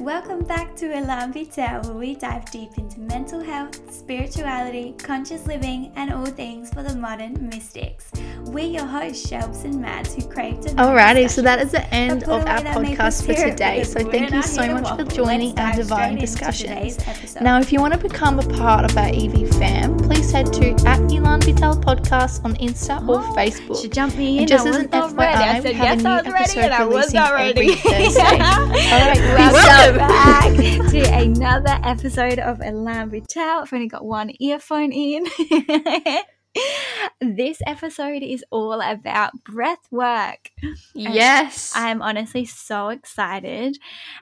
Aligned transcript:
Welcome 0.00 0.42
back 0.44 0.74
to 0.76 0.92
Elan 0.92 1.32
Vital, 1.32 1.80
where 1.82 1.94
we 1.94 2.14
dive 2.16 2.50
deep 2.50 2.76
into 2.78 2.98
mental 3.00 3.40
health, 3.40 3.78
spirituality, 3.94 4.92
conscious 4.98 5.46
living, 5.46 5.92
and 5.94 6.12
all 6.12 6.26
things 6.26 6.68
for 6.74 6.82
the 6.82 6.94
modern 6.96 7.48
mystics. 7.48 8.10
We're 8.46 8.66
your 8.66 8.86
hosts, 8.86 9.30
Shelbs 9.30 9.64
and 9.64 9.80
Mads, 9.80 10.14
who 10.14 10.26
crave 10.28 10.60
to. 10.62 10.68
Alrighty, 10.70 11.30
so 11.30 11.42
that 11.42 11.60
is 11.60 11.70
the 11.70 11.86
end 11.94 12.24
of 12.24 12.44
our 12.46 12.58
podcast 12.58 13.24
for 13.24 13.34
today. 13.34 13.84
So 13.84 14.00
thank 14.10 14.32
you 14.32 14.42
so 14.42 14.74
much 14.74 14.88
for 14.98 15.04
joining 15.04 15.56
our 15.58 15.74
divine 15.76 16.16
discussions. 16.16 16.98
Now, 17.40 17.60
if 17.60 17.72
you 17.72 17.80
want 17.80 17.94
to 17.94 18.00
become 18.00 18.40
a 18.40 18.48
part 18.58 18.84
of 18.90 18.96
our 18.98 19.06
EV 19.08 19.48
fam, 19.56 19.96
please 19.96 20.30
head 20.32 20.52
to 20.54 20.70
at 20.86 20.98
Elan 21.10 21.40
Vital 21.40 21.74
Podcast 21.76 22.44
on 22.44 22.54
Insta 22.56 23.00
or 23.08 23.20
Oh, 23.20 23.34
Facebook. 23.36 23.80
Should 23.80 23.92
jump 23.92 24.16
me 24.16 24.34
in. 24.34 24.38
And 24.40 24.48
just 24.48 24.66
I 24.66 24.70
as 24.70 24.76
an 24.76 24.88
FYI, 24.88 25.16
ready. 25.16 25.44
I 25.44 25.56
we 25.60 25.62
said 25.62 25.74
have 25.76 26.00
yes, 26.00 26.04
a 26.04 26.22
new 26.24 26.32
ready, 26.32 26.58
episode 26.58 26.88
releasing 26.88 27.20
every 27.20 27.36
ready. 27.36 27.74
Thursday. 27.76 28.22
Alright, 28.22 29.18
Welcome 29.38 29.83
welcome. 29.92 29.98
back 29.98 30.52
to 30.90 31.00
another 31.12 31.78
episode 31.82 32.38
of 32.38 32.60
Elan 32.60 33.10
Vital. 33.10 33.42
I've 33.42 33.72
only 33.72 33.88
got 33.88 34.04
one 34.04 34.30
earphone 34.40 34.92
in. 34.92 35.26
this 37.20 37.60
episode 37.66 38.22
is 38.22 38.44
all 38.50 38.80
about 38.80 39.32
breath 39.44 39.86
work. 39.90 40.50
Yes. 40.94 41.72
I'm 41.74 42.02
honestly 42.02 42.44
so 42.44 42.88
excited. 42.88 43.78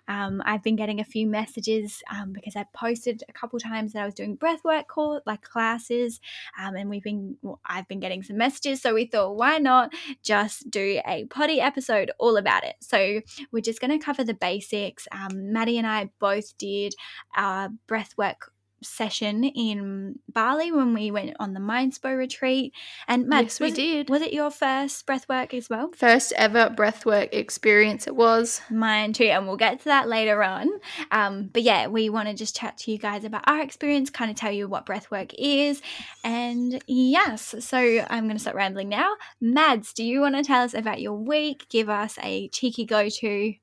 Um, 0.08 0.42
I've 0.44 0.62
been 0.62 0.76
getting 0.76 1.00
a 1.00 1.04
few 1.04 1.26
messages 1.26 2.02
um, 2.10 2.32
because 2.32 2.56
I 2.56 2.64
posted 2.74 3.22
a 3.28 3.32
couple 3.32 3.58
times 3.58 3.92
that 3.92 4.02
I 4.02 4.06
was 4.06 4.14
doing 4.14 4.36
breathwork 4.36 4.86
call 4.86 5.20
like 5.26 5.42
classes, 5.42 6.20
um, 6.58 6.74
and 6.76 6.88
we've 6.88 7.02
been 7.02 7.36
well, 7.42 7.60
I've 7.66 7.88
been 7.88 8.00
getting 8.00 8.22
some 8.22 8.36
messages. 8.36 8.80
So 8.80 8.94
we 8.94 9.06
thought, 9.06 9.36
why 9.36 9.58
not 9.58 9.92
just 10.22 10.70
do 10.70 11.00
a 11.06 11.24
potty 11.26 11.60
episode 11.60 12.10
all 12.18 12.36
about 12.36 12.64
it? 12.64 12.76
So 12.80 13.20
we're 13.50 13.60
just 13.60 13.80
going 13.80 13.98
to 13.98 14.04
cover 14.04 14.24
the 14.24 14.34
basics. 14.34 15.06
Um, 15.12 15.52
Maddie 15.52 15.78
and 15.78 15.86
I 15.86 16.10
both 16.18 16.56
did 16.58 16.94
our 17.36 17.68
breathwork 17.88 18.36
session 18.84 19.44
in 19.44 20.18
Bali 20.28 20.72
when 20.72 20.94
we 20.94 21.10
went 21.10 21.36
on 21.38 21.54
the 21.54 21.60
Mindspo 21.60 22.16
retreat. 22.16 22.74
And 23.08 23.26
Mads, 23.26 23.44
Yes, 23.44 23.60
we 23.60 23.66
was, 23.66 23.74
did. 23.74 24.10
Was 24.10 24.22
it 24.22 24.32
your 24.32 24.50
first 24.50 25.06
breathwork 25.06 25.54
as 25.54 25.68
well? 25.68 25.90
First 25.96 26.32
ever 26.36 26.70
breathwork 26.70 27.28
experience 27.32 28.06
it 28.06 28.16
was. 28.16 28.60
Mine 28.70 29.12
too, 29.12 29.24
and 29.24 29.46
we'll 29.46 29.56
get 29.56 29.78
to 29.80 29.84
that 29.86 30.08
later 30.08 30.42
on. 30.42 30.68
Um, 31.10 31.50
but 31.52 31.62
yeah, 31.62 31.86
we 31.86 32.10
want 32.10 32.28
to 32.28 32.34
just 32.34 32.56
chat 32.56 32.76
to 32.78 32.92
you 32.92 32.98
guys 32.98 33.24
about 33.24 33.44
our 33.46 33.60
experience, 33.60 34.10
kind 34.10 34.30
of 34.30 34.36
tell 34.36 34.52
you 34.52 34.68
what 34.68 34.86
breathwork 34.86 35.34
is, 35.38 35.82
and 36.24 36.82
yes. 36.86 37.54
So 37.60 37.78
I'm 37.78 38.24
going 38.24 38.36
to 38.36 38.40
start 38.40 38.56
rambling 38.56 38.88
now. 38.88 39.14
Mads, 39.40 39.92
do 39.92 40.04
you 40.04 40.20
want 40.20 40.36
to 40.36 40.42
tell 40.42 40.62
us 40.62 40.74
about 40.74 41.00
your 41.00 41.14
week? 41.14 41.66
Give 41.68 41.88
us 41.88 42.18
a 42.22 42.48
cheeky 42.48 42.84
go 42.84 43.08
to. 43.08 43.54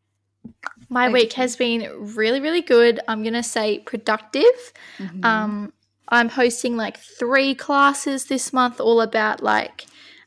My 0.90 1.10
week 1.10 1.34
has 1.34 1.56
been 1.56 1.88
really, 2.16 2.40
really 2.42 2.62
good. 2.62 3.00
I'm 3.08 3.22
going 3.22 3.34
to 3.34 3.44
say 3.44 3.80
productive. 3.80 4.74
Mm-hmm. 4.98 5.24
Um, 5.24 5.74
I'm 6.08 6.30
hosting 6.30 6.76
like 6.76 6.98
three 6.98 7.54
classes 7.54 8.26
this 8.26 8.52
month, 8.52 8.82
all 8.82 9.02
about 9.02 9.44
like 9.44 9.86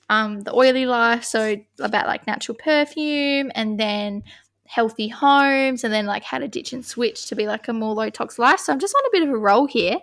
um, 0.09 0.43
the 0.43 0.55
oily 0.55 0.87
life. 0.87 1.25
So 1.25 1.57
about 1.81 2.07
like 2.07 2.27
natural 2.27 2.57
perfume, 2.57 3.51
and 3.57 3.81
then 3.81 4.23
healthy 4.67 5.09
homes, 5.09 5.83
and 5.83 5.93
then 5.93 6.07
like 6.07 6.23
how 6.23 6.39
to 6.39 6.47
ditch 6.47 6.73
and 6.73 6.87
switch 6.87 7.27
to 7.27 7.35
be 7.35 7.47
like 7.47 7.67
a 7.67 7.73
more 7.73 7.95
low 7.95 8.09
tox 8.09 8.39
life. 8.39 8.61
So 8.61 8.73
I'm 8.73 8.79
just 8.79 8.95
on 8.95 9.05
a 9.07 9.13
bit 9.13 9.29
of 9.29 9.35
a 9.35 9.39
roll 9.39 9.67
here. 9.67 9.99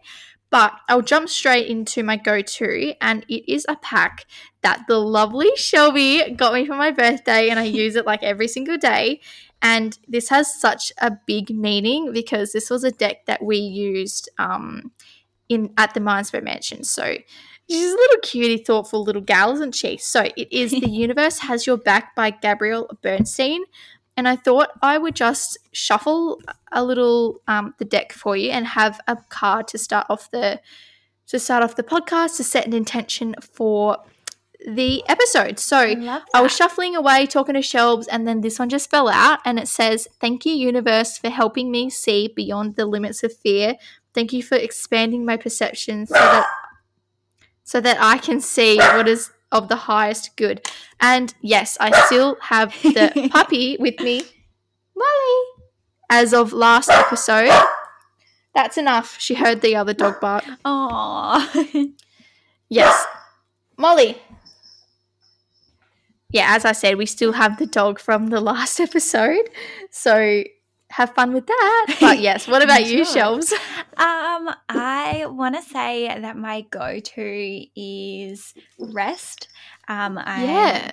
But 0.52 0.74
I'll 0.90 1.04
jump 1.04 1.30
straight 1.30 1.68
into 1.68 2.02
my 2.02 2.18
go 2.18 2.42
to, 2.42 2.94
and 3.02 3.24
it 3.30 3.50
is 3.52 3.68
a 3.70 3.76
pack 3.76 4.26
that 4.62 4.86
the 4.88 4.98
lovely 4.98 5.52
Shelby 5.56 6.34
got 6.36 6.54
me 6.54 6.66
for 6.66 6.76
my 6.76 6.90
birthday, 6.90 7.50
and 7.50 7.60
I 7.60 7.64
use 7.64 7.96
it 7.96 8.08
like 8.08 8.24
every 8.24 8.48
single 8.48 8.78
day. 8.78 9.22
And 9.62 9.98
this 10.08 10.30
has 10.30 10.54
such 10.60 10.92
a 11.00 11.18
big 11.26 11.50
meaning 11.50 12.14
because 12.14 12.52
this 12.52 12.70
was 12.70 12.84
a 12.84 12.92
deck 12.92 13.26
that 13.26 13.44
we 13.44 13.58
used 13.58 14.30
um, 14.38 14.92
in 15.50 15.74
at 15.78 15.94
the 15.94 16.00
Mindspo 16.00 16.42
Mansion. 16.42 16.84
So 16.84 17.18
she's 17.70 17.92
a 17.92 17.96
little 17.96 18.20
cutie, 18.24 18.64
thoughtful 18.64 19.04
little 19.04 19.22
gal, 19.22 19.52
isn't 19.54 19.76
she? 19.76 19.98
So 19.98 20.30
it 20.38 20.52
is 20.52 20.72
The 20.72 20.90
Universe 20.90 21.40
Has 21.40 21.68
Your 21.68 21.78
Back 21.78 22.16
by 22.16 22.30
Gabrielle 22.30 22.90
Bernstein. 23.02 23.64
And 24.16 24.28
I 24.28 24.36
thought 24.36 24.70
I 24.82 24.98
would 24.98 25.16
just 25.16 25.58
shuffle 25.72 26.42
a 26.72 26.84
little 26.84 27.42
um, 27.48 27.74
the 27.80 27.86
deck 27.86 28.12
for 28.12 28.36
you 28.36 28.52
and 28.52 28.68
have 28.68 29.00
a 29.08 29.18
card 29.30 29.68
to 29.70 29.78
start 29.78 30.08
off 30.10 30.30
the 30.32 30.60
to 31.28 31.40
start 31.40 31.64
off 31.64 31.76
the 31.76 31.84
podcast 31.84 32.38
to 32.38 32.44
set 32.44 32.66
an 32.66 32.74
intention 32.74 33.36
for 33.54 33.98
the 34.66 35.04
episode. 35.08 35.60
So 35.60 35.94
love 35.98 36.24
I 36.34 36.42
was 36.42 36.56
shuffling 36.56 36.96
away, 36.96 37.26
talking 37.26 37.56
to 37.56 37.62
Shelbs, 37.62 38.08
and 38.12 38.28
then 38.28 38.42
this 38.42 38.60
one 38.60 38.70
just 38.70 38.90
fell 38.90 39.08
out, 39.08 39.40
and 39.46 39.58
it 39.60 39.68
says, 39.68 40.08
"Thank 40.20 40.46
you, 40.46 40.54
universe, 40.54 41.18
for 41.18 41.30
helping 41.30 41.72
me 41.72 41.90
see 41.90 42.28
beyond 42.28 42.76
the 42.76 42.86
limits 42.86 43.24
of 43.24 43.36
fear. 43.36 43.76
Thank 44.14 44.34
you 44.34 44.44
for 44.44 44.56
expanding 44.56 45.26
my 45.26 45.38
perception 45.38 46.08
so 46.08 46.14
that 46.16 46.48
so 47.64 47.80
that 47.80 47.98
I 48.02 48.18
can 48.18 48.42
see 48.42 48.78
what 48.78 49.08
is 49.08 49.32
of 49.52 49.70
the 49.70 49.76
highest 49.76 50.36
good." 50.36 50.66
And 51.00 51.34
yes, 51.42 51.78
I 51.80 51.92
still 52.06 52.38
have 52.42 52.74
the 52.84 53.30
puppy 53.32 53.78
with 53.80 54.00
me, 54.02 54.24
Molly, 54.96 55.44
as 56.10 56.34
of 56.34 56.52
last 56.54 56.90
episode. 56.90 57.52
That's 58.54 58.78
enough. 58.78 59.18
She 59.20 59.36
heard 59.36 59.62
the 59.62 59.76
other 59.76 59.94
dog 59.94 60.20
bark. 60.20 60.44
Aww. 60.66 61.94
Yes. 62.72 63.04
Molly. 63.78 64.22
Yeah, 66.32 66.56
as 66.56 66.66
I 66.66 66.74
said, 66.74 66.98
we 66.98 67.06
still 67.06 67.34
have 67.34 67.58
the 67.58 67.66
dog 67.66 68.00
from 68.00 68.28
the 68.28 68.40
last 68.42 68.80
episode. 68.88 69.50
So 69.92 70.44
have 70.92 71.14
fun 71.14 71.34
with 71.34 71.46
that. 71.48 71.98
But 72.00 72.20
yes, 72.20 72.48
what 72.48 72.64
about 72.64 72.86
you, 72.86 73.02
Shelbs? 73.02 73.52
Um, 73.98 74.50
I 74.70 75.26
want 75.28 75.56
to 75.56 75.62
say 75.62 76.08
that 76.08 76.36
my 76.38 76.62
go-to 76.72 77.66
is 77.76 78.54
rest. 78.80 79.50
Um, 79.88 80.18
I, 80.18 80.44
Yeah. 80.46 80.92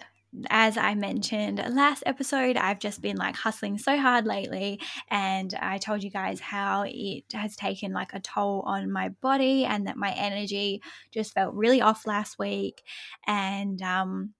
as 0.50 0.76
I 0.76 0.94
mentioned 0.94 1.62
last 1.70 2.02
episode, 2.06 2.56
I've 2.58 2.78
just 2.78 3.00
been 3.00 3.16
like 3.16 3.36
hustling 3.36 3.78
so 3.78 3.96
hard 3.98 4.26
lately, 4.26 4.80
and 5.10 5.54
I 5.60 5.78
told 5.78 6.02
you 6.02 6.10
guys 6.10 6.40
how 6.40 6.84
it 6.86 7.24
has 7.32 7.56
taken 7.56 7.92
like 7.92 8.12
a 8.12 8.20
toll 8.20 8.62
on 8.66 8.90
my 8.92 9.10
body, 9.20 9.64
and 9.64 9.86
that 9.86 9.96
my 9.96 10.12
energy 10.12 10.82
just 11.10 11.32
felt 11.32 11.54
really 11.54 11.80
off 11.80 12.06
last 12.06 12.38
week, 12.38 12.82
and 13.26 13.80
um. 13.82 14.34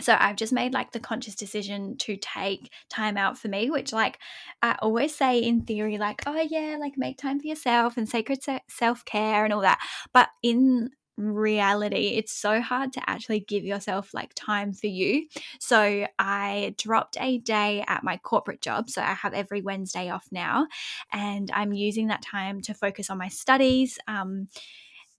So 0.00 0.16
I've 0.18 0.36
just 0.36 0.52
made 0.52 0.74
like 0.74 0.92
the 0.92 1.00
conscious 1.00 1.34
decision 1.34 1.96
to 1.98 2.16
take 2.16 2.70
time 2.90 3.16
out 3.16 3.38
for 3.38 3.48
me, 3.48 3.70
which 3.70 3.92
like 3.92 4.18
I 4.62 4.76
always 4.82 5.14
say 5.14 5.38
in 5.38 5.62
theory, 5.62 5.96
like, 5.96 6.22
oh 6.26 6.40
yeah, 6.40 6.76
like 6.78 6.98
make 6.98 7.16
time 7.16 7.40
for 7.40 7.46
yourself 7.46 7.96
and 7.96 8.08
sacred 8.08 8.40
self 8.68 9.04
care 9.04 9.44
and 9.44 9.54
all 9.54 9.62
that. 9.62 9.80
But 10.12 10.28
in 10.42 10.90
reality, 11.16 12.14
it's 12.16 12.32
so 12.32 12.60
hard 12.60 12.92
to 12.92 13.10
actually 13.10 13.40
give 13.40 13.64
yourself 13.64 14.12
like 14.12 14.32
time 14.34 14.72
for 14.72 14.86
you. 14.86 15.26
So 15.60 16.06
I 16.18 16.74
dropped 16.78 17.16
a 17.18 17.38
day 17.38 17.82
at 17.88 18.04
my 18.04 18.18
corporate 18.18 18.60
job. 18.60 18.90
So 18.90 19.00
I 19.00 19.14
have 19.14 19.32
every 19.32 19.62
Wednesday 19.62 20.10
off 20.10 20.26
now, 20.30 20.66
and 21.12 21.50
I'm 21.54 21.72
using 21.72 22.08
that 22.08 22.22
time 22.22 22.60
to 22.62 22.74
focus 22.74 23.08
on 23.08 23.18
my 23.18 23.28
studies. 23.28 23.98
Um, 24.06 24.48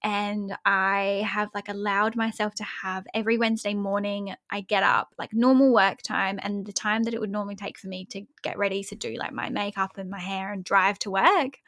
and 0.04 0.56
I 0.66 1.28
have 1.28 1.50
like 1.56 1.70
allowed 1.70 2.16
myself 2.16 2.54
to 2.56 2.64
have 2.64 3.06
every 3.14 3.38
Wednesday 3.38 3.74
morning 3.74 4.34
I 4.50 4.62
get 4.62 4.84
up 4.84 5.14
like 5.18 5.34
normal 5.34 5.74
work 5.74 6.02
time 6.02 6.40
and 6.44 6.66
the 6.66 6.74
time 6.74 7.04
that 7.04 7.14
it 7.14 7.20
would 7.20 7.32
normally 7.32 7.56
take 7.56 7.80
for 7.80 7.88
me 7.88 8.06
to 8.12 8.22
get 8.44 8.58
ready 8.58 8.84
to 8.84 8.96
do 8.96 9.16
like 9.18 9.34
my 9.34 9.50
makeup 9.50 9.98
and 9.98 10.10
my 10.10 10.20
hair 10.20 10.54
and 10.54 10.64
drive 10.64 11.00
to 11.00 11.12
work 11.12 11.60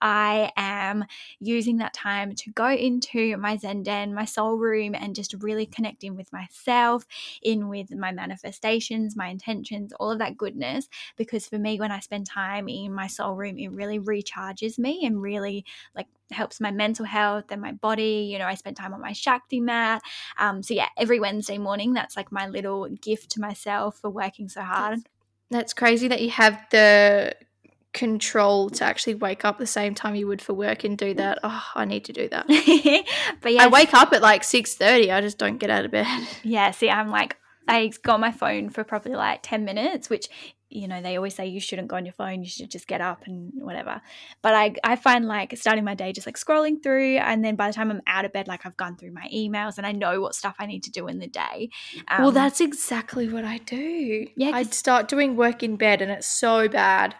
I 0.00 0.52
am 0.56 1.04
using 1.38 1.76
that 1.78 1.92
time 1.92 2.34
to 2.34 2.50
go 2.50 2.68
into 2.68 3.36
my 3.36 3.56
Zen 3.56 3.82
den 3.82 4.14
my 4.14 4.24
soul 4.24 4.56
room 4.56 4.94
and 4.94 5.14
just 5.14 5.34
really 5.40 5.66
connecting 5.66 6.16
with 6.16 6.32
myself 6.32 7.06
in 7.42 7.68
with 7.68 7.94
my 7.94 8.10
manifestations 8.10 9.16
my 9.16 9.28
intentions 9.28 9.92
all 10.00 10.10
of 10.10 10.18
that 10.18 10.36
goodness 10.36 10.88
because 11.16 11.46
for 11.46 11.58
me 11.58 11.78
when 11.78 11.92
I 11.92 12.00
spend 12.00 12.26
time 12.26 12.68
in 12.68 12.94
my 12.94 13.06
soul 13.06 13.34
room 13.34 13.58
it 13.58 13.70
really 13.70 13.98
recharges 13.98 14.78
me 14.78 15.04
and 15.04 15.20
really 15.20 15.64
like 15.94 16.06
helps 16.30 16.60
my 16.60 16.70
mental 16.70 17.04
health 17.04 17.46
and 17.50 17.60
my 17.60 17.72
body. 17.72 18.28
You 18.30 18.38
know, 18.38 18.46
I 18.46 18.54
spend 18.54 18.76
time 18.76 18.94
on 18.94 19.00
my 19.00 19.12
Shakti 19.12 19.60
mat. 19.60 20.02
Um, 20.38 20.62
so 20.62 20.74
yeah, 20.74 20.88
every 20.96 21.20
Wednesday 21.20 21.58
morning, 21.58 21.92
that's 21.92 22.16
like 22.16 22.32
my 22.32 22.46
little 22.46 22.88
gift 22.88 23.30
to 23.32 23.40
myself 23.40 23.98
for 23.98 24.10
working 24.10 24.48
so 24.48 24.62
hard. 24.62 25.00
That's 25.50 25.72
crazy 25.72 26.08
that 26.08 26.20
you 26.20 26.30
have 26.30 26.60
the 26.70 27.34
control 27.92 28.68
to 28.68 28.84
actually 28.84 29.14
wake 29.14 29.44
up 29.44 29.58
the 29.58 29.66
same 29.66 29.94
time 29.94 30.14
you 30.14 30.26
would 30.26 30.42
for 30.42 30.52
work 30.52 30.84
and 30.84 30.98
do 30.98 31.14
that. 31.14 31.38
Oh, 31.42 31.64
I 31.74 31.84
need 31.86 32.04
to 32.04 32.12
do 32.12 32.28
that. 32.28 32.46
but 33.40 33.52
yeah, 33.52 33.64
I 33.64 33.68
wake 33.68 33.94
up 33.94 34.12
at 34.12 34.22
like 34.22 34.42
6:30. 34.42 35.12
I 35.12 35.20
just 35.20 35.38
don't 35.38 35.58
get 35.58 35.70
out 35.70 35.84
of 35.84 35.90
bed. 35.90 36.06
yeah. 36.42 36.70
See, 36.72 36.90
I'm 36.90 37.10
like, 37.10 37.36
I 37.66 37.90
got 38.02 38.20
my 38.20 38.30
phone 38.30 38.70
for 38.70 38.84
probably 38.84 39.14
like 39.14 39.40
ten 39.42 39.64
minutes, 39.64 40.10
which 40.10 40.28
you 40.68 40.88
know 40.88 41.00
they 41.00 41.16
always 41.16 41.34
say 41.34 41.46
you 41.46 41.60
shouldn't 41.60 41.88
go 41.88 41.96
on 41.96 42.04
your 42.04 42.12
phone 42.12 42.42
you 42.42 42.48
should 42.48 42.70
just 42.70 42.86
get 42.88 43.00
up 43.00 43.24
and 43.26 43.52
whatever 43.54 44.00
but 44.42 44.52
i 44.52 44.74
i 44.82 44.96
find 44.96 45.26
like 45.26 45.56
starting 45.56 45.84
my 45.84 45.94
day 45.94 46.12
just 46.12 46.26
like 46.26 46.36
scrolling 46.36 46.82
through 46.82 47.16
and 47.18 47.44
then 47.44 47.54
by 47.54 47.68
the 47.68 47.72
time 47.72 47.90
i'm 47.90 48.02
out 48.06 48.24
of 48.24 48.32
bed 48.32 48.48
like 48.48 48.66
i've 48.66 48.76
gone 48.76 48.96
through 48.96 49.12
my 49.12 49.28
emails 49.32 49.78
and 49.78 49.86
i 49.86 49.92
know 49.92 50.20
what 50.20 50.34
stuff 50.34 50.56
i 50.58 50.66
need 50.66 50.82
to 50.82 50.90
do 50.90 51.06
in 51.06 51.18
the 51.20 51.28
day 51.28 51.70
um, 52.08 52.22
well, 52.22 52.32
that's 52.32 52.60
exactly 52.60 53.28
what 53.28 53.44
I 53.44 53.58
do. 53.58 54.26
Yeah, 54.36 54.48
I'd 54.54 54.66
'cause- 54.66 54.76
start 54.76 55.08
doing 55.08 55.36
work 55.36 55.62
in 55.62 55.76
bed 55.76 56.02
and 56.02 56.10
it's 56.10 56.26
so 56.26 56.68
bad. 56.68 57.14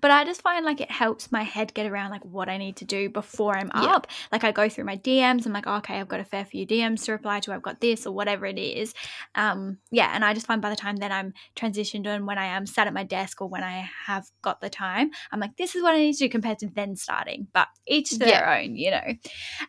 But 0.00 0.10
I 0.10 0.24
just 0.24 0.42
find 0.42 0.64
like 0.64 0.80
it 0.80 0.90
helps 0.90 1.30
my 1.32 1.42
head 1.42 1.72
get 1.74 1.86
around 1.86 2.10
like 2.10 2.24
what 2.24 2.48
I 2.48 2.56
need 2.58 2.76
to 2.76 2.84
do 2.84 3.08
before 3.08 3.56
I'm 3.56 3.70
Yeah. 3.74 3.94
up. 3.94 4.06
Like 4.32 4.44
I 4.44 4.52
go 4.52 4.68
through 4.68 4.84
my 4.84 4.96
DMs, 4.96 5.46
I'm 5.46 5.52
like, 5.52 5.66
oh, 5.66 5.76
okay, 5.76 6.00
I've 6.00 6.08
got 6.08 6.20
a 6.20 6.24
fair 6.24 6.44
few 6.44 6.66
DMs 6.66 7.04
to 7.04 7.12
reply 7.12 7.40
to, 7.40 7.52
I've 7.52 7.62
got 7.62 7.80
this 7.80 8.06
or 8.06 8.12
whatever 8.14 8.46
it 8.46 8.58
is. 8.58 8.94
Um, 9.34 9.78
yeah, 9.90 10.10
and 10.14 10.24
I 10.24 10.34
just 10.34 10.46
find 10.46 10.60
by 10.62 10.70
the 10.70 10.76
time 10.76 10.96
that 10.96 11.12
I'm 11.12 11.32
transitioned 11.56 12.06
and 12.06 12.26
when 12.26 12.38
I 12.38 12.46
am 12.46 12.66
sat 12.66 12.86
at 12.86 12.94
my 12.94 13.04
desk 13.04 13.40
or 13.40 13.48
when 13.48 13.62
I 13.64 13.88
have 14.06 14.26
got 14.42 14.60
the 14.60 14.70
time, 14.70 15.10
I'm 15.32 15.40
like, 15.40 15.56
this 15.56 15.74
is 15.76 15.82
what 15.82 15.94
I 15.94 15.98
need 15.98 16.14
to 16.14 16.24
do 16.24 16.28
compared 16.28 16.58
to 16.60 16.68
then 16.68 16.96
starting. 16.96 17.48
But 17.52 17.68
each 17.86 18.10
to 18.10 18.18
their 18.18 18.48
own, 18.48 18.76
you 18.76 18.90
know. 18.90 19.14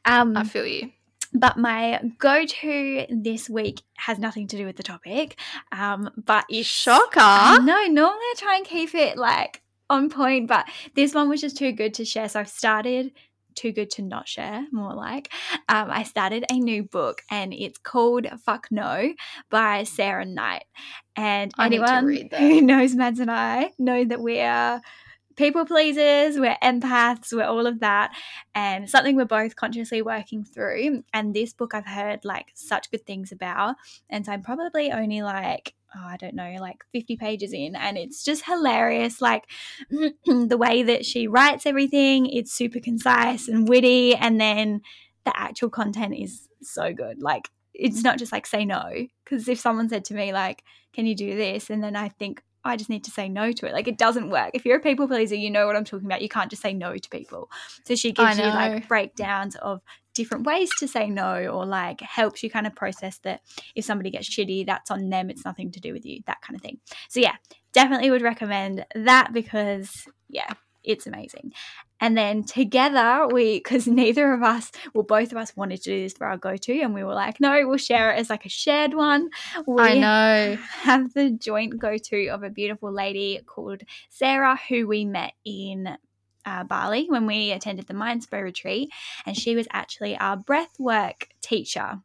Um, 0.05 0.35
I 0.37 0.43
feel 0.43 0.65
you. 0.65 0.91
but 1.33 1.57
my 1.57 2.01
go-to 2.17 3.05
this 3.09 3.49
week 3.49 3.81
has 3.97 4.17
nothing 4.19 4.47
to 4.47 4.57
do 4.57 4.65
with 4.65 4.75
the 4.77 4.83
topic. 4.83 5.39
Um, 5.71 6.09
but 6.17 6.45
it's 6.49 6.67
Shocker. 6.67 7.63
no. 7.63 7.85
Normally 7.87 8.25
I 8.25 8.33
try 8.37 8.55
and 8.57 8.65
keep 8.65 8.95
it 8.95 9.17
like 9.17 9.61
on 9.89 10.09
point, 10.09 10.47
but 10.47 10.65
this 10.95 11.13
one 11.13 11.29
was 11.29 11.41
just 11.41 11.57
too 11.57 11.71
good 11.71 11.93
to 11.95 12.05
share. 12.05 12.29
So 12.29 12.39
I've 12.39 12.49
started 12.49 13.11
too 13.55 13.71
good 13.71 13.89
to 13.91 14.01
not 14.01 14.27
share, 14.27 14.65
more 14.71 14.93
like. 14.93 15.31
Um, 15.67 15.89
I 15.89 16.03
started 16.03 16.45
a 16.49 16.59
new 16.59 16.83
book 16.83 17.23
and 17.29 17.53
it's 17.53 17.77
called 17.77 18.27
Fuck 18.45 18.67
No 18.71 19.13
by 19.49 19.83
Sarah 19.83 20.25
Knight. 20.25 20.63
And 21.15 21.51
I 21.57 21.65
anyone 21.65 22.29
who 22.37 22.61
knows 22.61 22.95
Mads 22.95 23.19
and 23.19 23.31
I 23.31 23.71
know 23.77 24.05
that 24.05 24.21
we 24.21 24.39
are 24.39 24.81
people 25.35 25.65
pleasers, 25.65 26.37
we're 26.37 26.57
empaths, 26.61 27.33
we're 27.33 27.45
all 27.45 27.65
of 27.65 27.79
that, 27.79 28.11
and 28.53 28.89
something 28.89 29.15
we're 29.15 29.23
both 29.23 29.55
consciously 29.55 30.01
working 30.01 30.43
through. 30.43 31.03
And 31.13 31.33
this 31.33 31.53
book 31.53 31.73
I've 31.73 31.85
heard 31.85 32.25
like 32.25 32.51
such 32.55 32.91
good 32.91 33.05
things 33.05 33.31
about. 33.31 33.75
And 34.09 34.25
so 34.25 34.33
I'm 34.33 34.41
probably 34.41 34.91
only 34.91 35.21
like, 35.21 35.73
oh, 35.95 36.05
I 36.05 36.17
don't 36.17 36.35
know, 36.35 36.55
like 36.59 36.83
50 36.91 37.17
pages 37.17 37.53
in, 37.53 37.75
and 37.75 37.97
it's 37.97 38.23
just 38.23 38.45
hilarious. 38.45 39.21
Like 39.21 39.45
the 39.89 40.57
way 40.57 40.83
that 40.83 41.05
she 41.05 41.27
writes 41.27 41.65
everything, 41.65 42.27
it's 42.27 42.53
super 42.53 42.79
concise 42.79 43.47
and 43.47 43.67
witty, 43.67 44.15
and 44.15 44.39
then 44.39 44.81
the 45.25 45.33
actual 45.35 45.69
content 45.69 46.15
is 46.17 46.47
so 46.61 46.93
good. 46.93 47.21
Like 47.21 47.49
it's 47.73 48.03
not 48.03 48.17
just 48.17 48.31
like 48.31 48.45
say 48.45 48.65
no, 48.65 48.91
because 49.23 49.47
if 49.47 49.59
someone 49.59 49.89
said 49.89 50.05
to 50.05 50.13
me, 50.13 50.33
like, 50.33 50.63
can 50.93 51.05
you 51.05 51.15
do 51.15 51.35
this? 51.35 51.69
And 51.69 51.83
then 51.83 51.95
I 51.95 52.09
think, 52.09 52.41
I 52.63 52.75
just 52.75 52.89
need 52.89 53.05
to 53.05 53.11
say 53.11 53.29
no 53.29 53.51
to 53.51 53.67
it. 53.67 53.73
Like 53.73 53.87
it 53.87 53.97
doesn't 53.97 54.29
work. 54.29 54.51
If 54.53 54.65
you're 54.65 54.77
a 54.77 54.81
people 54.81 55.07
pleaser, 55.07 55.35
you 55.35 55.49
know 55.49 55.65
what 55.65 55.75
I'm 55.75 55.85
talking 55.85 56.05
about. 56.05 56.21
You 56.21 56.29
can't 56.29 56.49
just 56.49 56.61
say 56.61 56.73
no 56.73 56.97
to 56.97 57.09
people. 57.09 57.49
So 57.85 57.95
she 57.95 58.11
gives 58.11 58.37
you 58.37 58.45
like 58.45 58.87
breakdowns 58.87 59.55
of 59.55 59.81
different 60.19 60.45
ways 60.45 60.69
to 60.79 60.85
say 60.85 61.09
no 61.09 61.47
or 61.47 61.65
like 61.65 62.01
helps 62.01 62.43
you 62.43 62.49
kind 62.49 62.67
of 62.67 62.75
process 62.75 63.19
that 63.19 63.39
if 63.73 63.85
somebody 63.85 64.11
gets 64.11 64.29
shitty, 64.29 64.65
that's 64.65 64.91
on 64.91 65.09
them. 65.09 65.29
It's 65.29 65.45
nothing 65.45 65.71
to 65.71 65.79
do 65.79 65.93
with 65.93 66.05
you, 66.05 66.19
that 66.27 66.41
kind 66.41 66.57
of 66.57 66.61
thing. 66.61 66.77
So 67.07 67.21
yeah, 67.21 67.35
definitely 67.71 68.11
would 68.11 68.21
recommend 68.21 68.85
that 68.95 69.31
because 69.31 70.05
yeah, 70.27 70.49
it's 70.83 71.07
amazing. 71.07 71.53
And 72.01 72.17
then 72.17 72.43
together 72.43 73.27
we 73.31 73.59
because 73.59 73.87
neither 74.01 74.33
of 74.33 74.43
us 74.43 74.73
well 74.93 75.05
both 75.05 75.31
of 75.31 75.37
us 75.37 75.55
wanted 75.55 75.81
to 75.83 75.89
do 75.89 76.03
this 76.03 76.13
for 76.13 76.27
our 76.27 76.37
go-to 76.37 76.81
and 76.81 76.93
we 76.93 77.05
were 77.05 77.13
like, 77.13 77.39
no, 77.39 77.65
we'll 77.65 77.77
share 77.77 78.11
it 78.11 78.19
as 78.19 78.29
like 78.29 78.45
a 78.45 78.49
shared 78.49 78.93
one. 78.93 79.29
We 79.65 79.81
I 79.81 79.97
know. 79.99 80.57
have 80.81 81.13
the 81.13 81.31
joint 81.31 81.79
go 81.79 81.95
to 81.95 82.27
of 82.27 82.43
a 82.43 82.49
beautiful 82.49 82.91
lady 82.91 83.39
called 83.45 83.83
Sarah, 84.09 84.59
who 84.67 84.85
we 84.85 85.05
met 85.05 85.31
in 85.45 85.97
uh, 86.49 86.63
Bali 86.63 87.05
when 87.09 87.25
we 87.25 87.51
attended 87.51 87.87
the 87.87 87.93
Mindspo 87.93 88.41
retreat. 88.41 88.89
And 89.25 89.37
she 89.37 89.55
was 89.55 89.67
actually 89.71 90.17
our 90.17 90.37
breathwork 90.37 91.23
teacher. 91.41 91.99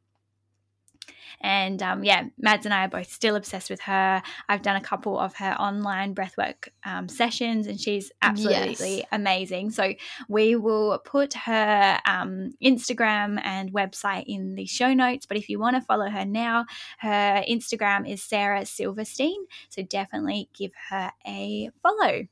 And 1.40 1.82
um, 1.82 2.04
yeah, 2.04 2.24
Mads 2.38 2.64
and 2.64 2.72
I 2.72 2.84
are 2.86 2.88
both 2.88 3.10
still 3.12 3.36
obsessed 3.36 3.68
with 3.68 3.80
her. 3.80 4.22
I've 4.48 4.62
done 4.62 4.76
a 4.76 4.80
couple 4.80 5.18
of 5.18 5.34
her 5.36 5.52
online 5.60 6.14
breathwork 6.14 6.68
um, 6.84 7.08
sessions, 7.08 7.66
and 7.66 7.78
she's 7.78 8.10
absolutely 8.22 8.98
Yes. 8.98 9.06
amazing. 9.12 9.70
So 9.70 9.92
we 10.28 10.56
will 10.56 10.98
put 11.04 11.34
her 11.34 11.98
um, 12.06 12.52
Instagram 12.62 13.40
and 13.44 13.72
website 13.72 14.24
in 14.26 14.54
the 14.54 14.64
show 14.64 14.94
notes. 14.94 15.26
But 15.26 15.36
if 15.36 15.48
you 15.50 15.58
want 15.58 15.76
to 15.76 15.82
follow 15.82 16.08
her 16.08 16.24
now, 16.24 16.64
her 17.00 17.44
Instagram 17.46 18.10
is 18.10 18.22
Sarah 18.22 18.64
Silverstein. 18.64 19.46
So 19.68 19.82
definitely 19.82 20.48
give 20.56 20.72
her 20.88 21.12
a 21.26 21.70
follow. 21.82 22.26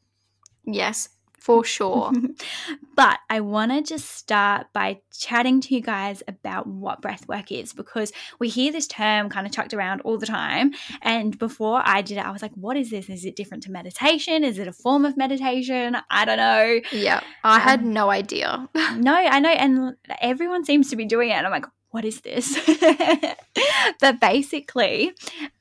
Yes, 0.64 1.09
for 1.42 1.64
sure. 1.64 2.12
but 2.94 3.18
I 3.28 3.40
want 3.40 3.72
to 3.72 3.82
just 3.82 4.10
start 4.10 4.68
by 4.72 5.00
chatting 5.18 5.60
to 5.62 5.74
you 5.74 5.80
guys 5.80 6.22
about 6.28 6.68
what 6.68 7.02
breathwork 7.02 7.50
is 7.50 7.72
because 7.72 8.12
we 8.38 8.48
hear 8.48 8.70
this 8.70 8.86
term 8.86 9.28
kind 9.28 9.44
of 9.46 9.52
chucked 9.52 9.74
around 9.74 10.02
all 10.02 10.18
the 10.18 10.26
time. 10.26 10.72
And 11.02 11.36
before 11.38 11.82
I 11.84 12.00
did 12.02 12.18
it, 12.18 12.24
I 12.24 12.30
was 12.30 12.42
like, 12.42 12.52
what 12.54 12.76
is 12.76 12.90
this? 12.90 13.08
Is 13.08 13.24
it 13.24 13.34
different 13.34 13.64
to 13.64 13.72
meditation? 13.72 14.44
Is 14.44 14.58
it 14.58 14.68
a 14.68 14.72
form 14.72 15.04
of 15.04 15.16
meditation? 15.16 15.96
I 16.10 16.24
don't 16.24 16.36
know. 16.36 16.80
yeah, 16.92 17.20
I 17.42 17.58
had 17.58 17.80
Um, 17.80 17.92
no 17.92 18.10
idea. 18.10 18.68
No, 18.96 19.14
I 19.14 19.40
know. 19.40 19.48
And 19.50 19.96
everyone 20.20 20.64
seems 20.64 20.90
to 20.90 20.96
be 20.96 21.06
doing 21.06 21.30
it. 21.30 21.32
And 21.32 21.46
I'm 21.46 21.52
like, 21.52 21.66
what 21.90 22.04
is 22.04 22.20
this? 22.20 22.56
but 24.00 24.20
basically, 24.20 25.12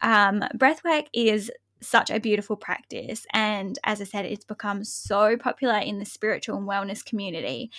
um, 0.02 0.44
breathwork 0.56 1.08
is 1.14 1.50
such 1.82 2.10
a 2.10 2.20
beautiful 2.20 2.56
practice. 2.56 3.26
And 3.34 3.78
as 3.84 4.02
I 4.02 4.06
said, 4.06 4.26
it's 4.26 4.46
become 4.46 4.84
so 4.84 5.36
popular 5.38 5.78
in 5.78 6.00
the 6.00 6.06
spiritual 6.06 6.58
and 6.58 6.68
wellness 6.68 7.04
community. 7.04 7.72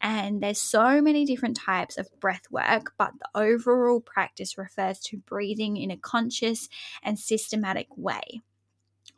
And 0.00 0.40
there's 0.40 0.60
so 0.60 1.02
many 1.02 1.24
different 1.24 1.56
types 1.56 1.98
of 1.98 2.08
breath 2.20 2.44
work, 2.50 2.92
but 2.98 3.12
the 3.18 3.40
overall 3.40 4.00
practice 4.00 4.56
refers 4.56 5.00
to 5.00 5.18
breathing 5.18 5.76
in 5.76 5.90
a 5.90 5.96
conscious 5.96 6.68
and 7.02 7.18
systematic 7.18 7.88
way. 7.96 8.42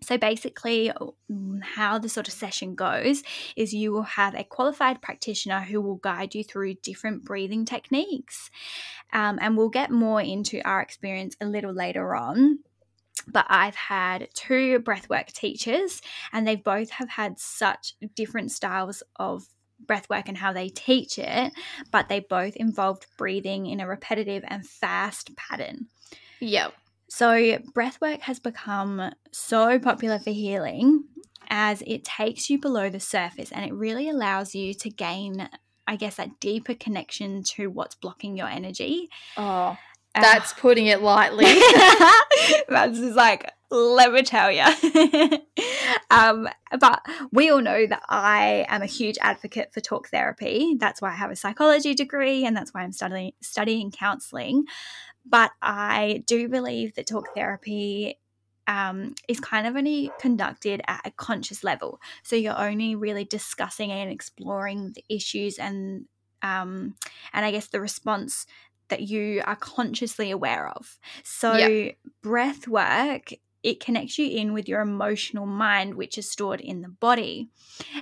So 0.02 0.16
basically, 0.16 0.90
how 1.62 1.98
the 1.98 2.08
sort 2.08 2.26
of 2.26 2.32
session 2.32 2.75
goes 2.75 3.22
is 3.54 3.75
you 3.75 3.92
will 3.92 4.02
have 4.02 4.34
a 4.34 4.44
qualified 4.44 5.02
practitioner 5.02 5.60
who 5.60 5.81
will 5.81 5.96
guide 5.96 6.34
you 6.34 6.42
through 6.42 6.75
different 6.75 7.25
breathing 7.25 7.66
techniques. 7.66 8.50
Um, 9.12 9.38
and 9.42 9.56
we'll 9.56 9.69
get 9.69 9.90
more 9.90 10.22
into 10.22 10.62
our 10.62 10.81
experience 10.81 11.37
a 11.40 11.46
little 11.46 11.75
later 11.75 12.14
on. 12.14 12.60
But 13.32 13.47
I've 13.49 13.75
had 13.75 14.29
two 14.35 14.81
breathwork 14.81 15.32
teachers, 15.32 16.03
and 16.32 16.47
they 16.47 16.56
both 16.56 16.91
have 16.91 17.11
had 17.11 17.38
such 17.38 17.94
different 18.15 18.50
styles 18.50 19.03
of 19.17 19.47
breathwork 19.85 20.25
and 20.27 20.37
how 20.37 20.53
they 20.53 20.69
teach 20.69 21.19
it, 21.19 21.53
but 21.91 22.09
they 22.09 22.21
both 22.21 22.56
involved 22.56 23.06
breathing 23.17 23.67
in 23.67 23.81
a 23.81 23.87
repetitive 23.87 24.44
and 24.47 24.67
fast 24.67 25.35
pattern. 25.37 25.87
Yep. 26.41 26.75
So, 27.09 27.59
breathwork 27.75 28.21
has 28.21 28.38
become 28.38 29.12
so 29.33 29.79
popular 29.79 30.19
for 30.19 30.31
healing 30.31 31.05
as 31.49 31.83
it 31.87 32.05
takes 32.05 32.49
you 32.49 32.59
below 32.59 32.88
the 32.88 33.00
surface 33.00 33.50
and 33.50 33.65
it 33.65 33.75
really 33.75 34.09
allows 34.09 34.54
you 34.54 34.73
to 34.75 34.88
gain, 34.88 35.49
I 35.87 35.97
guess, 35.97 36.16
that 36.16 36.38
deeper 36.38 36.75
connection 36.75 37.43
to 37.54 37.66
what's 37.66 37.97
blocking 37.97 38.37
your 38.37 38.47
energy. 38.47 39.09
Oh, 39.37 39.76
that's 40.14 40.52
putting 40.55 40.87
it 40.87 41.02
lightly. 41.02 41.45
That's 42.69 42.99
just 42.99 43.17
like, 43.17 43.50
let 43.71 44.12
me 44.12 44.23
tell 44.23 44.50
you. 44.50 44.64
um, 46.11 46.49
but 46.79 47.05
we 47.33 47.50
all 47.50 47.61
know 47.61 47.87
that 47.87 48.02
I 48.09 48.67
am 48.69 48.83
a 48.83 48.87
huge 48.87 49.17
advocate 49.21 49.73
for 49.73 49.81
talk 49.81 50.09
therapy. 50.09 50.76
That's 50.79 51.00
why 51.00 51.11
I 51.11 51.17
have 51.17 51.31
a 51.31 51.37
psychology 51.37 51.95
degree 51.95 52.45
and 52.45 52.57
that's 52.57 52.75
why 52.75 52.83
I'm 52.83 52.93
studying 52.93 53.33
studying 53.40 53.93
counseling. 53.93 54.64
But 55.25 55.52
I 55.62 56.25
do 56.26 56.49
believe 56.49 56.95
that 56.95 57.07
talk 57.07 57.33
therapy 57.35 58.19
um, 58.67 59.14
is 59.29 59.38
kind 59.38 59.67
of 59.67 59.76
only 59.76 60.11
conducted 60.19 60.81
at 60.88 61.02
a 61.05 61.11
conscious 61.12 61.62
level. 61.62 62.00
So 62.25 62.35
you're 62.37 62.59
only 62.59 62.97
really 62.97 63.25
discussing 63.25 63.93
and 63.93 64.11
exploring 64.11 64.93
the 64.95 65.05
issues 65.09 65.59
and 65.59 66.07
um, 66.43 66.95
and 67.33 67.45
I 67.45 67.50
guess 67.50 67.67
the 67.67 67.81
response 67.81 68.47
that 68.90 69.02
you 69.02 69.42
are 69.47 69.56
consciously 69.56 70.30
aware 70.30 70.68
of. 70.68 70.99
So 71.25 71.54
Yeah. 71.54 71.92
breath 72.23 72.68
work 72.68 73.32
it 73.62 73.80
connects 73.80 74.18
you 74.18 74.26
in 74.26 74.52
with 74.52 74.68
your 74.68 74.80
emotional 74.80 75.47
mind 75.47 75.94
which 75.94 76.16
is 76.16 76.30
stored 76.30 76.61
in 76.61 76.80
the 76.80 76.88
body. 76.88 77.50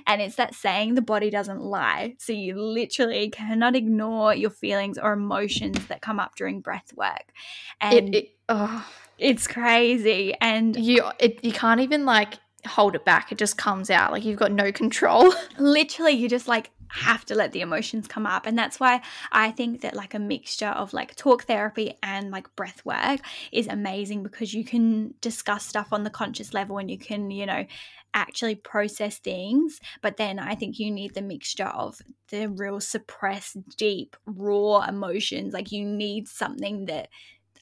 And 0.07 0.21
it's 0.21 0.35
that 0.35 0.55
saying 0.55 0.95
the 0.95 1.01
body 1.01 1.29
doesn't 1.29 1.61
lie. 1.61 2.15
So 2.17 2.33
you 2.33 2.61
literally 2.61 3.29
cannot 3.29 3.75
ignore 3.75 4.33
your 4.33 4.49
feelings 4.49 4.97
or 4.97 5.13
emotions 5.13 5.85
that 5.87 6.01
come 6.01 6.19
up 6.19 6.35
during 6.35 6.61
breath 6.61 6.93
work. 6.95 7.33
And 7.81 8.15
it, 8.15 8.17
it 8.17 8.29
oh, 8.47 8.87
it's 9.17 9.47
crazy 9.47 10.33
and 10.39 10.75
you 10.75 11.03
it, 11.19 11.43
you 11.43 11.51
can't 11.51 11.81
even 11.81 12.05
like 12.05 12.35
hold 12.65 12.95
it 12.95 13.03
back. 13.05 13.31
It 13.31 13.37
just 13.37 13.57
comes 13.57 13.89
out 13.89 14.11
like 14.11 14.23
you've 14.23 14.39
got 14.39 14.51
no 14.51 14.71
control. 14.71 15.33
literally 15.59 16.13
you 16.13 16.29
just 16.29 16.47
like 16.47 16.71
have 16.89 17.25
to 17.25 17.35
let 17.35 17.51
the 17.51 17.61
emotions 17.61 18.07
come 18.07 18.25
up. 18.25 18.45
And 18.45 18.57
that's 18.57 18.79
why 18.79 19.01
i 19.31 19.51
think 19.51 19.81
that 19.81 19.95
like 19.95 20.13
a 20.13 20.19
mixture 20.19 20.67
of 20.67 20.93
like 20.93 21.15
talk 21.15 21.43
therapy 21.43 21.93
and 22.03 22.31
like 22.31 22.53
breath 22.55 22.83
work 22.85 23.21
is 23.51 23.67
amazing 23.67 24.23
because 24.23 24.53
you 24.53 24.63
can 24.63 25.13
discuss 25.21 25.65
stuff 25.65 25.89
on 25.91 26.03
the 26.03 26.09
conscious 26.09 26.53
level 26.53 26.77
and 26.77 26.89
you 26.89 26.97
can 26.97 27.31
you 27.31 27.45
know 27.45 27.65
actually 28.13 28.55
process 28.55 29.19
things. 29.19 29.79
But 30.01 30.17
then 30.17 30.39
i 30.39 30.55
think 30.55 30.79
you 30.79 30.91
need 30.91 31.13
the 31.13 31.21
mixture 31.21 31.65
of 31.65 32.01
the 32.29 32.47
real 32.47 32.79
suppressed 32.79 33.57
deep 33.77 34.15
raw 34.25 34.85
emotions. 34.87 35.53
Like 35.53 35.71
you 35.71 35.85
need 35.85 36.27
something 36.27 36.85
that 36.85 37.09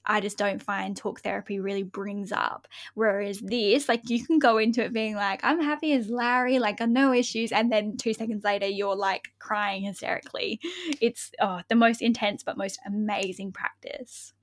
I 0.08 0.22
just 0.22 0.38
don't 0.38 0.62
find 0.62 0.96
talk 0.96 1.22
therapy 1.22 1.60
really 1.60 1.84
brings 1.84 2.32
up. 2.32 2.68
Whereas 2.96 3.40
this, 3.40 3.88
like 3.88 4.10
you 4.10 4.26
can 4.26 4.40
go 4.40 4.58
into 4.58 4.84
it 4.84 4.94
being 4.94 5.16
like, 5.16 5.42
I'm 5.44 5.62
happy 5.62 5.92
as 5.92 6.10
Larry, 6.10 6.60
like 6.60 6.80
no 6.80 7.14
issues, 7.14 7.52
and 7.52 7.72
then 7.72 7.98
two 7.98 8.14
seconds 8.14 8.44
later 8.44 8.68
you're 8.68 8.96
like 8.96 9.30
crying 9.40 9.84
hysterically. 9.84 10.60
It's 11.02 11.32
oh, 11.42 11.62
the 11.70 11.76
most 11.76 12.02
intense 12.02 12.44
but 12.44 12.58
most 12.58 12.80
amazing 12.86 13.52
practice. 13.52 14.34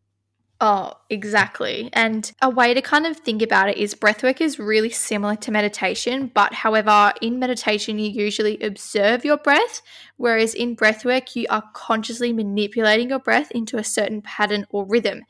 Oh, 0.67 0.95
exactly. 1.11 1.91
And 1.93 2.33
a 2.41 2.49
way 2.49 2.73
to 2.73 2.81
kind 2.81 3.05
of 3.05 3.19
think 3.19 3.43
about 3.43 3.69
it 3.69 3.77
is 3.77 3.95
breathwork 3.95 4.41
is 4.41 4.59
really 4.59 4.89
similar 4.89 5.37
to 5.37 5.51
meditation, 5.51 6.31
but 6.33 6.55
however, 6.55 7.13
in 7.21 7.39
meditation, 7.39 7.99
you 7.99 8.09
usually 8.09 8.59
observe 8.61 9.27
your 9.27 9.37
breath, 9.37 9.83
whereas 10.17 10.55
in 10.55 10.75
breathwork, 10.75 11.37
you 11.37 11.45
are 11.51 11.65
consciously 11.75 12.33
manipulating 12.33 13.11
your 13.11 13.19
breath 13.19 13.51
into 13.51 13.77
a 13.77 13.85
certain 13.85 14.23
pattern 14.23 14.65
or 14.71 14.87
rhythm. 14.87 15.25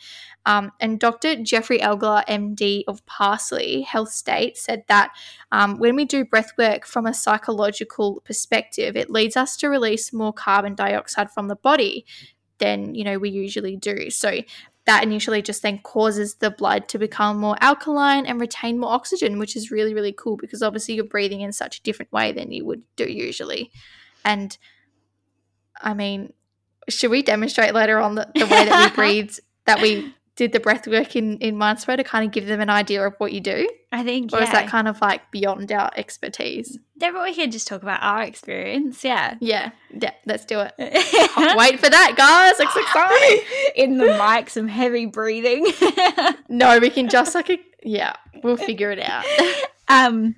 Um, 0.46 0.70
and 0.78 1.00
Dr. 1.00 1.42
Jeffrey 1.42 1.80
Egler, 1.80 2.24
MD 2.26 2.84
of 2.86 3.04
Parsley 3.06 3.82
Health 3.82 4.10
State, 4.10 4.56
said 4.56 4.84
that 4.86 5.10
um, 5.50 5.80
when 5.80 5.96
we 5.96 6.04
do 6.04 6.24
breathwork 6.24 6.84
from 6.84 7.06
a 7.06 7.14
psychological 7.14 8.22
perspective, 8.24 8.96
it 8.96 9.10
leads 9.10 9.36
us 9.36 9.56
to 9.56 9.68
release 9.68 10.12
more 10.12 10.32
carbon 10.32 10.76
dioxide 10.76 11.32
from 11.32 11.48
the 11.48 11.56
body 11.56 12.06
than 12.58 12.94
you 12.94 13.04
know 13.04 13.18
we 13.18 13.30
usually 13.30 13.76
do. 13.76 14.10
So 14.10 14.40
that 14.86 15.02
initially 15.02 15.40
just 15.40 15.62
then 15.62 15.78
causes 15.78 16.36
the 16.36 16.50
blood 16.50 16.88
to 16.88 16.98
become 16.98 17.38
more 17.38 17.56
alkaline 17.60 18.26
and 18.26 18.40
retain 18.40 18.78
more 18.78 18.92
oxygen, 18.92 19.38
which 19.38 19.56
is 19.56 19.70
really, 19.70 19.94
really 19.94 20.12
cool 20.12 20.36
because 20.36 20.62
obviously 20.62 20.94
you're 20.94 21.04
breathing 21.04 21.40
in 21.40 21.52
such 21.52 21.78
a 21.78 21.82
different 21.82 22.12
way 22.12 22.32
than 22.32 22.52
you 22.52 22.64
would 22.66 22.82
do 22.96 23.04
usually. 23.04 23.70
And 24.24 24.56
I 25.80 25.94
mean, 25.94 26.32
should 26.88 27.10
we 27.10 27.22
demonstrate 27.22 27.74
later 27.74 27.98
on 27.98 28.14
the, 28.14 28.30
the 28.34 28.44
way 28.44 28.64
that 28.66 28.90
we 28.90 28.94
breathe, 29.02 29.34
that 29.64 29.80
we 29.80 30.14
did 30.36 30.52
the 30.52 30.58
breath 30.60 30.86
work 30.88 31.14
in, 31.14 31.38
in 31.38 31.54
Mindspo 31.56 31.96
to 31.96 32.02
kind 32.04 32.26
of 32.26 32.32
give 32.32 32.46
them 32.46 32.60
an 32.60 32.68
idea 32.70 33.06
of 33.06 33.14
what 33.18 33.32
you 33.32 33.40
do? 33.40 33.68
I 33.92 34.02
think, 34.02 34.32
Or 34.32 34.38
yeah. 34.38 34.44
is 34.46 34.50
that 34.50 34.68
kind 34.68 34.88
of 34.88 35.00
like 35.00 35.30
beyond 35.30 35.70
our 35.70 35.90
expertise? 35.96 36.76
Definitely 36.98 37.30
we 37.30 37.36
can 37.36 37.50
just 37.52 37.68
talk 37.68 37.82
about 37.82 38.02
our 38.02 38.22
experience. 38.22 39.04
Yeah. 39.04 39.36
Yeah, 39.40 39.70
yeah, 39.96 40.10
let's 40.26 40.44
do 40.44 40.60
it. 40.60 40.72
Wait 41.56 41.78
for 41.78 41.88
that, 41.90 42.14
guys. 42.16 42.58
It's 42.58 42.76
exciting. 42.76 43.46
In 43.76 43.98
the 43.98 44.16
mic, 44.18 44.50
some 44.50 44.66
heavy 44.68 45.06
breathing. 45.06 45.66
No, 46.48 46.78
we 46.78 46.90
can 46.90 47.08
just 47.08 47.34
like, 47.34 47.50
a, 47.50 47.58
yeah, 47.82 48.14
we'll 48.42 48.56
figure 48.56 48.90
it 48.90 49.00
out. 49.00 49.24
um, 49.88 50.36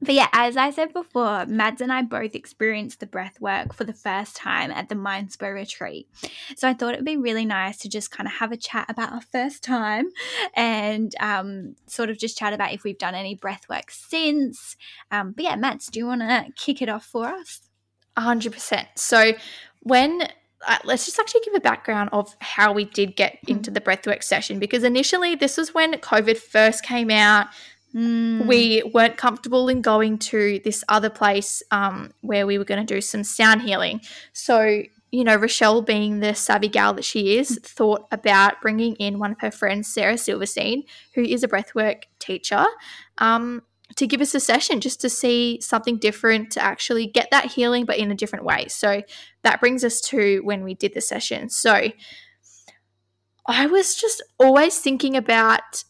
but 0.00 0.14
yeah, 0.14 0.28
as 0.32 0.56
I 0.56 0.70
said 0.70 0.92
before, 0.92 1.46
Mads 1.46 1.80
and 1.80 1.92
I 1.92 2.02
both 2.02 2.34
experienced 2.34 3.00
the 3.00 3.06
breath 3.06 3.40
work 3.40 3.74
for 3.74 3.84
the 3.84 3.92
first 3.92 4.36
time 4.36 4.70
at 4.70 4.88
the 4.88 4.94
Mindspo 4.94 5.52
retreat. 5.52 6.08
So 6.56 6.68
I 6.68 6.74
thought 6.74 6.94
it 6.94 6.98
would 6.98 7.04
be 7.04 7.16
really 7.16 7.44
nice 7.44 7.78
to 7.78 7.88
just 7.88 8.10
kind 8.10 8.26
of 8.26 8.34
have 8.34 8.52
a 8.52 8.56
chat 8.56 8.86
about 8.88 9.12
our 9.12 9.20
first 9.20 9.64
time 9.64 10.10
and 10.54 11.12
um, 11.20 11.74
sort 11.86 12.10
of 12.10 12.18
just 12.18 12.38
chat 12.38 12.52
about 12.52 12.72
if 12.72 12.84
we've 12.84 12.98
done 12.98 13.14
any 13.14 13.34
breath 13.34 13.68
work 13.68 13.90
since. 13.90 14.76
Um, 15.10 15.32
but 15.32 15.44
yeah, 15.44 15.56
Mads, 15.56 15.88
do 15.88 15.98
you 15.98 16.06
want 16.06 16.20
to 16.20 16.46
kick 16.56 16.80
it 16.80 16.88
off 16.88 17.04
for 17.04 17.26
us? 17.26 17.60
A 18.16 18.20
hundred 18.20 18.52
percent. 18.52 18.88
So 18.96 19.32
when 19.82 20.28
uh, 20.66 20.78
let's 20.84 21.06
just 21.06 21.18
actually 21.18 21.40
give 21.44 21.54
a 21.54 21.60
background 21.60 22.10
of 22.12 22.34
how 22.40 22.72
we 22.72 22.84
did 22.84 23.16
get 23.16 23.38
into 23.46 23.70
the 23.70 23.80
breathwork 23.80 24.22
session 24.22 24.58
because 24.58 24.82
initially 24.82 25.34
this 25.34 25.56
was 25.56 25.72
when 25.72 25.92
COVID 25.94 26.36
first 26.36 26.82
came 26.82 27.10
out. 27.10 27.46
Mm. 27.94 28.46
We 28.46 28.82
weren't 28.94 29.16
comfortable 29.16 29.68
in 29.68 29.80
going 29.80 30.18
to 30.18 30.60
this 30.62 30.84
other 30.88 31.10
place 31.10 31.62
um, 31.70 32.12
where 32.20 32.46
we 32.46 32.58
were 32.58 32.64
going 32.64 32.84
to 32.84 32.94
do 32.94 33.00
some 33.00 33.24
sound 33.24 33.62
healing. 33.62 34.00
So 34.32 34.82
you 35.10 35.24
know, 35.24 35.36
Rochelle, 35.36 35.80
being 35.82 36.20
the 36.20 36.34
savvy 36.34 36.68
gal 36.68 36.92
that 36.94 37.04
she 37.04 37.38
is, 37.38 37.58
thought 37.62 38.06
about 38.12 38.60
bringing 38.60 38.94
in 38.96 39.18
one 39.18 39.32
of 39.32 39.40
her 39.40 39.50
friends, 39.50 39.88
Sarah 39.88 40.18
Silverstein, 40.18 40.82
who 41.14 41.22
is 41.22 41.42
a 41.42 41.48
breathwork 41.48 42.02
teacher, 42.18 42.66
um, 43.16 43.62
to 43.96 44.06
give 44.06 44.20
us 44.20 44.34
a 44.34 44.40
session 44.40 44.80
just 44.80 45.00
to 45.00 45.08
see 45.08 45.60
something 45.62 45.96
different, 45.96 46.50
to 46.52 46.62
actually 46.62 47.06
get 47.06 47.30
that 47.30 47.46
healing, 47.46 47.86
but 47.86 47.96
in 47.96 48.10
a 48.10 48.14
different 48.14 48.44
way. 48.44 48.68
So 48.68 49.02
that 49.42 49.60
brings 49.60 49.82
us 49.82 50.00
to 50.02 50.40
when 50.44 50.62
we 50.62 50.74
did 50.74 50.92
the 50.92 51.00
session. 51.00 51.48
So 51.48 51.88
I 53.46 53.66
was 53.66 53.94
just 53.94 54.22
always 54.38 54.78
thinking 54.78 55.16
about. 55.16 55.84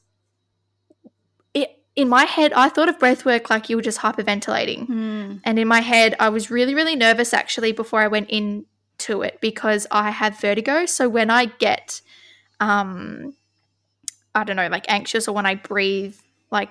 In 1.99 2.09
my 2.09 2.27
head, 2.27 2.53
I 2.53 2.69
thought 2.69 2.89
of 2.89 2.97
breath 3.01 3.25
work 3.25 3.51
like 3.51 3.69
you 3.69 3.75
were 3.75 3.83
just 3.83 3.99
hyperventilating. 3.99 4.87
Mm. 4.89 5.41
And 5.43 5.59
in 5.59 5.67
my 5.67 5.81
head, 5.81 6.15
I 6.21 6.29
was 6.29 6.49
really, 6.49 6.73
really 6.73 6.95
nervous 6.95 7.35
actually 7.35 7.73
before 7.73 8.01
I 8.01 8.07
went 8.07 8.31
into 8.31 9.23
it 9.23 9.41
because 9.41 9.85
I 9.91 10.13
have 10.13 10.39
vertigo. 10.39 10.87
So 10.87 11.09
when 11.09 11.29
I 11.29 11.47
get, 11.47 12.01
um, 12.61 13.35
I 14.33 14.45
don't 14.45 14.55
know, 14.55 14.69
like 14.69 14.85
anxious 14.89 15.27
or 15.27 15.35
when 15.35 15.45
I 15.45 15.57
breathe 15.57 16.15
like 16.53 16.69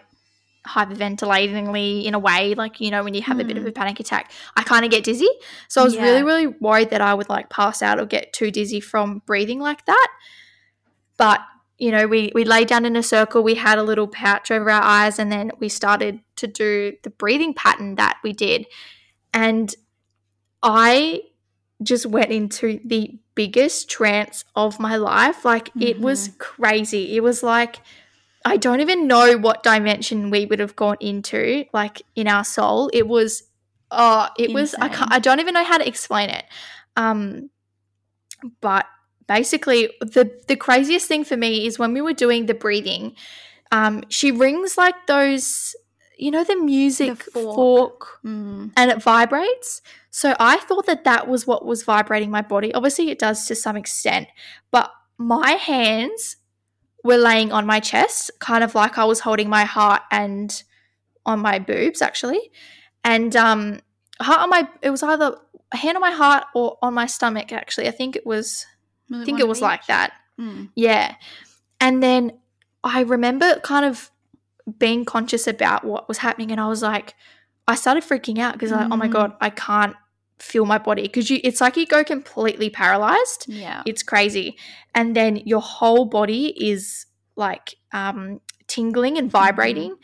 hyperventilatingly 0.66 2.06
in 2.06 2.14
a 2.14 2.20
way, 2.20 2.56
like, 2.56 2.80
you 2.80 2.90
know, 2.90 3.04
when 3.04 3.14
you 3.14 3.22
have 3.24 3.42
a 3.42 3.44
bit 3.44 3.58
of 3.58 3.66
a 3.66 3.72
panic 3.74 4.00
attack, 4.00 4.32
I 4.56 4.64
kind 4.64 4.86
of 4.86 4.92
get 4.92 5.04
dizzy. 5.04 5.28
So 5.68 5.82
I 5.82 5.84
was 5.84 5.96
Yeah. 5.96 6.04
really, 6.04 6.24
really 6.24 6.48
worried 6.48 6.90
that 6.92 7.02
I 7.02 7.14
would 7.14 7.28
like 7.28 7.50
pass 7.50 7.82
out 7.82 8.00
or 8.00 8.06
get 8.06 8.32
too 8.32 8.50
dizzy 8.50 8.80
from 8.80 9.22
breathing 9.26 9.60
like 9.60 9.86
that. 9.88 10.08
But 11.18 11.42
you 11.78 11.92
know, 11.92 12.08
we 12.08 12.32
we 12.34 12.44
lay 12.44 12.66
down 12.66 12.86
in 12.86 12.96
a 12.96 13.04
circle, 13.04 13.44
we 13.44 13.56
had 13.56 13.78
a 13.78 13.84
little 13.84 14.08
pouch 14.08 14.50
over 14.50 14.70
our 14.70 14.82
eyes, 14.82 15.20
and 15.20 15.32
then 15.32 15.52
we 15.60 15.70
started 15.70 16.20
to 16.38 16.48
do 16.48 16.94
the 17.04 17.10
breathing 17.10 17.54
pattern 17.54 17.96
that 17.96 18.18
we 18.24 18.34
did. 18.34 18.66
And 19.34 19.74
I 20.64 21.22
just 21.84 22.08
went 22.08 22.32
into 22.32 22.80
the 22.84 23.20
biggest 23.36 23.90
trance 23.90 24.44
of 24.56 24.80
my 24.80 24.96
life. 24.96 25.46
Like 25.46 25.70
it 25.80 26.00
was 26.00 26.32
crazy. 26.40 27.16
It 27.16 27.22
was 27.22 27.44
like 27.44 27.80
I 28.44 28.58
don't 28.58 28.82
even 28.82 29.08
know 29.08 29.38
what 29.38 29.62
dimension 29.62 30.32
we 30.32 30.46
would 30.46 30.60
have 30.60 30.76
gone 30.76 30.98
into, 31.00 31.66
like 31.74 32.02
in 32.16 32.28
our 32.28 32.44
soul. 32.44 32.90
It 32.94 33.08
was 33.08 33.44
oh, 33.92 34.30
it 34.40 34.52
was 34.52 34.74
I 34.76 34.90
can't 34.90 35.14
I 35.14 35.20
don't 35.20 35.40
even 35.40 35.54
know 35.54 35.64
how 35.64 35.78
to 35.78 35.88
explain 35.88 36.32
it. 36.32 36.46
Um 36.96 37.52
but 38.62 38.88
basically 39.28 39.90
the 40.02 40.32
the 40.48 40.56
craziest 40.56 41.08
thing 41.08 41.24
for 41.24 41.38
me 41.38 41.66
is 41.66 41.78
when 41.80 41.94
we 41.94 42.02
were 42.02 42.14
doing 42.14 42.46
the 42.46 42.54
breathing 42.54 43.14
um 43.72 44.04
she 44.10 44.32
rings 44.32 44.78
like 44.78 44.96
those 45.08 45.76
you 46.18 46.32
know 46.32 46.44
the 46.44 46.56
music 46.56 47.22
fork. 47.24 47.56
fork, 47.56 48.08
Mm. 48.26 48.72
and 48.76 48.92
it 48.92 49.02
vibrates 49.02 49.82
so 50.10 50.36
i 50.40 50.58
thought 50.58 50.86
that 50.88 51.04
that 51.04 51.28
was 51.28 51.46
what 51.46 51.66
was 51.66 51.84
vibrating 51.84 52.32
my 52.32 52.42
body 52.42 52.74
obviously 52.74 53.10
it 53.12 53.20
does 53.20 53.46
to 53.48 53.56
some 53.56 53.76
extent 53.78 54.28
but 54.72 54.92
my 55.18 55.52
hands 55.52 56.38
were 57.04 57.18
laying 57.18 57.52
on 57.52 57.66
my 57.66 57.80
chest 57.80 58.32
kind 58.40 58.64
of 58.64 58.74
like 58.76 58.98
i 58.98 59.06
was 59.06 59.20
holding 59.22 59.50
my 59.50 59.64
heart 59.66 60.02
and 60.12 60.64
on 61.26 61.40
my 61.40 61.60
boobs 61.60 62.02
actually 62.02 62.52
and 63.04 63.36
um 63.36 63.80
heart 64.22 64.42
on 64.42 64.50
my 64.50 64.68
it 64.82 64.90
was 64.90 65.04
either 65.04 65.38
hand 65.74 65.96
on 65.98 66.02
my 66.02 66.12
heart 66.12 66.46
or 66.56 66.78
on 66.82 66.94
my 66.94 67.06
stomach 67.06 67.52
actually 67.52 67.88
i 67.88 67.92
think 67.92 68.16
it 68.16 68.26
was 68.26 68.66
I 69.14 69.24
think 69.26 69.40
it 69.40 69.48
was 69.48 69.62
like 69.62 69.86
that. 69.88 70.14
Mm. 70.40 70.70
Yeah. 70.76 71.16
And 71.80 72.02
then 72.04 72.34
I 72.84 73.02
remember 73.02 73.60
kind 73.62 73.86
of 73.86 74.12
being 74.80 75.06
conscious 75.06 75.48
about 75.48 75.84
what 75.86 76.08
was 76.08 76.18
happening 76.20 76.52
and 76.52 76.60
I 76.60 76.68
was 76.68 76.82
like 76.82 77.16
I 77.70 77.76
started 77.76 78.04
freaking 78.04 78.38
out 78.40 78.54
because 78.54 78.72
I 78.72 78.86
oh 78.86 78.96
my 78.98 79.08
Mm. 79.08 79.12
god, 79.12 79.34
I 79.42 79.50
can't 79.50 79.96
feel 80.40 80.66
my 80.66 80.78
body 80.78 81.04
because 81.04 81.30
you 81.30 81.40
it's 81.44 81.62
like 81.62 81.78
you 81.78 81.86
go 81.86 82.04
completely 82.04 82.70
paralyzed. 82.70 83.46
Yeah. 83.48 83.82
It's 83.86 84.04
crazy. 84.04 84.58
And 84.94 85.16
then 85.16 85.38
your 85.38 85.62
whole 85.62 86.06
body 86.06 86.48
is 86.72 87.06
like 87.36 87.76
um 87.94 88.42
tingling 88.68 89.18
and 89.18 89.32
vibrating. 89.32 89.96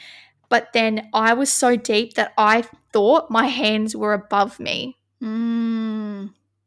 But 0.49 0.71
then 0.73 1.09
I 1.13 1.33
was 1.33 1.51
so 1.51 1.75
deep 1.75 2.13
that 2.13 2.31
I 2.37 2.63
thought 2.93 3.29
my 3.31 3.47
hands 3.47 3.95
were 3.95 4.13
above 4.13 4.59
me 4.59 4.97
Mm. 5.21 6.02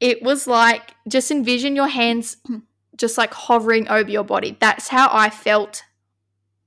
It 0.00 0.22
was 0.22 0.46
like 0.46 0.94
just 1.08 1.30
envision 1.30 1.74
your 1.76 1.88
hands 1.88 2.36
just 2.96 3.18
like 3.18 3.32
hovering 3.34 3.88
over 3.88 4.10
your 4.10 4.24
body. 4.24 4.56
That's 4.60 4.88
how 4.88 5.08
I 5.12 5.30
felt 5.30 5.82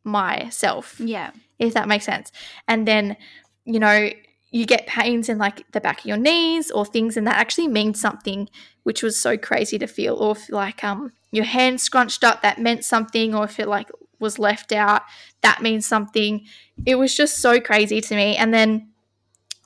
myself, 0.04 1.00
Yeah. 1.00 1.32
if 1.58 1.74
that 1.74 1.88
makes 1.88 2.06
sense. 2.06 2.32
And 2.68 2.88
then, 2.88 3.18
you 3.66 3.80
know, 3.80 4.10
you 4.52 4.66
get 4.66 4.88
pains 4.88 5.30
in 5.30 5.38
like 5.38 5.72
the 5.74 5.82
back 5.82 6.00
of 6.00 6.06
your 6.06 6.18
knees 6.18 6.72
or 6.72 6.86
things, 6.86 7.16
and 7.18 7.28
that 7.28 7.38
actually 7.38 7.68
means 7.68 8.02
something, 8.02 8.50
which 8.84 9.04
was 9.04 9.20
so 9.22 9.38
crazy 9.38 9.78
to 9.78 9.88
feel. 9.88 10.16
Or 10.16 10.32
if 10.32 10.50
like 10.50 10.84
um 10.84 11.12
your 11.32 11.46
hand 11.46 11.80
scrunched 11.82 12.24
up, 12.24 12.42
that 12.42 12.58
meant 12.60 12.84
something, 12.84 13.36
or 13.36 13.44
if 13.46 13.60
it 13.60 13.68
like 13.68 13.90
was 14.20 14.40
left 14.40 14.72
out, 14.72 15.04
that 15.42 15.62
means 15.62 15.86
something. 15.86 16.46
It 16.86 16.96
was 16.96 17.16
just 17.16 17.38
so 17.38 17.60
crazy 17.60 18.02
to 18.02 18.16
me. 18.16 18.36
And 18.36 18.52
then 18.54 18.89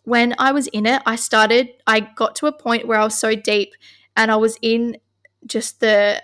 when 0.03 0.35
I 0.37 0.51
was 0.51 0.67
in 0.67 0.85
it, 0.85 1.01
I 1.05 1.15
started, 1.15 1.69
I 1.87 2.01
got 2.01 2.35
to 2.37 2.47
a 2.47 2.51
point 2.51 2.87
where 2.87 2.99
I 2.99 3.03
was 3.03 3.17
so 3.17 3.35
deep 3.35 3.73
and 4.17 4.31
I 4.31 4.35
was 4.35 4.57
in 4.61 4.97
just 5.45 5.79
the 5.79 6.21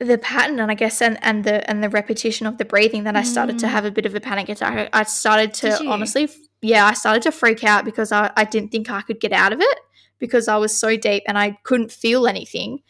the 0.00 0.18
pattern 0.18 0.58
and 0.58 0.70
I 0.70 0.74
guess 0.74 1.00
and, 1.00 1.18
and 1.22 1.44
the 1.44 1.68
and 1.70 1.82
the 1.82 1.88
repetition 1.88 2.46
of 2.46 2.58
the 2.58 2.64
breathing 2.64 3.04
that 3.04 3.16
I 3.16 3.22
started 3.22 3.58
to 3.60 3.66
Mm. 3.66 3.70
have 3.70 3.84
a 3.84 3.90
bit 3.90 4.06
of 4.06 4.14
a 4.14 4.20
panic 4.20 4.48
attack. 4.48 4.90
I 4.92 5.04
started 5.04 5.54
to 5.54 5.84
honestly 5.86 6.28
yeah, 6.60 6.84
I 6.86 6.94
started 6.94 7.22
to 7.24 7.32
freak 7.32 7.62
out 7.62 7.84
because 7.84 8.10
I, 8.10 8.30
I 8.36 8.44
didn't 8.44 8.70
think 8.72 8.90
I 8.90 9.02
could 9.02 9.20
get 9.20 9.32
out 9.32 9.52
of 9.52 9.60
it 9.60 9.78
because 10.18 10.48
I 10.48 10.56
was 10.56 10.76
so 10.76 10.96
deep 10.96 11.22
and 11.28 11.38
I 11.38 11.58
couldn't 11.62 11.92
feel 11.92 12.26
anything. 12.26 12.80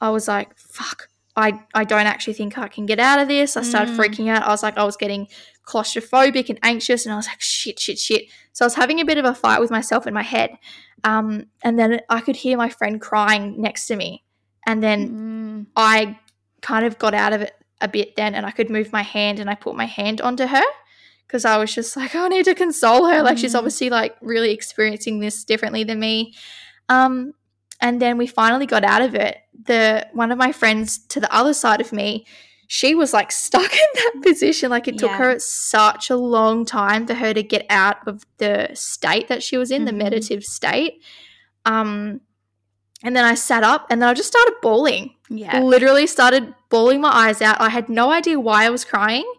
I 0.00 0.10
was 0.10 0.28
like, 0.28 0.56
fuck, 0.56 1.08
I, 1.34 1.60
I 1.74 1.82
don't 1.82 2.06
actually 2.06 2.34
think 2.34 2.56
I 2.56 2.68
can 2.68 2.86
get 2.86 3.00
out 3.00 3.18
of 3.18 3.26
this. 3.26 3.56
I 3.56 3.62
started 3.62 3.94
Mm. 3.94 3.98
freaking 3.98 4.28
out. 4.28 4.44
I 4.44 4.50
was 4.50 4.62
like, 4.62 4.78
I 4.78 4.84
was 4.84 4.96
getting 4.96 5.26
claustrophobic 5.68 6.48
and 6.48 6.58
anxious, 6.62 7.04
and 7.04 7.12
I 7.12 7.16
was 7.16 7.26
like, 7.26 7.40
shit, 7.40 7.78
shit, 7.78 7.98
shit. 7.98 8.24
So 8.52 8.64
I 8.64 8.66
was 8.66 8.74
having 8.74 9.00
a 9.00 9.04
bit 9.04 9.18
of 9.18 9.24
a 9.24 9.34
fight 9.34 9.60
with 9.60 9.70
myself 9.70 10.06
in 10.06 10.14
my 10.14 10.22
head. 10.22 10.50
Um, 11.04 11.46
and 11.62 11.78
then 11.78 12.00
I 12.08 12.20
could 12.20 12.36
hear 12.36 12.56
my 12.56 12.68
friend 12.70 13.00
crying 13.00 13.60
next 13.60 13.86
to 13.88 13.96
me. 13.96 14.24
And 14.66 14.82
then 14.82 15.08
Mm. 15.08 15.66
I 15.76 16.18
kind 16.62 16.84
of 16.86 16.98
got 16.98 17.14
out 17.14 17.32
of 17.32 17.40
it 17.42 17.52
a 17.80 17.88
bit 17.88 18.16
then, 18.16 18.34
and 18.34 18.44
I 18.46 18.50
could 18.50 18.70
move 18.70 18.92
my 18.92 19.02
hand, 19.02 19.38
and 19.38 19.48
I 19.50 19.54
put 19.54 19.76
my 19.76 19.86
hand 19.86 20.20
onto 20.20 20.46
her 20.46 20.64
because 21.26 21.44
I 21.44 21.56
was 21.58 21.72
just 21.74 21.96
like, 21.96 22.14
"Oh, 22.16 22.24
I 22.26 22.28
need 22.28 22.44
to 22.46 22.54
console 22.54 23.06
her. 23.06 23.22
Like 23.22 23.38
she's 23.38 23.54
Mm. 23.54 23.58
obviously 23.58 23.90
like 23.90 24.16
really 24.20 24.50
experiencing 24.52 25.20
this 25.20 25.44
differently 25.44 25.84
than 25.84 26.00
me. 26.00 26.34
Um, 26.88 27.34
and 27.80 28.02
then 28.02 28.18
we 28.18 28.26
finally 28.26 28.66
got 28.66 28.82
out 28.82 29.02
of 29.02 29.14
it. 29.14 29.36
The 29.66 30.08
one 30.12 30.32
of 30.32 30.38
my 30.38 30.50
friends 30.52 30.98
to 31.08 31.20
the 31.20 31.32
other 31.32 31.54
side 31.54 31.80
of 31.80 31.92
me, 31.92 32.26
she 32.70 32.94
was 32.94 33.12
like 33.12 33.32
stuck 33.32 33.72
in 33.72 33.88
that 33.94 34.12
position. 34.22 34.70
Like 34.70 34.86
it 34.86 34.98
took 34.98 35.10
Yeah. 35.10 35.16
her 35.18 35.38
such 35.40 36.10
a 36.10 36.16
long 36.16 36.64
time 36.64 37.06
for 37.06 37.14
her 37.14 37.34
to 37.34 37.42
get 37.42 37.66
out 37.70 38.06
of 38.06 38.24
the 38.36 38.68
state 38.74 39.26
that 39.28 39.42
she 39.42 39.56
was 39.56 39.70
in, 39.72 39.84
the 39.86 39.90
Mhm. 39.92 39.96
meditative 40.04 40.44
state. 40.44 41.02
Um, 41.64 42.20
and 43.02 43.16
then 43.16 43.24
I 43.24 43.34
sat 43.34 43.64
up 43.64 43.86
and 43.90 44.00
then 44.02 44.08
I 44.08 44.14
just 44.14 44.28
started 44.28 44.54
bawling 44.62 45.14
Yeah. 45.30 45.60
literally 45.60 46.06
started 46.06 46.54
bawling 46.68 47.00
my 47.00 47.10
eyes 47.10 47.40
out. 47.42 47.60
I 47.60 47.68
had 47.70 47.88
no 47.88 48.10
idea 48.10 48.38
why 48.38 48.64
I 48.66 48.70
was 48.70 48.84
crying. 48.84 49.30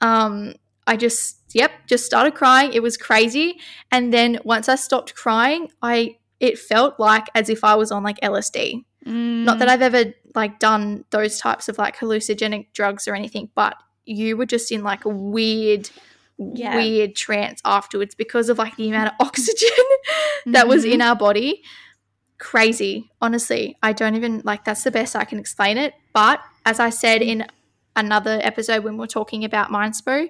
Um, 0.00 0.54
I 0.86 0.96
just, 0.96 1.38
yep, 1.52 1.72
just 1.86 2.04
started 2.06 2.34
crying. 2.34 2.72
It 2.72 2.82
was 2.82 2.96
crazy. 2.96 3.58
And 3.90 4.12
then 4.12 4.38
once 4.44 4.68
I 4.68 4.74
stopped 4.76 5.14
crying, 5.14 5.70
I 5.82 6.16
it 6.40 6.58
felt 6.58 6.98
like 6.98 7.26
as 7.34 7.48
if 7.50 7.64
I 7.64 7.74
was 7.74 7.90
on 7.92 8.02
like 8.02 8.18
LSD. 8.22 8.84
Not 9.04 9.58
that 9.60 9.68
I've 9.68 9.82
ever 9.82 10.12
like 10.34 10.58
done 10.58 11.04
those 11.10 11.38
types 11.40 11.68
of 11.68 11.78
like 11.78 11.96
hallucinogenic 11.96 12.72
drugs 12.74 13.08
or 13.08 13.14
anything, 13.14 13.50
but 13.54 13.74
you 14.04 14.36
were 14.36 14.46
just 14.46 14.70
in 14.70 14.82
like 14.82 15.04
a 15.04 15.08
weird, 15.08 15.88
Yeah. 16.38 16.76
weird 16.76 17.16
trance 17.16 17.60
afterwards 17.64 18.14
because 18.14 18.48
of 18.48 18.58
like 18.58 18.76
the 18.76 18.88
amount 18.88 19.08
of 19.08 19.14
oxygen 19.26 19.68
that 20.46 20.68
was 20.68 20.84
in 20.84 21.00
our 21.00 21.16
body. 21.16 21.62
Crazy. 22.38 23.10
Honestly, 23.20 23.76
I 23.82 23.92
don't 23.92 24.14
even 24.14 24.42
like 24.44 24.64
that's 24.64 24.82
the 24.84 24.90
best 24.90 25.16
I 25.16 25.24
can 25.24 25.38
explain 25.38 25.76
it. 25.78 25.94
But 26.12 26.40
as 26.66 26.78
I 26.80 26.90
said 26.90 27.22
in 27.22 27.46
another 27.96 28.38
episode 28.42 28.84
when 28.84 28.96
we 28.96 29.04
are 29.04 29.08
talking 29.08 29.44
about 29.44 29.70
Mindspo, 29.70 30.28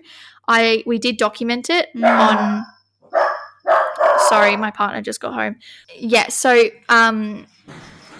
I 0.48 0.82
we 0.86 0.98
did 0.98 1.16
document 1.18 1.70
it 1.70 1.88
Mm. 1.94 2.04
on 2.04 2.66
sorry, 4.28 4.56
my 4.56 4.70
partner 4.70 5.02
just 5.02 5.20
got 5.20 5.34
home. 5.34 5.56
Yeah, 5.96 6.28
so 6.28 6.68
um 6.88 7.46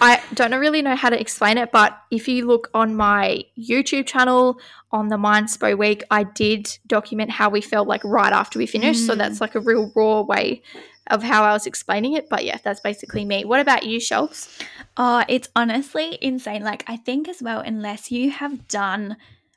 I 0.00 0.20
don't 0.34 0.52
really 0.52 0.82
know 0.82 0.96
how 0.96 1.10
to 1.10 1.20
explain 1.20 1.58
it, 1.58 1.70
but 1.72 1.98
if 2.10 2.28
you 2.28 2.46
look 2.46 2.70
on 2.74 2.96
my 2.96 3.44
YouTube 3.58 4.06
channel 4.06 4.58
on 4.92 5.08
the 5.08 5.16
Mindspo 5.16 5.76
week, 5.76 6.02
I 6.10 6.24
did 6.24 6.78
document 6.86 7.30
how 7.30 7.50
we 7.50 7.60
felt 7.60 7.86
like 7.88 8.02
right 8.04 8.32
after 8.32 8.58
we 8.58 8.66
finished. 8.66 9.06
So 9.06 9.14
Mm. 9.14 9.18
that's 9.18 9.40
like 9.40 9.54
a 9.54 9.60
real 9.60 9.92
raw 9.94 10.22
way 10.22 10.62
of 11.08 11.22
how 11.22 11.42
I 11.44 11.52
was 11.52 11.66
explaining 11.66 12.12
it. 12.14 12.28
But 12.28 12.44
yeah, 12.44 12.58
that's 12.62 12.80
basically 12.80 13.24
me. 13.24 13.44
What 13.44 13.60
about 13.60 13.84
you, 13.84 13.98
Shelbs? 13.98 14.48
Oh, 14.96 15.24
it's 15.28 15.48
honestly 15.56 16.18
insane. 16.20 16.62
Like, 16.62 16.84
I 16.86 16.96
think 16.96 17.28
as 17.28 17.42
well, 17.42 17.60
unless 17.60 18.10
you 18.10 18.30
have 18.30 18.68
done 18.68 19.16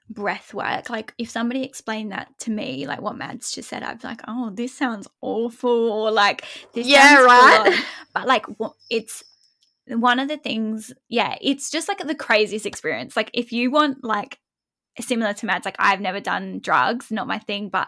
breath 0.09 0.53
work, 0.53 0.89
like 0.89 1.13
if 1.17 1.29
somebody 1.29 1.63
explained 1.63 2.11
that 2.11 2.27
to 2.39 2.51
me, 2.51 2.85
like 2.85 3.01
what 3.01 3.17
Mads 3.17 3.51
just 3.51 3.69
said, 3.69 3.83
I'd 3.83 4.01
be 4.01 4.07
like, 4.07 4.21
oh, 4.27 4.49
this 4.51 4.75
sounds 4.75 5.07
awful, 5.21 5.69
or 5.91 6.11
like, 6.11 6.43
this 6.73 6.87
Yeah, 6.87 7.21
right? 7.21 7.83
But 8.13 8.27
like, 8.27 8.45
it's 8.89 9.23
one 9.87 10.19
of 10.19 10.27
the 10.27 10.37
things, 10.37 10.93
yeah, 11.09 11.35
it's 11.41 11.69
just 11.69 11.87
like 11.87 11.99
the 11.99 12.15
craziest 12.15 12.65
experience. 12.65 13.15
Like, 13.15 13.29
if 13.33 13.51
you 13.51 13.71
want, 13.71 14.03
like, 14.03 14.39
similar 14.99 15.33
to 15.33 15.45
Mads, 15.45 15.65
like, 15.65 15.75
I've 15.79 16.01
never 16.01 16.19
done 16.19 16.59
drugs, 16.59 17.11
not 17.11 17.27
my 17.27 17.39
thing, 17.39 17.69
but 17.69 17.87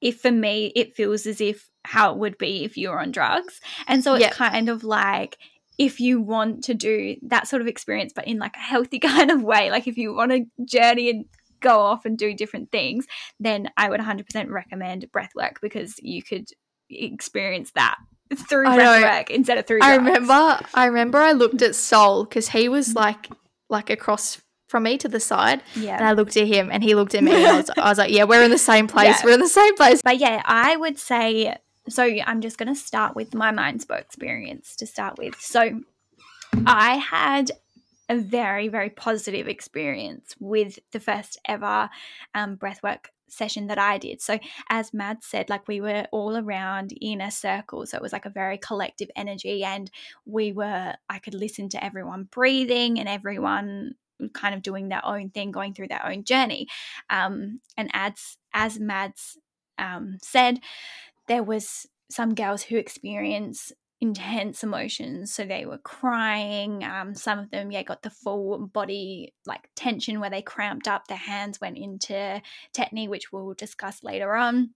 if 0.00 0.20
for 0.20 0.30
me, 0.30 0.72
it 0.74 0.94
feels 0.94 1.26
as 1.26 1.40
if 1.40 1.68
how 1.84 2.12
it 2.12 2.18
would 2.18 2.38
be 2.38 2.64
if 2.64 2.76
you 2.76 2.90
were 2.90 3.00
on 3.00 3.12
drugs. 3.12 3.60
And 3.86 4.02
so 4.04 4.14
it's 4.14 4.22
Yep. 4.22 4.34
kind 4.34 4.68
of 4.68 4.84
like, 4.84 5.38
if 5.78 6.00
you 6.00 6.20
want 6.20 6.64
to 6.64 6.74
do 6.74 7.16
that 7.22 7.48
sort 7.48 7.62
of 7.62 7.68
experience, 7.68 8.12
but 8.14 8.26
in 8.26 8.38
like 8.38 8.56
a 8.56 8.60
healthy 8.60 8.98
kind 9.00 9.30
of 9.30 9.42
way, 9.42 9.70
like 9.70 9.86
if 9.86 9.96
you 9.96 10.14
want 10.14 10.32
to 10.32 10.44
journey 10.64 11.10
and 11.10 11.24
go 11.60 11.78
off 11.80 12.04
and 12.04 12.18
do 12.18 12.34
different 12.34 12.70
things, 12.70 13.06
then 13.40 13.70
I 13.76 13.88
would 13.88 14.00
100% 14.00 14.50
recommend 14.50 15.06
breathwork 15.12 15.60
because 15.62 15.94
you 15.98 16.22
could 16.22 16.48
experience 16.90 17.72
that 17.74 17.96
through 18.48 18.68
I 18.68 18.78
breathwork 18.78 19.30
instead 19.30 19.58
of 19.58 19.66
through 19.66 19.80
I 19.82 19.96
drugs. 19.96 20.06
remember 20.06 20.60
I 20.74 20.86
remember 20.86 21.18
I 21.18 21.32
looked 21.32 21.62
at 21.62 21.74
Sol 21.74 22.24
because 22.24 22.48
he 22.48 22.68
was 22.68 22.94
like 22.94 23.28
like 23.68 23.90
across 23.90 24.40
from 24.72 24.84
me 24.84 24.96
to 24.98 25.06
the 25.08 25.20
side. 25.20 25.62
Yeah. 25.76 25.96
And 25.96 26.06
I 26.06 26.12
looked 26.12 26.36
at 26.36 26.46
him 26.46 26.70
and 26.72 26.82
he 26.82 26.94
looked 26.94 27.14
at 27.14 27.22
me 27.22 27.34
and 27.34 27.46
I 27.46 27.56
was, 27.58 27.70
I 27.76 27.88
was 27.90 27.98
like, 27.98 28.10
Yeah, 28.10 28.24
we're 28.24 28.42
in 28.42 28.50
the 28.50 28.58
same 28.58 28.86
place. 28.94 29.18
Yeah. 29.18 29.24
We're 29.24 29.34
in 29.34 29.40
the 29.40 29.48
same 29.48 29.76
place. 29.76 30.00
But 30.02 30.18
yeah, 30.18 30.42
I 30.44 30.76
would 30.76 30.98
say 30.98 31.56
so. 31.88 32.02
I'm 32.04 32.40
just 32.40 32.56
going 32.56 32.72
to 32.72 32.80
start 32.80 33.14
with 33.14 33.34
my 33.34 33.52
Mindspo 33.52 34.00
experience 34.00 34.74
to 34.76 34.86
start 34.86 35.18
with. 35.18 35.38
So 35.38 35.80
I 36.66 36.96
had 36.96 37.52
a 38.08 38.16
very, 38.16 38.68
very 38.68 38.90
positive 38.90 39.46
experience 39.46 40.34
with 40.40 40.78
the 40.92 41.00
first 41.00 41.38
ever 41.46 41.90
um, 42.34 42.56
breathwork 42.56 43.06
session 43.32 43.66
that 43.68 43.78
I 43.78 43.98
did. 43.98 44.20
So, 44.20 44.38
as 44.68 44.92
Mad 44.92 45.18
said, 45.22 45.48
like 45.48 45.66
we 45.68 45.80
were 45.80 46.06
all 46.12 46.36
around 46.36 46.92
in 47.00 47.20
a 47.20 47.30
circle. 47.30 47.86
So, 47.86 47.96
it 47.96 48.02
was 48.02 48.12
like 48.12 48.26
a 48.26 48.30
very 48.30 48.58
collective 48.58 49.10
energy, 49.16 49.64
and 49.64 49.90
we 50.24 50.52
were, 50.52 50.94
I 51.08 51.18
could 51.18 51.34
listen 51.34 51.68
to 51.70 51.84
everyone 51.84 52.28
breathing 52.30 52.98
and 52.98 53.08
everyone 53.08 53.94
kind 54.34 54.54
of 54.54 54.62
doing 54.62 54.88
their 54.88 55.04
own 55.04 55.30
thing, 55.30 55.50
going 55.50 55.74
through 55.74 55.88
their 55.88 56.06
own 56.06 56.24
journey. 56.24 56.68
Um, 57.10 57.60
and 57.76 57.90
as, 57.92 58.36
as 58.54 58.78
Mads 58.78 59.38
um, 59.78 60.18
said, 60.22 60.60
there 61.28 61.42
was 61.42 61.86
some 62.10 62.34
girls 62.34 62.62
who 62.62 62.76
experienced 62.76 63.72
intense 64.02 64.64
emotions 64.64 65.32
so 65.32 65.44
they 65.44 65.64
were 65.64 65.78
crying 65.78 66.82
um, 66.82 67.14
some 67.14 67.38
of 67.38 67.48
them 67.52 67.70
yeah 67.70 67.84
got 67.84 68.02
the 68.02 68.10
full 68.10 68.66
body 68.66 69.32
like 69.46 69.68
tension 69.76 70.18
where 70.18 70.28
they 70.28 70.42
cramped 70.42 70.88
up 70.88 71.06
their 71.06 71.16
hands 71.16 71.60
went 71.60 71.78
into 71.78 72.42
tetany 72.76 73.08
which 73.08 73.30
we'll 73.30 73.54
discuss 73.54 74.02
later 74.02 74.34
on 74.34 74.70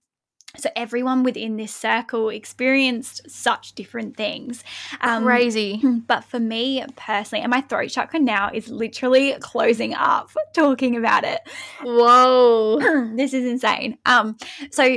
so 0.57 0.71
everyone 0.77 1.25
within 1.25 1.57
this 1.57 1.75
circle 1.75 2.29
experienced 2.29 3.21
such 3.29 3.75
different 3.75 4.17
things 4.17 4.62
um, 5.01 5.25
Crazy. 5.25 5.83
but 6.07 6.23
for 6.23 6.39
me 6.39 6.85
personally 6.95 7.43
and 7.43 7.51
my 7.51 7.62
throat 7.62 7.89
chakra 7.91 8.21
now 8.21 8.49
is 8.55 8.69
literally 8.69 9.35
closing 9.41 9.93
up 9.93 10.31
talking 10.55 10.97
about 10.97 11.25
it 11.25 11.41
Whoa. 11.83 12.79
this 13.17 13.35
is 13.35 13.45
insane. 13.45 13.99
Um, 14.07 14.37
so 14.71 14.97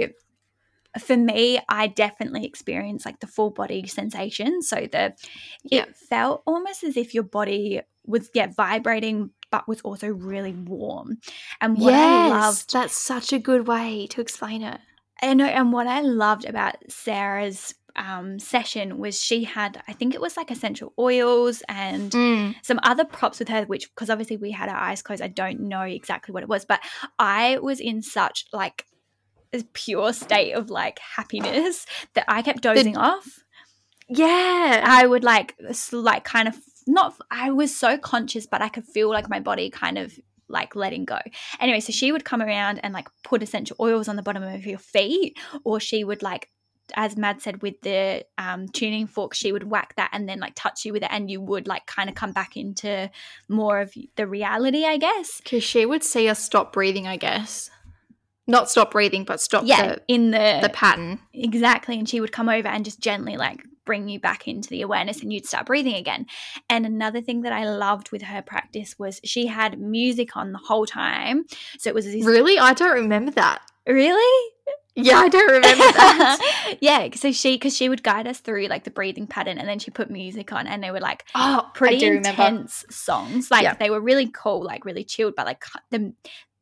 for 1.01 1.17
me, 1.17 1.59
I 1.69 1.87
definitely 1.87 2.45
experienced 2.45 3.05
like 3.05 3.19
the 3.19 3.27
full 3.27 3.49
body 3.51 3.87
sensation. 3.87 4.61
So 4.61 4.87
the 4.91 5.13
Yeah. 5.63 5.83
it 5.83 5.95
felt 5.95 6.43
almost 6.45 6.83
as 6.83 6.97
if 6.97 7.13
your 7.13 7.23
body 7.23 7.81
was 8.05 8.29
yeah 8.33 8.47
vibrating, 8.55 9.31
but 9.51 9.67
was 9.67 9.81
also 9.81 10.07
really 10.07 10.53
warm. 10.53 11.17
And 11.61 11.79
what 11.79 11.93
I 11.93 12.27
loved 12.27 12.73
That's 12.73 12.97
such 12.97 13.33
a 13.33 13.39
good 13.39 13.67
way 13.67 14.07
to 14.07 14.21
explain 14.21 14.61
it. 14.63 14.79
I 15.21 15.33
know, 15.33 15.45
and 15.45 15.73
what 15.73 15.85
I 15.87 15.99
loved 16.01 16.45
about 16.45 16.75
Sarah's 16.89 17.75
um, 17.95 18.39
session 18.39 18.97
was 18.97 19.21
she 19.21 19.43
had, 19.43 19.83
I 19.87 19.91
think 19.93 20.15
it 20.15 20.21
was 20.21 20.37
like 20.37 20.49
essential 20.51 20.93
oils 20.97 21.61
and 21.67 22.11
Mm. 22.11 22.55
some 22.61 22.79
other 22.83 23.03
props 23.03 23.39
with 23.39 23.49
her, 23.49 23.65
which 23.65 23.89
because 23.89 24.09
obviously 24.09 24.37
we 24.37 24.51
had 24.51 24.69
our 24.69 24.77
eyes 24.77 25.01
closed, 25.01 25.21
I 25.21 25.27
don't 25.27 25.59
know 25.61 25.81
exactly 25.81 26.31
what 26.31 26.43
it 26.43 26.49
was, 26.49 26.63
but 26.63 26.79
I 27.17 27.57
was 27.57 27.79
in 27.81 28.01
such 28.01 28.45
like 28.53 28.85
a 29.53 29.63
pure 29.73 30.13
state 30.13 30.53
of 30.53 30.69
like 30.69 30.99
happiness 30.99 31.85
that 32.13 32.25
I 32.27 32.41
kept 32.41 32.61
dozing 32.61 32.97
off. 32.97 33.43
Yeah. 34.07 34.83
I 34.85 35.05
would 35.05 35.23
like 35.23 35.55
like 35.91 36.23
kind 36.23 36.47
of 36.47 36.57
not. 36.87 37.15
I 37.31 37.51
was 37.51 37.75
so 37.75 37.97
conscious, 37.97 38.47
but 38.47 38.61
I 38.61 38.69
could 38.69 38.85
feel 38.85 39.09
like 39.09 39.29
my 39.29 39.39
body 39.39 39.69
kind 39.69 39.97
of 39.97 40.17
like 40.49 40.75
letting 40.75 41.05
go. 41.05 41.19
Anyway, 41.59 41.79
so 41.79 41.93
she 41.93 42.11
would 42.11 42.25
come 42.25 42.41
around 42.41 42.79
and 42.83 42.93
like 42.93 43.07
put 43.23 43.43
essential 43.43 43.77
oils 43.79 44.07
on 44.07 44.15
the 44.15 44.23
bottom 44.23 44.43
of 44.43 44.65
your 44.65 44.79
feet, 44.79 45.37
or 45.63 45.79
she 45.79 46.03
would 46.03 46.21
like. 46.21 46.49
As 46.95 47.15
Mad 47.15 47.39
said, 47.39 47.61
with 47.61 47.79
the 47.81 48.25
um, 48.39 48.67
tuning 48.67 49.05
fork, 49.05 49.35
she 49.35 49.51
would 49.51 49.69
whack 49.69 49.93
that 49.97 50.09
and 50.11 50.27
then 50.27 50.39
like 50.39 50.53
touch 50.55 50.85
you 50.85 50.93
with 50.93 51.03
it, 51.03 51.09
and 51.11 51.29
you 51.29 51.39
would 51.39 51.67
like 51.67 51.85
kind 51.85 52.09
of 52.09 52.15
come 52.15 52.31
back 52.31 52.57
into 52.57 53.11
more 53.47 53.79
of 53.79 53.93
the 54.15 54.25
reality, 54.25 54.85
I 54.85 54.97
guess. 54.97 55.39
Because 55.39 55.63
she 55.63 55.85
would 55.85 56.03
see 56.03 56.27
us 56.27 56.43
stop 56.43 56.73
breathing, 56.73 57.05
I 57.05 57.17
guess. 57.17 57.69
Not 58.49 58.69
stop 58.69 58.91
breathing, 58.91 59.23
but 59.23 59.39
stop 59.39 59.63
Yeah, 59.65 59.87
the, 59.93 60.01
in 60.07 60.31
the 60.31 60.59
the 60.61 60.69
pattern. 60.69 61.19
Exactly. 61.33 61.97
And 61.99 62.09
she 62.09 62.19
would 62.19 62.31
come 62.31 62.49
over 62.49 62.67
and 62.67 62.83
just 62.83 62.99
gently 62.99 63.37
like 63.37 63.61
bring 63.85 64.09
you 64.09 64.19
back 64.19 64.47
into 64.47 64.69
the 64.69 64.81
awareness 64.81 65.21
and 65.21 65.31
you'd 65.31 65.45
start 65.45 65.65
breathing 65.67 65.95
again. 65.95 66.25
And 66.69 66.85
another 66.85 67.21
thing 67.21 67.41
that 67.41 67.53
I 67.53 67.69
loved 67.69 68.11
with 68.11 68.23
her 68.23 68.41
practice 68.41 68.97
was 68.99 69.21
she 69.23 69.47
had 69.47 69.79
music 69.79 70.35
on 70.35 70.51
the 70.51 70.59
whole 70.59 70.85
time. 70.85 71.45
So 71.77 71.89
it 71.89 71.93
was 71.95 72.05
this 72.05 72.25
Really? 72.25 72.59
I 72.59 72.73
don't 72.73 72.93
remember 72.95 73.31
that. 73.31 73.61
really? 73.87 74.51
Yeah, 74.95 75.19
I 75.19 75.29
don't 75.29 75.47
remember 75.47 75.83
that. 75.93 76.77
yeah, 76.81 77.07
so 77.15 77.31
she 77.31 77.55
because 77.55 77.73
she 77.75 77.87
would 77.87 78.03
guide 78.03 78.27
us 78.27 78.39
through 78.39 78.67
like 78.67 78.83
the 78.83 78.91
breathing 78.91 79.27
pattern, 79.27 79.57
and 79.57 79.65
then 79.69 79.79
she 79.79 79.91
put 79.91 80.11
music 80.11 80.51
on, 80.51 80.67
and 80.67 80.83
they 80.83 80.91
were 80.91 80.99
like 80.99 81.23
oh, 81.35 81.69
pretty 81.73 81.95
I 81.95 81.99
do 81.99 82.07
remember. 82.07 82.29
intense 82.29 82.83
songs. 82.89 83.49
Like 83.49 83.63
Yeah. 83.63 83.75
they 83.75 83.89
were 83.91 84.01
really 84.01 84.27
cool, 84.27 84.61
like 84.61 84.83
really 84.83 85.05
chilled, 85.05 85.35
but 85.37 85.45
like 85.45 85.63
the 85.91 86.13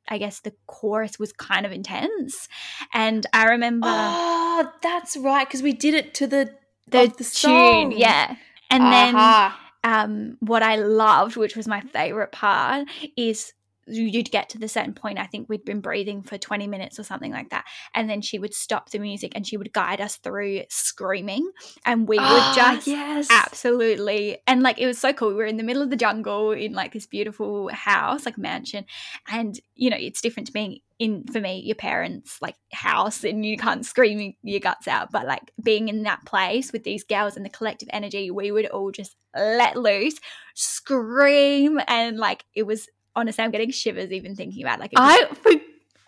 I 0.08 0.18
guess 0.18 0.40
the 0.40 0.54
chorus 0.66 1.20
was 1.20 1.34
kind 1.34 1.66
of 1.66 1.72
intense. 1.72 2.48
And 2.94 3.26
I 3.34 3.46
remember 3.46 3.88
Oh, 3.90 4.72
that's 4.82 5.18
right, 5.18 5.48
because 5.48 5.62
we 5.62 5.74
did 5.74 5.94
it 5.94 6.14
to 6.16 6.28
the 6.28 6.54
the, 6.90 7.12
the 7.18 7.24
tune, 7.24 7.92
yeah. 7.92 8.36
And 8.70 8.84
then 8.84 9.16
um, 9.84 10.38
what 10.40 10.64
I 10.64 10.78
loved, 10.78 11.36
which 11.36 11.56
was 11.56 11.68
my 11.68 11.82
favorite 11.82 12.32
part, 12.32 12.88
is 13.16 13.54
you'd 13.88 14.32
get 14.32 14.50
to 14.50 14.58
the 14.60 14.68
certain 14.68 14.94
point. 14.94 15.18
I 15.20 15.26
think 15.26 15.48
we'd 15.50 15.66
been 15.66 15.82
breathing 15.82 16.22
for 16.22 16.38
20 16.38 16.68
minutes 16.68 17.00
or 17.00 17.04
something 17.04 17.32
like 17.32 17.50
that. 17.52 17.66
And 17.94 18.10
then 18.10 18.22
she 18.22 18.38
would 18.40 18.54
stop 18.54 18.90
the 18.90 19.00
music 19.00 19.32
and 19.36 19.48
she 19.48 19.58
would 19.58 19.74
guide 19.74 20.02
us 20.02 20.18
through 20.18 20.64
screaming. 20.70 21.50
And 21.86 22.08
we 22.08 22.18
would 22.18 22.26
Ah, 22.26 22.54
just 22.56 22.88
yes. 22.88 23.28
absolutely 23.32 24.38
and 24.48 24.62
like 24.62 24.80
it 24.80 24.86
was 24.86 24.98
so 24.98 25.12
cool 25.14 25.30
we 25.30 25.36
were 25.36 25.46
in 25.46 25.58
the 25.58 25.64
middle 25.64 25.82
of 25.82 25.90
the 25.90 25.96
jungle 25.96 26.52
in 26.52 26.74
like 26.74 26.94
this 26.94 27.06
beautiful 27.06 27.70
house 27.70 28.26
like 28.26 28.38
mansion 28.38 28.86
and 29.30 29.60
you 29.76 29.90
know 29.90 29.98
it's 30.00 30.22
different 30.22 30.48
to 30.48 30.54
being 30.54 30.80
in 31.00 31.24
for 31.26 31.40
me 31.42 31.60
your 31.66 31.76
parents 31.76 32.38
like 32.42 32.56
house 32.72 33.24
and 33.24 33.46
you 33.46 33.58
can't 33.58 33.86
scream 33.86 34.34
your 34.44 34.60
guts 34.60 34.88
out 34.88 35.12
but 35.12 35.26
like 35.26 35.52
being 35.62 35.90
in 35.90 36.04
that 36.04 36.24
place 36.26 36.72
with 36.72 36.84
these 36.84 37.04
girls 37.04 37.36
and 37.36 37.46
the 37.46 37.50
collective 37.50 37.90
energy 37.92 38.32
we 38.32 38.52
would 38.52 38.68
all 38.68 38.92
just 38.92 39.16
let 39.36 39.76
loose 39.76 40.20
scream 40.54 41.80
and 41.88 42.18
like 42.18 42.46
it 42.56 42.64
was 42.64 42.88
honestly 43.18 43.44
i'm 43.44 43.52
getting 43.52 43.72
shivers 43.72 44.12
even 44.12 44.36
thinking 44.36 44.64
about 44.64 44.80
like 44.80 44.92
I. 44.96 45.26
for- 45.34 45.52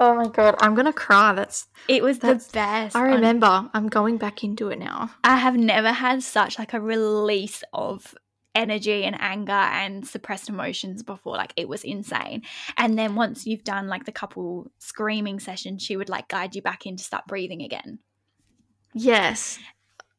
Oh 0.02 0.15
my 0.15 0.30
god, 0.30 0.56
I'm 0.62 0.76
gonna 0.76 0.93
cry. 0.93 1.34
That's. 1.34 1.67
it 1.89 2.02
was 2.02 2.19
that's- 2.19 2.48
the 2.48 2.54
best 2.54 2.95
I 2.95 3.02
remember. 3.02 3.69
I'm 3.74 3.89
going 3.89 4.15
back 4.15 4.45
into 4.45 4.69
it 4.69 4.80
now. 4.80 5.12
I 5.26 5.36
have 5.36 5.58
never 5.58 5.91
had 5.91 6.24
such 6.24 6.58
like 6.58 6.74
a 6.74 6.80
release 6.80 7.65
of 7.74 8.15
energy 8.56 9.04
and 9.04 9.19
anger 9.19 9.52
and 9.52 10.08
suppressed 10.08 10.48
emotions 10.48 11.04
before 11.04 11.36
like 11.36 11.52
it 11.58 11.67
was 11.67 11.84
insane 11.84 12.41
and 12.78 12.98
then 12.98 13.15
once 13.15 13.45
you've 13.45 13.63
done 13.65 13.88
like 13.88 14.06
the 14.06 14.12
couple 14.12 14.72
screaming 14.80 15.39
sessions 15.39 15.84
she 15.84 15.95
would 15.95 16.10
like 16.10 16.28
guide 16.30 16.56
you 16.56 16.62
back 16.62 16.86
in 16.86 16.95
to 16.95 17.04
start 17.04 17.28
breathing 17.28 17.62
again 17.62 18.00
Yes. 18.93 19.60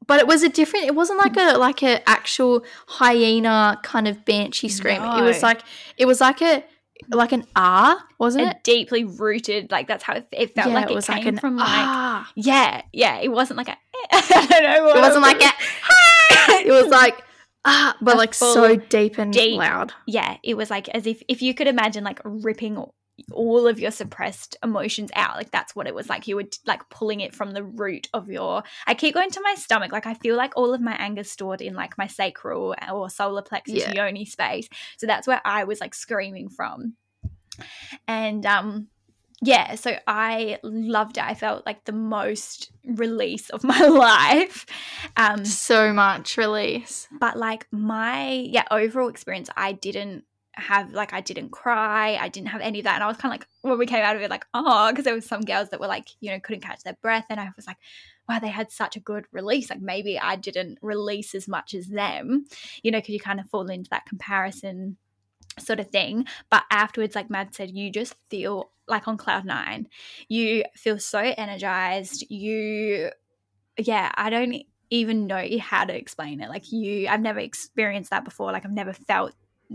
But 0.06 0.20
it 0.20 0.26
was 0.26 0.42
a 0.42 0.48
different 0.48 0.86
it 0.86 0.94
wasn't 0.94 1.18
like 1.18 1.36
a 1.36 1.58
like 1.58 1.82
a 1.82 2.08
actual 2.08 2.64
hyena 2.86 3.78
kind 3.82 4.08
of 4.08 4.24
banshee 4.24 4.68
scream. 4.68 5.02
It 5.02 5.22
was 5.22 5.42
like 5.42 5.62
it 5.96 6.06
was 6.06 6.20
like 6.20 6.40
a 6.42 6.64
like 7.08 7.32
an 7.32 7.44
R, 7.56 7.96
wasn't 8.18 8.48
it? 8.48 8.62
deeply 8.64 9.04
rooted 9.04 9.70
like 9.70 9.86
that's 9.88 10.02
how 10.04 10.14
it, 10.14 10.26
it 10.32 10.54
felt 10.54 10.68
yeah, 10.68 10.74
like 10.74 10.90
it, 10.90 10.94
was 10.94 11.06
came 11.06 11.16
like 11.18 11.26
an 11.26 11.38
from 11.38 11.56
like 11.56 11.66
ah. 11.68 12.30
yeah 12.36 12.82
yeah 12.92 13.18
it 13.18 13.28
wasn't 13.28 13.56
like 13.56 13.68
a 13.68 13.76
I 14.12 14.46
don't 14.48 14.62
know 14.62 14.84
what 14.84 14.96
It 14.96 15.00
wasn't 15.00 15.22
like 15.22 15.42
a 15.42 15.50
it 16.66 16.72
was 16.72 16.86
like 16.90 17.22
ah 17.64 17.96
but 18.00 18.14
A 18.14 18.18
like 18.18 18.34
so 18.34 18.76
deep 18.76 19.18
and 19.18 19.32
deep- 19.32 19.58
loud. 19.58 19.92
yeah 20.06 20.36
it 20.42 20.56
was 20.56 20.70
like 20.70 20.88
as 20.90 21.06
if 21.06 21.22
if 21.28 21.42
you 21.42 21.54
could 21.54 21.66
imagine 21.66 22.04
like 22.04 22.20
ripping 22.24 22.76
all 23.32 23.66
of 23.66 23.78
your 23.80 23.90
suppressed 23.90 24.56
emotions 24.62 25.10
out. 25.14 25.36
Like 25.36 25.50
that's 25.50 25.74
what 25.76 25.86
it 25.86 25.94
was 25.94 26.08
like. 26.08 26.26
You 26.28 26.36
were 26.36 26.44
like 26.66 26.88
pulling 26.90 27.20
it 27.20 27.34
from 27.34 27.52
the 27.52 27.62
root 27.64 28.08
of 28.14 28.28
your 28.28 28.62
i 28.86 28.94
keep 28.94 29.14
going 29.14 29.30
to 29.30 29.40
my 29.42 29.54
stomach. 29.54 29.92
Like 29.92 30.06
i 30.06 30.14
feel 30.14 30.36
like 30.36 30.52
all 30.56 30.74
of 30.74 30.80
my 30.80 30.94
anger 30.96 31.24
stored 31.24 31.60
in 31.60 31.74
like 31.74 31.96
my 31.98 32.06
sacral 32.06 32.74
or 32.92 33.10
solar 33.10 33.42
plexus 33.42 33.74
Yeah. 33.74 33.92
yoni 33.92 34.24
space. 34.24 34.68
So 34.98 35.06
that's 35.06 35.26
where 35.26 35.40
i 35.44 35.64
was 35.64 35.80
like 35.80 35.94
screaming 35.94 36.48
from. 36.48 36.94
And 38.06 38.44
um 38.46 38.88
yeah 39.42 39.74
so 39.74 39.96
i 40.06 40.58
loved 40.62 41.16
it. 41.16 41.24
I 41.24 41.34
felt 41.34 41.64
like 41.66 41.84
the 41.84 41.92
most 41.92 42.70
release 42.84 43.48
of 43.50 43.64
my 43.64 43.80
life. 43.86 44.66
Um 45.16 45.44
So 45.44 45.92
much 45.92 46.36
release. 46.36 47.08
but 47.18 47.36
like 47.36 47.66
my 47.70 48.30
yeah 48.30 48.64
overall 48.70 49.08
experience 49.08 49.48
i 49.56 49.72
didn't 49.72 50.24
have 50.54 50.92
like 50.92 51.12
i 51.12 51.20
didn't 51.20 51.50
cry 51.50 52.16
i 52.20 52.28
didn't 52.28 52.48
have 52.48 52.60
any 52.60 52.80
of 52.80 52.84
that 52.84 52.96
and 52.96 53.04
i 53.04 53.06
was 53.06 53.16
kind 53.16 53.32
of 53.32 53.40
like 53.40 53.48
when 53.62 53.78
we 53.78 53.86
came 53.86 54.02
out 54.02 54.16
of 54.16 54.22
it 54.22 54.30
like 54.30 54.44
oh 54.54 54.90
because 54.90 55.04
there 55.04 55.14
was 55.14 55.26
some 55.26 55.42
girls 55.42 55.68
that 55.70 55.80
were 55.80 55.86
like 55.86 56.08
you 56.20 56.30
know 56.30 56.40
couldn't 56.40 56.62
catch 56.62 56.82
their 56.82 56.96
breath 57.02 57.26
and 57.30 57.38
i 57.38 57.48
was 57.56 57.66
like 57.66 57.76
wow 58.28 58.38
they 58.38 58.48
had 58.48 58.70
such 58.70 58.96
a 58.96 59.00
good 59.00 59.24
release 59.32 59.70
like 59.70 59.80
maybe 59.80 60.18
i 60.18 60.36
didn't 60.36 60.78
release 60.82 61.34
as 61.34 61.46
much 61.46 61.74
as 61.74 61.86
them 61.86 62.44
you 62.82 62.90
know 62.90 62.98
because 62.98 63.12
you 63.12 63.20
kind 63.20 63.40
of 63.40 63.48
fall 63.48 63.68
into 63.68 63.90
that 63.90 64.06
comparison 64.06 64.96
sort 65.58 65.80
of 65.80 65.88
thing 65.90 66.24
but 66.50 66.64
afterwards 66.70 67.14
like 67.14 67.30
mad 67.30 67.54
said 67.54 67.70
you 67.70 67.90
just 67.90 68.14
feel 68.28 68.70
like 68.88 69.06
on 69.06 69.16
cloud 69.16 69.44
nine 69.44 69.86
you 70.28 70.64
feel 70.74 70.98
so 70.98 71.18
energized 71.18 72.24
you 72.28 73.10
yeah 73.76 74.10
i 74.14 74.30
don't 74.30 74.62
even 74.90 75.26
know 75.26 75.46
how 75.60 75.84
to 75.84 75.96
explain 75.96 76.40
it 76.40 76.48
like 76.48 76.72
you 76.72 77.06
i've 77.08 77.20
never 77.20 77.38
experienced 77.38 78.10
that 78.10 78.24
before 78.24 78.52
like 78.52 78.64
i've 78.64 78.72
never 78.72 78.92
felt 78.92 79.32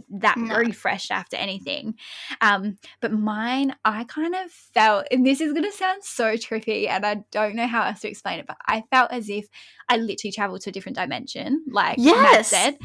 that 0.10 0.38
No. 0.38 0.56
refreshed 0.56 1.12
after 1.12 1.38
anything 1.38 1.96
um 2.42 2.78
but 3.02 3.12
mine 3.12 3.76
i 3.86 4.04
kind 4.04 4.36
of 4.36 4.52
felt 4.52 5.06
and 5.12 5.26
this 5.26 5.40
is 5.42 5.54
going 5.54 5.64
to 5.64 5.72
sound 5.72 6.04
so 6.04 6.34
trippy 6.36 6.90
and 6.90 7.06
i 7.06 7.16
don't 7.32 7.56
know 7.56 7.68
how 7.68 7.84
else 7.84 8.02
to 8.02 8.10
explain 8.10 8.40
it 8.40 8.48
but 8.48 8.58
i 8.68 8.84
felt 8.92 9.12
as 9.12 9.30
if 9.30 9.48
i 9.90 9.98
literally 9.98 10.32
traveled 10.32 10.62
to 10.62 10.70
a 10.70 10.74
different 10.74 10.98
dimension 10.98 11.64
like 11.68 11.98
Matt 11.98 12.06
Yes. 12.34 12.48
said 12.50 12.78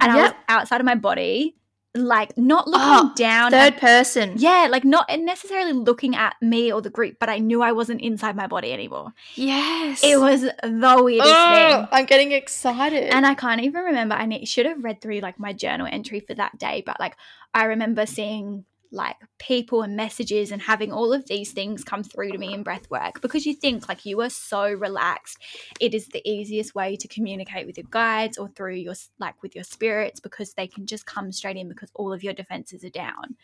and 0.00 0.10
i 0.12 0.22
was 0.22 0.32
outside 0.48 0.80
of 0.80 0.86
my 0.86 0.94
body 0.94 1.54
like 1.94 2.36
not 2.36 2.66
looking 2.66 2.80
Oh, 2.82 3.12
down 3.14 3.54
at 3.54 3.74
Third 3.74 3.80
person. 3.80 4.34
yeah, 4.36 4.66
like 4.70 4.84
not 4.84 5.08
necessarily 5.16 5.72
looking 5.72 6.16
at 6.16 6.34
me 6.42 6.72
or 6.72 6.82
the 6.82 6.90
group, 6.90 7.16
but 7.20 7.28
I 7.28 7.38
knew 7.38 7.62
I 7.62 7.72
wasn't 7.72 8.00
inside 8.00 8.34
my 8.34 8.46
body 8.48 8.72
anymore. 8.72 9.12
Yes. 9.36 10.02
It 10.02 10.18
was 10.18 10.42
the 10.42 11.00
weirdest 11.02 11.32
oh, 11.32 11.54
thing. 11.54 11.88
I'm 11.92 12.04
getting 12.06 12.32
excited. 12.32 13.04
And 13.14 13.24
I 13.24 13.34
can't 13.34 13.60
even 13.60 13.84
remember. 13.84 14.16
I 14.16 14.42
should 14.44 14.66
have 14.66 14.82
read 14.82 15.00
through 15.00 15.20
like 15.20 15.38
my 15.38 15.52
journal 15.52 15.86
entry 15.90 16.20
for 16.20 16.34
that 16.34 16.58
day, 16.58 16.82
but 16.84 16.98
like 16.98 17.16
I 17.54 17.64
remember 17.64 18.06
seeing 18.06 18.64
like 18.94 19.16
people 19.38 19.82
and 19.82 19.96
messages 19.96 20.50
and 20.50 20.62
having 20.62 20.92
all 20.92 21.12
of 21.12 21.26
these 21.26 21.52
things 21.52 21.84
come 21.84 22.02
through 22.02 22.30
to 22.30 22.38
me 22.38 22.54
in 22.54 22.62
breath 22.62 22.88
work. 22.90 23.20
Because 23.20 23.44
you 23.44 23.54
think 23.54 23.88
like 23.88 24.06
you 24.06 24.20
are 24.20 24.30
so 24.30 24.72
relaxed 24.72 25.38
it 25.80 25.94
is 25.94 26.08
the 26.08 26.22
easiest 26.28 26.74
way 26.74 26.96
to 26.96 27.08
communicate 27.08 27.66
with 27.66 27.76
your 27.76 27.86
guides 27.90 28.38
or 28.38 28.48
through 28.48 28.74
your 28.74 28.94
like 29.18 29.42
with 29.42 29.54
your 29.54 29.64
spirits 29.64 30.20
because 30.20 30.54
they 30.54 30.66
can 30.66 30.86
just 30.86 31.06
come 31.06 31.32
straight 31.32 31.56
in 31.56 31.68
because 31.68 31.90
all 31.94 32.12
of 32.12 32.22
your 32.22 32.32
defenses 32.32 32.84
are 32.84 32.90
down. 32.90 33.36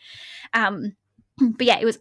Um 0.53 0.95
but 1.37 1.67
yeah 1.67 1.79
it 1.79 1.85
was 1.85 1.99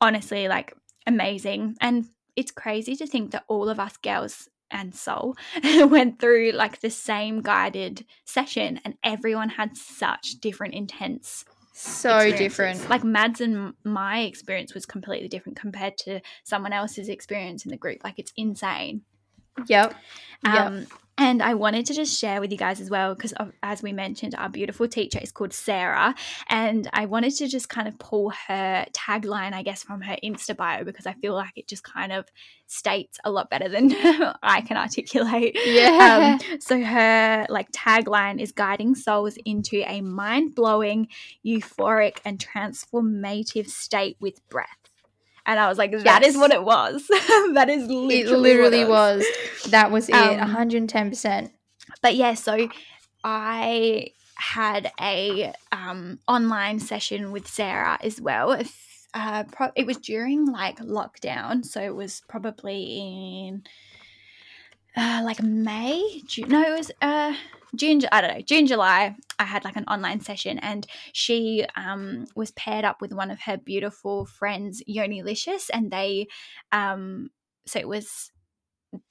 honestly 0.00 0.48
like 0.48 0.74
amazing. 1.06 1.76
And 1.80 2.06
it's 2.34 2.50
crazy 2.50 2.96
to 2.96 3.06
think 3.06 3.30
that 3.32 3.44
all 3.48 3.68
of 3.68 3.80
us 3.80 3.96
girls 3.96 4.48
and 4.70 4.94
soul 4.94 5.36
went 5.64 6.18
through 6.18 6.52
like 6.52 6.80
the 6.80 6.90
same 6.90 7.40
guided 7.40 8.04
session 8.24 8.80
and 8.84 8.94
everyone 9.04 9.48
had 9.48 9.76
such 9.76 10.40
different 10.40 10.74
intense 10.74 11.44
so 11.78 12.30
different. 12.30 12.88
like 12.88 13.04
mads 13.04 13.40
and 13.40 13.74
my 13.84 14.20
experience 14.20 14.74
was 14.74 14.86
completely 14.86 15.28
different 15.28 15.58
compared 15.58 15.98
to 15.98 16.20
someone 16.44 16.72
else's 16.72 17.08
experience 17.08 17.64
in 17.64 17.70
the 17.70 17.76
group. 17.76 18.02
Like 18.02 18.18
it's 18.18 18.32
insane 18.36 19.02
Yep. 19.66 19.94
Yep. 20.44 20.54
um, 20.54 20.86
and 21.18 21.42
I 21.42 21.54
wanted 21.54 21.86
to 21.86 21.94
just 21.94 22.18
share 22.18 22.42
with 22.42 22.52
you 22.52 22.58
guys 22.58 22.78
as 22.78 22.90
well, 22.90 23.14
because 23.14 23.32
as 23.62 23.82
we 23.82 23.92
mentioned, 23.92 24.34
our 24.36 24.50
beautiful 24.50 24.86
teacher 24.86 25.18
is 25.22 25.32
called 25.32 25.54
Sarah. 25.54 26.14
And 26.50 26.90
I 26.92 27.06
wanted 27.06 27.34
to 27.36 27.48
just 27.48 27.70
kind 27.70 27.88
of 27.88 27.98
pull 27.98 28.32
her 28.48 28.84
tagline, 28.92 29.54
I 29.54 29.62
guess, 29.62 29.82
from 29.82 30.02
her 30.02 30.16
Insta 30.22 30.54
bio, 30.54 30.84
because 30.84 31.06
I 31.06 31.14
feel 31.14 31.32
like 31.32 31.52
it 31.56 31.68
just 31.68 31.84
kind 31.84 32.12
of 32.12 32.26
states 32.66 33.18
a 33.24 33.30
lot 33.30 33.48
better 33.48 33.68
than 33.68 33.92
I 34.42 34.60
can 34.60 34.76
articulate. 34.76 35.56
Yeah. 35.64 36.38
Um, 36.38 36.58
so 36.60 36.82
her 36.82 37.46
like 37.48 37.72
tagline 37.72 38.38
is 38.38 38.52
guiding 38.52 38.94
souls 38.94 39.38
into 39.46 39.82
a 39.90 40.02
mind 40.02 40.54
blowing, 40.54 41.08
euphoric, 41.44 42.18
and 42.26 42.38
transformative 42.38 43.68
state 43.70 44.18
with 44.20 44.46
breath. 44.50 44.85
And 45.46 45.60
I 45.60 45.68
was 45.68 45.78
like, 45.78 45.92
that 46.04 46.22
is 46.24 46.34
Yes. 46.34 46.36
what 46.40 46.50
it 46.52 46.64
was. 46.64 47.06
that 47.54 47.68
is 47.70 47.86
literally, 47.88 48.20
it 48.20 48.30
literally 48.30 48.80
it 48.82 48.88
was. 48.88 49.24
That 49.70 49.90
was 49.90 50.08
it. 50.08 50.14
Um, 50.14 50.50
110%. 50.54 51.50
but 52.02 52.14
yeah, 52.16 52.34
so 52.34 52.68
I 53.24 54.08
had 54.34 54.90
a 55.00 55.52
um, 55.72 56.18
online 56.28 56.80
session 56.80 57.30
with 57.32 57.46
Sarah 57.46 57.96
as 58.02 58.20
well. 58.20 58.52
If, 58.52 59.06
uh, 59.14 59.44
pro- 59.44 59.72
it 59.76 59.86
was 59.86 59.96
during 59.98 60.46
like 60.46 60.78
lockdown, 60.78 61.64
so 61.64 61.80
it 61.80 61.94
was 61.94 62.22
probably 62.28 62.98
in 63.48 63.62
uh, 64.96 65.22
like 65.24 65.42
May, 65.42 66.20
June. 66.26 66.48
No, 66.48 66.62
it 66.62 66.76
was 66.76 66.90
uh, 67.00 67.34
June. 67.76 68.00
I 68.10 68.20
don't 68.20 68.34
know, 68.34 68.42
June, 68.42 68.66
July. 68.66 69.14
I 69.38 69.44
had 69.44 69.64
like 69.64 69.76
an 69.76 69.84
online 69.84 70.20
session, 70.20 70.58
and 70.58 70.86
she 71.12 71.64
um, 71.76 72.26
was 72.34 72.50
paired 72.52 72.84
up 72.84 73.00
with 73.00 73.12
one 73.12 73.30
of 73.30 73.40
her 73.42 73.56
beautiful 73.56 74.26
friends, 74.26 74.82
Yoni 74.86 75.22
Licious, 75.22 75.70
and 75.70 75.90
they. 75.90 76.28
Um, 76.72 77.30
so 77.66 77.78
it 77.78 77.88
was 77.88 78.30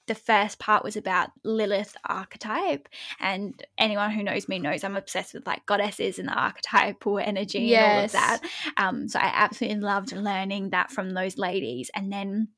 the 0.08 0.16
first 0.16 0.60
part 0.60 0.84
was 0.84 0.96
about 0.96 1.30
Lilith 1.44 1.96
archetype, 2.08 2.90
and 3.20 3.54
anyone 3.78 4.12
who 4.12 4.24
knows 4.24 4.48
me 4.48 4.60
knows 4.60 4.84
I'm 4.84 4.96
obsessed 4.96 5.34
with 5.34 5.46
like 5.46 5.66
goddesses 5.66 6.20
and 6.20 6.28
the 6.28 6.34
archetypal 6.34 7.20
energy 7.20 7.76
and 7.76 7.86
all 7.86 8.06
of 8.06 8.12
that. 8.14 8.40
Um, 8.78 9.08
so 9.08 9.20
I 9.20 9.32
absolutely 9.34 9.80
loved 9.80 10.12
learning 10.12 10.72
that 10.72 10.92
from 10.92 11.12
those 11.12 11.38
ladies, 11.38 11.92
and 11.94 12.12
then 12.12 12.50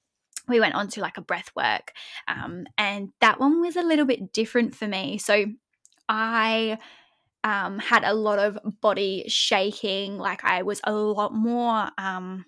we 0.48 0.60
went 0.60 0.76
on 0.76 0.88
to 0.88 1.02
like 1.02 1.17
a 1.17 1.22
breath 1.22 1.52
work 1.56 1.91
um, 2.28 2.65
and 2.78 3.10
that 3.20 3.39
one 3.39 3.62
was 3.62 3.76
a 3.76 3.82
little 3.82 4.06
bit 4.06 4.32
different 4.32 4.76
for 4.76 4.88
me 4.88 5.17
so 5.17 5.46
i 6.10 6.78
um, 7.43 7.80
had 7.80 8.04
a 8.04 8.13
lot 8.13 8.39
of 8.39 8.58
body 8.82 9.26
shaking 9.28 10.17
like 10.17 10.43
i 10.43 10.63
was 10.63 10.82
a 10.84 10.91
lot 10.93 11.34
more 11.34 11.89
um, 11.98 12.46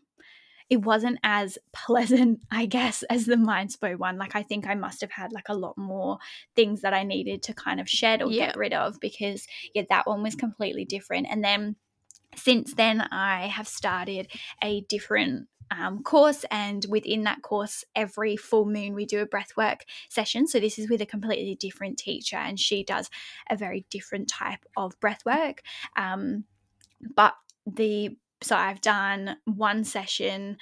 it 0.69 0.81
wasn't 0.81 1.19
as 1.23 1.57
pleasant 1.73 2.39
i 2.51 2.65
guess 2.65 3.03
as 3.03 3.25
the 3.25 3.35
mindspo 3.35 3.97
one 3.97 4.17
like 4.17 4.35
i 4.35 4.43
think 4.43 4.67
i 4.67 4.75
must 4.75 5.01
have 5.01 5.11
had 5.11 5.31
like 5.31 5.49
a 5.49 5.55
lot 5.55 5.77
more 5.77 6.17
things 6.55 6.81
that 6.81 6.93
i 6.93 7.03
needed 7.03 7.41
to 7.43 7.53
kind 7.53 7.79
of 7.79 7.89
shed 7.89 8.21
or 8.21 8.31
Yeah. 8.31 8.47
get 8.47 8.57
rid 8.57 8.73
of 8.73 8.99
because 8.99 9.47
yeah 9.73 9.83
that 9.89 10.07
one 10.07 10.23
was 10.23 10.35
completely 10.35 10.85
different 10.85 11.27
and 11.29 11.43
then 11.43 11.75
since 12.35 12.73
then 12.75 13.01
i 13.01 13.47
have 13.47 13.67
started 13.67 14.29
a 14.63 14.81
different 14.81 15.47
um, 15.71 16.03
course 16.03 16.45
and 16.51 16.85
within 16.89 17.23
that 17.23 17.41
course 17.41 17.83
every 17.95 18.35
full 18.35 18.65
moon 18.65 18.93
we 18.93 19.05
do 19.05 19.19
a 19.21 19.27
breathwork 19.27 19.81
session. 20.09 20.47
So 20.47 20.59
this 20.59 20.79
is 20.79 20.89
with 20.89 21.01
a 21.01 21.05
completely 21.05 21.55
different 21.55 21.97
teacher 21.97 22.37
and 22.37 22.59
she 22.59 22.83
does 22.83 23.09
a 23.49 23.55
very 23.55 23.85
different 23.89 24.27
type 24.27 24.65
of 24.75 24.99
breathwork. 24.99 25.59
Um, 25.95 26.45
but 27.15 27.33
the 27.65 28.17
so 28.41 28.55
i've 28.55 28.81
done 28.81 29.37
one 29.45 29.83
session 29.83 30.57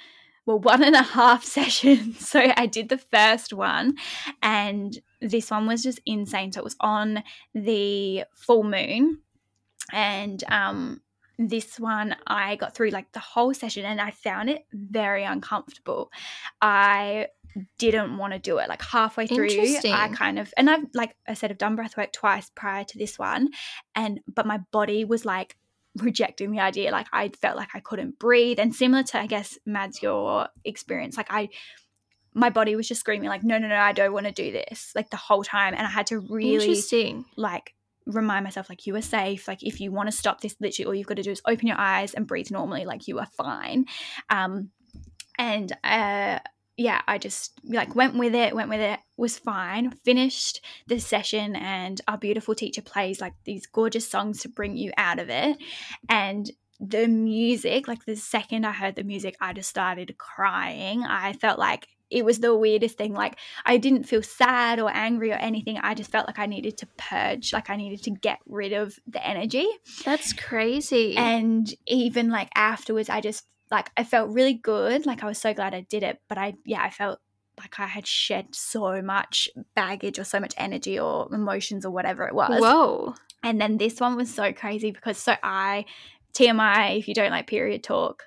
well 0.46 0.58
one 0.58 0.82
and 0.82 0.96
a 0.96 1.02
half 1.02 1.44
sessions. 1.56 2.18
So 2.28 2.52
i 2.56 2.66
did 2.66 2.88
the 2.88 2.98
first 2.98 3.52
one 3.52 3.94
and 4.42 4.98
this 5.20 5.50
one 5.50 5.66
was 5.66 5.82
just 5.82 6.00
insane. 6.06 6.52
So 6.52 6.60
it 6.60 6.64
was 6.64 6.76
on 6.80 7.22
the 7.54 8.24
full 8.34 8.62
moon 8.62 9.20
and 9.92 10.42
um 10.48 11.00
this 11.38 11.78
one 11.78 12.16
I 12.26 12.56
got 12.56 12.74
through 12.74 12.90
like 12.90 13.12
the 13.12 13.20
whole 13.20 13.54
session 13.54 13.84
and 13.84 14.00
I 14.00 14.10
found 14.10 14.50
it 14.50 14.66
very 14.72 15.24
uncomfortable. 15.24 16.10
I 16.60 17.28
didn't 17.78 18.16
want 18.18 18.32
to 18.32 18.38
do 18.38 18.58
it 18.58 18.68
like 18.68 18.82
halfway 18.82 19.26
through 19.26 19.48
I 19.86 20.08
kind 20.08 20.38
of 20.38 20.52
and 20.56 20.68
I've 20.68 20.84
like 20.94 21.16
I 21.26 21.34
said 21.34 21.50
I've 21.50 21.58
done 21.58 21.76
breath 21.76 21.96
work 21.96 22.12
twice 22.12 22.50
prior 22.54 22.84
to 22.84 22.98
this 22.98 23.18
one 23.18 23.48
and 23.94 24.20
but 24.32 24.46
my 24.46 24.58
body 24.70 25.04
was 25.04 25.24
like 25.24 25.56
rejecting 25.96 26.52
the 26.52 26.60
idea 26.60 26.90
like 26.90 27.06
I 27.12 27.28
felt 27.28 27.56
like 27.56 27.70
I 27.74 27.80
couldn't 27.80 28.18
breathe 28.18 28.60
and 28.60 28.74
similar 28.74 29.02
to 29.04 29.20
I 29.20 29.26
guess 29.26 29.58
Mads 29.64 30.02
your 30.02 30.48
experience 30.64 31.16
like 31.16 31.28
I 31.30 31.48
my 32.34 32.50
body 32.50 32.76
was 32.76 32.86
just 32.86 33.00
screaming 33.00 33.28
like 33.28 33.42
no 33.42 33.58
no 33.58 33.66
no 33.66 33.76
I 33.76 33.92
don't 33.92 34.12
want 34.12 34.26
to 34.26 34.32
do 34.32 34.52
this 34.52 34.92
like 34.94 35.10
the 35.10 35.16
whole 35.16 35.42
time 35.42 35.74
and 35.74 35.86
I 35.86 35.90
had 35.90 36.06
to 36.08 36.20
really 36.20 36.74
like 37.36 37.74
remind 38.08 38.44
myself 38.44 38.68
like 38.68 38.86
you 38.86 38.96
are 38.96 39.02
safe 39.02 39.46
like 39.46 39.62
if 39.62 39.80
you 39.80 39.92
want 39.92 40.08
to 40.08 40.16
stop 40.16 40.40
this 40.40 40.56
literally 40.60 40.86
all 40.86 40.94
you've 40.94 41.06
got 41.06 41.16
to 41.16 41.22
do 41.22 41.30
is 41.30 41.42
open 41.46 41.66
your 41.66 41.78
eyes 41.78 42.14
and 42.14 42.26
breathe 42.26 42.50
normally 42.50 42.84
like 42.84 43.06
you 43.06 43.18
are 43.18 43.28
fine. 43.36 43.84
Um 44.30 44.70
and 45.38 45.72
uh 45.84 46.38
yeah 46.76 47.00
i 47.06 47.18
just 47.18 47.52
like 47.64 47.94
went 47.94 48.16
with 48.16 48.34
it 48.34 48.54
went 48.54 48.68
with 48.68 48.80
it 48.80 48.98
was 49.16 49.38
fine 49.38 49.90
finished 50.04 50.60
the 50.86 50.98
session 50.98 51.56
and 51.56 52.00
our 52.08 52.18
beautiful 52.18 52.54
teacher 52.54 52.82
plays 52.82 53.20
like 53.20 53.34
these 53.44 53.66
gorgeous 53.66 54.08
songs 54.08 54.40
to 54.40 54.48
bring 54.48 54.76
you 54.76 54.92
out 54.96 55.18
of 55.18 55.28
it. 55.28 55.58
And 56.08 56.50
the 56.80 57.08
music 57.08 57.88
like 57.88 58.04
the 58.04 58.14
second 58.14 58.64
i 58.64 58.70
heard 58.70 58.94
the 58.94 59.02
music 59.02 59.36
i 59.40 59.52
just 59.52 59.68
started 59.68 60.16
crying. 60.16 61.02
I 61.04 61.32
felt 61.32 61.58
like 61.58 61.88
it 62.10 62.24
was 62.24 62.40
the 62.40 62.56
weirdest 62.56 62.96
thing 62.96 63.12
like 63.12 63.36
I 63.64 63.76
didn't 63.76 64.04
feel 64.04 64.22
sad 64.22 64.80
or 64.80 64.90
angry 64.92 65.30
or 65.30 65.36
anything. 65.36 65.78
I 65.78 65.94
just 65.94 66.10
felt 66.10 66.26
like 66.26 66.38
I 66.38 66.46
needed 66.46 66.78
to 66.78 66.86
purge, 66.96 67.52
like 67.52 67.70
I 67.70 67.76
needed 67.76 68.02
to 68.04 68.10
get 68.10 68.38
rid 68.46 68.72
of 68.72 68.98
the 69.06 69.24
energy. 69.26 69.66
That's 70.04 70.32
crazy. 70.32 71.16
And 71.16 71.72
even 71.86 72.30
like 72.30 72.50
afterwards, 72.54 73.08
I 73.08 73.20
just 73.20 73.44
like 73.70 73.90
I 73.96 74.04
felt 74.04 74.30
really 74.30 74.54
good. 74.54 75.06
Like 75.06 75.22
I 75.22 75.26
was 75.26 75.38
so 75.38 75.52
glad 75.52 75.74
I 75.74 75.82
did 75.82 76.02
it. 76.02 76.20
But 76.28 76.38
I, 76.38 76.54
yeah, 76.64 76.82
I 76.82 76.90
felt 76.90 77.20
like 77.58 77.78
I 77.78 77.86
had 77.86 78.06
shed 78.06 78.54
so 78.54 79.02
much 79.02 79.48
baggage 79.74 80.18
or 80.18 80.24
so 80.24 80.40
much 80.40 80.54
energy 80.56 80.98
or 80.98 81.32
emotions 81.32 81.84
or 81.84 81.90
whatever 81.90 82.26
it 82.26 82.34
was. 82.34 82.60
Whoa. 82.60 83.14
And 83.42 83.60
then 83.60 83.78
this 83.78 84.00
one 84.00 84.16
was 84.16 84.32
so 84.32 84.52
crazy 84.52 84.90
because 84.90 85.18
so 85.18 85.34
I, 85.42 85.84
TMI, 86.34 86.98
if 86.98 87.08
you 87.08 87.14
don't 87.14 87.30
like 87.30 87.46
period 87.46 87.82
talk, 87.82 88.24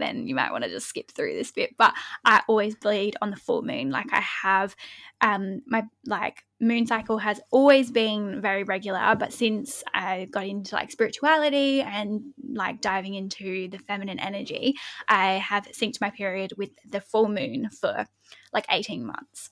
then 0.00 0.26
you 0.26 0.34
might 0.34 0.52
want 0.52 0.64
to 0.64 0.70
just 0.70 0.86
skip 0.86 1.10
through 1.10 1.34
this 1.34 1.50
bit. 1.50 1.76
But 1.76 1.94
I 2.24 2.42
always 2.48 2.74
bleed 2.74 3.16
on 3.20 3.30
the 3.30 3.36
full 3.36 3.62
moon. 3.62 3.90
Like 3.90 4.12
I 4.12 4.20
have, 4.20 4.74
um, 5.20 5.62
my 5.66 5.84
like 6.06 6.44
moon 6.60 6.86
cycle 6.86 7.18
has 7.18 7.40
always 7.50 7.90
been 7.90 8.40
very 8.40 8.64
regular, 8.64 9.14
but 9.18 9.32
since 9.32 9.82
I 9.94 10.26
got 10.30 10.46
into 10.46 10.74
like 10.74 10.90
spirituality 10.90 11.80
and 11.80 12.22
like 12.52 12.80
diving 12.80 13.14
into 13.14 13.68
the 13.68 13.78
feminine 13.78 14.18
energy, 14.18 14.74
I 15.08 15.34
have 15.34 15.66
synced 15.68 16.00
my 16.00 16.10
period 16.10 16.52
with 16.56 16.70
the 16.88 17.00
full 17.00 17.28
moon 17.28 17.70
for 17.70 18.06
like 18.52 18.66
18 18.70 19.04
months. 19.06 19.50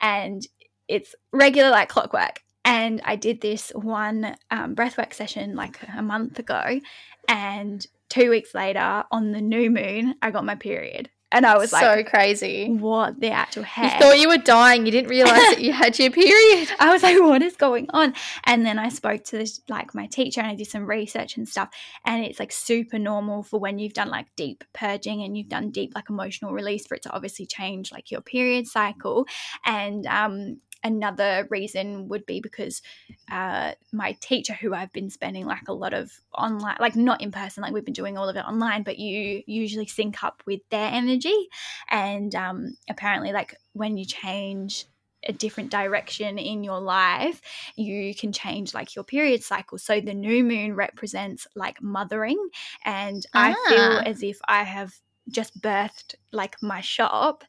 And 0.00 0.46
it's 0.88 1.14
regular 1.32 1.70
like 1.70 1.88
clockwork. 1.88 2.40
And 2.64 3.00
I 3.04 3.14
did 3.14 3.40
this 3.40 3.70
one 3.70 4.36
um, 4.50 4.74
breathwork 4.74 5.14
session 5.14 5.54
like 5.54 5.78
a 5.96 6.02
month 6.02 6.38
ago. 6.40 6.80
And 7.28 7.86
two 8.08 8.30
weeks 8.30 8.54
later, 8.54 9.04
on 9.10 9.32
the 9.32 9.40
new 9.40 9.70
moon, 9.70 10.14
I 10.22 10.30
got 10.30 10.44
my 10.44 10.54
period. 10.54 11.10
And 11.32 11.44
I 11.44 11.58
was 11.58 11.70
so 11.70 11.76
like, 11.76 12.06
so 12.06 12.10
crazy. 12.10 12.70
what 12.70 13.20
the 13.20 13.30
actual 13.30 13.64
You 13.64 13.90
thought 13.90 14.18
you 14.18 14.28
were 14.28 14.38
dying. 14.38 14.86
You 14.86 14.92
didn't 14.92 15.10
realize 15.10 15.34
that 15.34 15.60
you 15.60 15.72
had 15.72 15.98
your 15.98 16.10
period. 16.10 16.68
I 16.78 16.92
was 16.92 17.02
like, 17.02 17.20
what 17.20 17.42
is 17.42 17.56
going 17.56 17.88
on? 17.90 18.14
And 18.44 18.64
then 18.64 18.78
I 18.78 18.90
spoke 18.90 19.24
to 19.24 19.38
this, 19.38 19.60
like 19.68 19.92
my 19.92 20.06
teacher 20.06 20.40
and 20.40 20.48
I 20.48 20.54
did 20.54 20.68
some 20.68 20.86
research 20.86 21.36
and 21.36 21.48
stuff. 21.48 21.70
And 22.04 22.24
it's 22.24 22.38
like 22.38 22.52
super 22.52 22.98
normal 22.98 23.42
for 23.42 23.58
when 23.58 23.80
you've 23.80 23.92
done 23.92 24.08
like 24.08 24.28
deep 24.36 24.62
purging 24.72 25.22
and 25.24 25.36
you've 25.36 25.48
done 25.48 25.72
deep 25.72 25.92
like 25.96 26.08
emotional 26.08 26.52
release 26.52 26.86
for 26.86 26.94
it 26.94 27.02
to 27.02 27.10
obviously 27.10 27.44
change 27.44 27.90
like 27.90 28.12
your 28.12 28.20
period 28.20 28.68
cycle. 28.68 29.26
And 29.64 30.06
um, 30.06 30.60
another 30.86 31.46
reason 31.50 32.08
would 32.08 32.24
be 32.26 32.40
because 32.40 32.82
uh, 33.30 33.72
my 33.92 34.12
teacher, 34.20 34.54
who 34.54 34.72
I've 34.74 34.92
been 34.92 35.10
spending 35.10 35.46
like 35.46 35.68
a 35.68 35.72
lot 35.72 35.92
of 35.94 36.12
online, 36.36 36.76
like 36.80 36.96
not 36.96 37.20
in 37.20 37.32
person, 37.32 37.62
like 37.62 37.72
we've 37.72 37.84
been 37.84 37.92
doing 37.92 38.16
all 38.16 38.28
of 38.28 38.36
it 38.36 38.44
online, 38.44 38.82
but 38.82 38.98
you 38.98 39.42
usually 39.46 39.86
sync 39.86 40.22
up 40.22 40.42
with 40.46 40.60
their 40.70 40.90
energy. 40.90 41.48
And 41.90 42.34
um, 42.34 42.76
apparently, 42.88 43.32
like 43.32 43.56
when 43.72 43.96
you 43.96 44.04
change 44.04 44.86
a 45.28 45.32
different 45.32 45.70
direction 45.70 46.38
in 46.38 46.62
your 46.62 46.78
life, 46.78 47.40
you 47.74 48.14
can 48.14 48.32
change 48.32 48.72
like 48.74 48.94
your 48.94 49.04
period 49.04 49.42
cycle. 49.42 49.76
So 49.78 50.00
the 50.00 50.14
new 50.14 50.44
moon 50.44 50.74
represents 50.76 51.48
like 51.56 51.82
mothering. 51.82 52.38
And 52.84 53.24
I 53.34 53.54
Ah. 53.54 53.54
feel 53.54 54.00
as 54.04 54.22
if 54.22 54.38
I 54.46 54.62
have 54.62 54.94
just 55.28 55.60
birthed 55.60 56.14
like 56.32 56.56
my 56.62 56.80
shop 56.80 57.44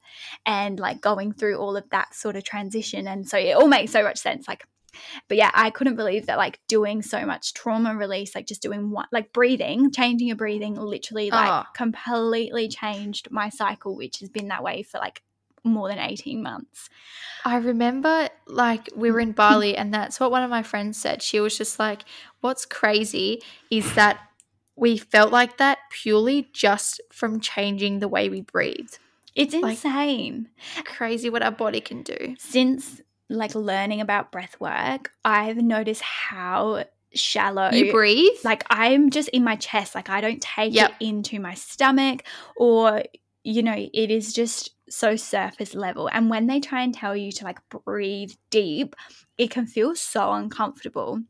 and 0.46 0.80
like 0.80 1.02
going 1.02 1.32
through 1.34 1.58
all 1.58 1.78
of 1.78 1.90
that 1.92 2.14
sort 2.16 2.36
of 2.36 2.44
transition. 2.44 3.08
And 3.08 3.28
so 3.28 3.38
it 3.38 3.52
all 3.56 3.68
makes 3.68 3.92
so 3.92 4.04
much 4.04 4.18
sense. 4.18 4.48
Like, 4.48 4.66
but 5.28 5.38
yeah, 5.38 5.52
I 5.54 5.70
couldn't 5.70 5.96
believe 5.96 6.26
that 6.26 6.38
like 6.40 6.60
doing 6.68 7.02
so 7.04 7.26
much 7.26 7.54
trauma 7.54 7.96
release, 7.96 8.34
like 8.34 8.48
just 8.48 8.62
doing 8.64 8.90
one, 8.90 9.06
like 9.12 9.32
breathing, 9.32 9.92
changing 9.92 10.28
your 10.28 10.38
breathing 10.38 10.76
literally 10.76 11.30
like 11.30 11.66
Oh. 11.66 11.70
completely 11.76 12.68
changed 12.68 13.30
my 13.30 13.50
cycle, 13.50 13.96
which 13.96 14.20
has 14.22 14.30
been 14.30 14.48
that 14.48 14.64
way 14.64 14.82
for 14.82 14.98
like 14.98 15.22
more 15.64 15.90
than 15.90 16.00
18 16.00 16.42
months. 16.42 16.90
I 17.46 17.58
remember 17.58 18.30
like 18.48 18.90
we 18.96 19.12
were 19.12 19.20
in 19.20 19.32
Bali 19.34 19.78
and 19.78 19.94
that's 19.94 20.20
what 20.20 20.32
one 20.32 20.42
of 20.44 20.50
my 20.50 20.64
friends 20.64 20.98
said. 20.98 21.22
She 21.22 21.40
was 21.40 21.58
just 21.58 21.78
like, 21.78 22.04
What's 22.42 22.66
crazy 22.66 23.42
is 23.70 23.94
that 23.96 24.20
we 24.78 24.98
felt 24.98 25.32
like 25.32 25.58
that 25.58 25.80
purely 25.92 26.48
just 26.54 27.02
from 27.12 27.40
changing 27.42 28.00
the 28.00 28.08
way 28.08 28.30
we 28.30 28.42
breathe. 28.42 28.92
It's 29.36 29.54
Like- 29.54 29.74
insane. 29.74 30.50
Crazy 30.86 31.30
what 31.30 31.44
our 31.44 31.52
body 31.52 31.82
can 31.82 32.04
do. 32.04 32.36
Since 32.40 33.02
like 33.30 33.54
learning 33.56 34.00
about 34.02 34.32
breath 34.32 34.56
work, 34.60 35.12
I've 35.26 35.58
noticed 35.58 36.02
how 36.02 36.86
shallow 37.14 37.72
You 37.72 37.92
breathe? 37.92 38.38
like 38.44 38.64
I'm 38.70 39.10
just 39.10 39.30
in 39.30 39.44
my 39.44 39.56
chest, 39.56 39.96
like 39.96 40.10
I 40.10 40.22
don't 40.22 40.42
take 40.42 40.74
Yep. 40.74 40.92
it 41.00 41.06
into 41.06 41.40
my 41.40 41.54
stomach 41.56 42.24
or 42.56 43.04
you 43.44 43.64
know, 43.64 43.76
it 43.94 44.12
is 44.12 44.34
just 44.34 44.72
so 44.90 45.16
surface 45.16 45.74
level. 45.74 46.10
And 46.12 46.30
when 46.30 46.48
they 46.48 46.60
try 46.60 46.82
and 46.82 46.94
tell 46.94 47.16
you 47.16 47.32
to 47.34 47.46
like 47.46 47.60
breathe 47.70 48.34
deep, 48.50 48.94
it 49.38 49.50
can 49.52 49.66
feel 49.66 49.96
so 49.96 50.34
uncomfortable. 50.34 51.22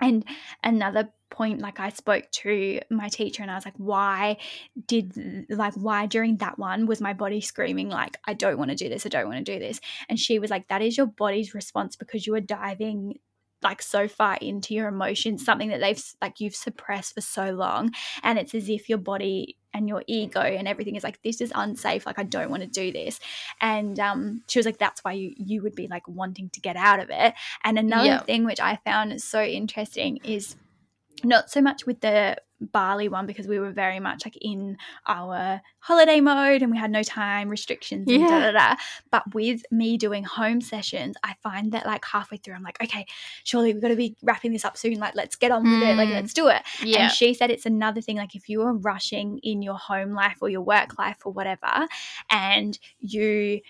And 0.00 0.24
another 0.64 1.10
point, 1.30 1.60
like 1.60 1.80
I 1.80 1.90
spoke 1.90 2.30
to 2.30 2.80
my 2.90 3.08
teacher 3.08 3.42
and 3.42 3.50
I 3.50 3.54
was 3.54 3.64
like, 3.64 3.76
why 3.76 4.38
did, 4.86 5.12
like, 5.48 5.74
why 5.74 6.06
during 6.06 6.36
that 6.38 6.58
one 6.58 6.86
was 6.86 7.00
my 7.00 7.12
body 7.12 7.40
screaming, 7.40 7.88
like, 7.88 8.16
I 8.26 8.34
don't 8.34 8.58
want 8.58 8.70
to 8.70 8.76
do 8.76 8.88
this, 8.88 9.06
I 9.06 9.08
don't 9.08 9.26
want 9.28 9.44
to 9.44 9.52
do 9.52 9.58
this. 9.58 9.80
And 10.08 10.18
she 10.18 10.38
was 10.38 10.50
like, 10.50 10.68
that 10.68 10.82
is 10.82 10.96
your 10.96 11.06
body's 11.06 11.54
response 11.54 11.96
because 11.96 12.26
you 12.26 12.34
are 12.34 12.40
diving 12.40 13.18
like 13.60 13.82
so 13.82 14.06
far 14.06 14.36
into 14.40 14.72
your 14.72 14.86
emotions, 14.86 15.44
something 15.44 15.70
that 15.70 15.80
they've 15.80 16.00
like 16.22 16.38
you've 16.38 16.54
suppressed 16.54 17.14
for 17.14 17.20
so 17.20 17.50
long. 17.50 17.92
And 18.22 18.38
it's 18.38 18.54
as 18.54 18.68
if 18.68 18.88
your 18.88 18.98
body 18.98 19.56
and 19.74 19.88
your 19.88 20.04
ego 20.06 20.40
and 20.40 20.68
everything 20.68 20.94
is 20.94 21.02
like, 21.02 21.20
this 21.22 21.40
is 21.40 21.52
unsafe. 21.54 22.06
Like, 22.06 22.20
I 22.20 22.22
don't 22.22 22.50
want 22.50 22.62
to 22.62 22.68
do 22.68 22.92
this. 22.92 23.18
And 23.60 23.98
um, 23.98 24.42
she 24.46 24.60
was 24.60 24.66
like, 24.66 24.78
that's 24.78 25.02
why 25.02 25.12
you, 25.12 25.34
you 25.36 25.62
would 25.62 25.74
be 25.74 25.88
like 25.88 26.06
wanting 26.06 26.50
to 26.50 26.60
get 26.60 26.76
out 26.76 27.00
of 27.00 27.10
it. 27.10 27.34
And 27.64 27.78
another 27.78 28.06
Yeah. 28.06 28.20
thing 28.20 28.44
which 28.44 28.60
I 28.60 28.78
found 28.84 29.20
so 29.20 29.42
interesting 29.42 30.18
is 30.24 30.54
not 31.24 31.50
so 31.50 31.60
much 31.60 31.86
with 31.86 32.00
the 32.00 32.36
Bali 32.60 33.08
one 33.08 33.24
because 33.24 33.46
we 33.46 33.60
were 33.60 33.70
very 33.70 34.00
much 34.00 34.24
like 34.26 34.36
in 34.40 34.76
our 35.06 35.60
holiday 35.78 36.20
mode 36.20 36.60
and 36.60 36.72
we 36.72 36.76
had 36.78 36.90
no 36.90 37.04
time 37.04 37.48
restrictions 37.48 38.08
and 38.10 38.26
da 38.26 38.38
Yeah. 38.38 38.50
da 38.50 38.70
da. 38.70 38.76
But 39.12 39.32
with 39.32 39.62
me 39.70 39.96
doing 39.96 40.24
home 40.24 40.60
sessions, 40.60 41.14
I 41.22 41.34
find 41.42 41.70
that 41.70 41.86
like 41.86 42.04
halfway 42.04 42.38
through, 42.38 42.54
I'm 42.54 42.64
like, 42.64 42.82
okay, 42.82 43.06
surely 43.44 43.72
we've 43.72 43.82
got 43.82 43.88
to 43.88 43.96
be 43.96 44.16
wrapping 44.22 44.52
this 44.52 44.64
up 44.64 44.76
soon. 44.76 44.94
Like, 44.98 45.14
let's 45.14 45.36
get 45.36 45.52
on 45.52 45.62
with 45.62 45.88
it. 45.88 45.96
Like, 45.96 46.08
let's 46.08 46.34
do 46.34 46.48
it. 46.48 46.62
Yeah. 46.82 47.04
And 47.04 47.12
she 47.12 47.32
said 47.32 47.50
it's 47.52 47.66
another 47.66 48.00
thing, 48.00 48.16
like 48.16 48.34
if 48.34 48.48
you 48.48 48.62
are 48.62 48.72
rushing 48.72 49.38
in 49.44 49.62
your 49.62 49.76
home 49.78 50.10
life 50.12 50.38
or 50.40 50.48
your 50.48 50.62
work 50.62 50.98
life 50.98 51.18
or 51.24 51.32
whatever, 51.32 51.86
and 52.28 52.76
you 52.98 53.60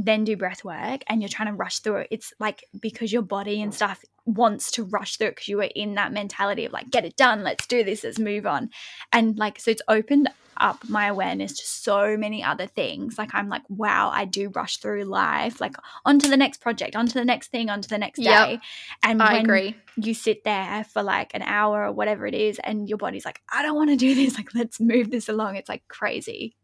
then 0.00 0.22
do 0.24 0.36
breath 0.36 0.62
work 0.64 1.02
and 1.08 1.20
you're 1.20 1.28
trying 1.28 1.48
to 1.48 1.54
rush 1.54 1.80
through 1.80 1.96
it, 1.96 2.08
it's 2.12 2.32
like 2.38 2.64
because 2.80 3.12
your 3.12 3.20
body 3.22 3.60
and 3.60 3.74
stuff 3.74 4.02
wants 4.28 4.70
to 4.72 4.84
rush 4.84 5.16
through 5.16 5.28
it 5.28 5.36
because 5.36 5.48
you 5.48 5.56
were 5.56 5.70
in 5.74 5.94
that 5.94 6.12
mentality 6.12 6.66
of 6.66 6.72
like, 6.72 6.90
get 6.90 7.04
it 7.04 7.16
done, 7.16 7.42
let's 7.42 7.66
do 7.66 7.82
this, 7.82 8.04
let's 8.04 8.18
move 8.18 8.46
on. 8.46 8.70
And 9.12 9.38
like, 9.38 9.58
so 9.58 9.70
it's 9.70 9.82
opened 9.88 10.28
up 10.60 10.82
my 10.88 11.06
awareness 11.06 11.56
to 11.56 11.64
so 11.64 12.16
many 12.16 12.42
other 12.42 12.66
things. 12.66 13.16
Like, 13.16 13.30
I'm 13.32 13.48
like, 13.48 13.62
wow, 13.68 14.10
I 14.12 14.24
do 14.24 14.50
rush 14.50 14.78
through 14.78 15.04
life, 15.04 15.60
like 15.60 15.76
onto 16.04 16.28
the 16.28 16.36
next 16.36 16.60
project, 16.60 16.94
onto 16.96 17.14
the 17.14 17.24
next 17.24 17.50
thing, 17.50 17.70
onto 17.70 17.88
the 17.88 17.98
next 17.98 18.18
Yep. 18.18 18.48
day. 18.48 18.60
And 19.02 19.22
I 19.22 19.34
when 19.34 19.44
agree. 19.44 19.76
you 19.96 20.14
sit 20.14 20.44
there 20.44 20.84
for 20.84 21.02
like 21.02 21.32
an 21.34 21.42
hour 21.42 21.86
or 21.86 21.92
whatever 21.92 22.26
it 22.26 22.34
is, 22.34 22.58
and 22.62 22.88
your 22.88 22.98
body's 22.98 23.24
like, 23.24 23.40
I 23.50 23.62
don't 23.62 23.76
want 23.76 23.90
to 23.90 23.96
do 23.96 24.14
this. 24.14 24.28
Like, 24.38 24.54
let's 24.54 24.78
move 24.78 25.10
this 25.10 25.28
along. 25.28 25.56
It's 25.56 25.68
like 25.68 25.82
crazy. 25.88 26.54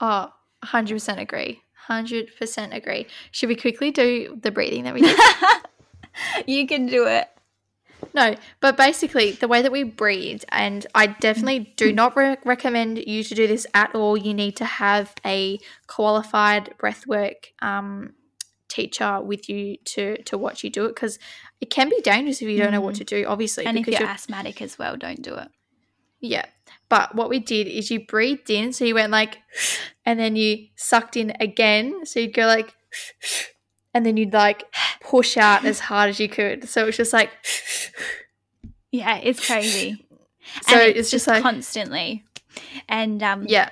Oh, 0.00 0.30
100% 0.64 1.20
agree. 1.20 1.62
100% 1.88 2.74
agree. 2.74 3.06
Should 3.30 3.48
we 3.48 3.56
quickly 3.56 3.90
do 3.90 4.38
the 4.42 4.50
breathing 4.50 4.84
that 4.84 4.94
we 4.94 5.02
did? 5.02 5.18
you 6.46 6.66
can 6.66 6.86
do 6.86 7.06
it. 7.06 7.28
no, 8.14 8.34
but 8.60 8.76
basically, 8.76 9.32
the 9.32 9.46
way 9.48 9.62
that 9.62 9.70
we 9.72 9.82
breathe, 9.82 10.42
and 10.48 10.86
I 10.94 11.06
definitely 11.08 11.74
do 11.76 11.92
not 11.92 12.16
re- 12.16 12.38
recommend 12.44 12.98
you 12.98 13.22
to 13.24 13.34
do 13.34 13.46
this 13.46 13.66
at 13.74 13.94
all. 13.94 14.16
You 14.16 14.32
need 14.34 14.56
to 14.56 14.64
have 14.64 15.14
a 15.24 15.58
qualified 15.86 16.74
breathwork 16.78 17.46
um, 17.60 18.14
teacher 18.68 19.20
with 19.20 19.48
you 19.48 19.76
to 19.84 20.16
to 20.22 20.38
watch 20.38 20.64
you 20.64 20.70
do 20.70 20.86
it 20.86 20.94
because 20.94 21.18
it 21.60 21.68
can 21.70 21.88
be 21.90 22.00
dangerous 22.00 22.40
if 22.40 22.48
you 22.48 22.56
don't 22.56 22.72
know 22.72 22.80
what 22.80 22.94
Mm. 22.94 22.98
to 22.98 23.04
do. 23.04 23.24
Obviously, 23.26 23.66
And 23.66 23.76
if 23.78 23.86
you're 23.86 24.00
you're 24.00 24.08
asthmatic 24.08 24.62
as 24.62 24.78
well, 24.78 24.96
don't 24.96 25.20
do 25.22 25.34
it. 25.34 25.48
Yeah. 26.20 26.46
But 26.88 27.14
what 27.14 27.28
we 27.28 27.38
did 27.38 27.66
is 27.66 27.90
you 27.90 28.04
breathed 28.06 28.50
in, 28.50 28.72
so 28.72 28.84
you 28.84 28.94
went 28.94 29.12
like, 29.12 29.38
and 30.06 30.18
then 30.18 30.36
you 30.36 30.68
sucked 30.76 31.16
in 31.16 31.32
again. 31.38 32.06
So 32.06 32.20
you'd 32.20 32.34
go 32.34 32.46
like, 32.46 32.74
and 33.94 34.04
then 34.06 34.16
you'd 34.16 34.32
like 34.32 34.64
push 35.00 35.36
out 35.36 35.64
as 35.64 35.80
hard 35.80 36.10
as 36.10 36.20
you 36.20 36.28
could. 36.28 36.68
So 36.68 36.86
it's 36.86 36.96
just 36.96 37.12
like, 37.12 37.30
Yeah, 38.92 39.16
it's 39.18 39.44
crazy. 39.46 40.04
so 40.66 40.76
And 40.76 40.96
it's, 40.96 41.10
just 41.10 41.26
like, 41.28 41.42
constantly. 41.42 42.24
And 42.88 43.22
um, 43.22 43.44
yeah, 43.48 43.70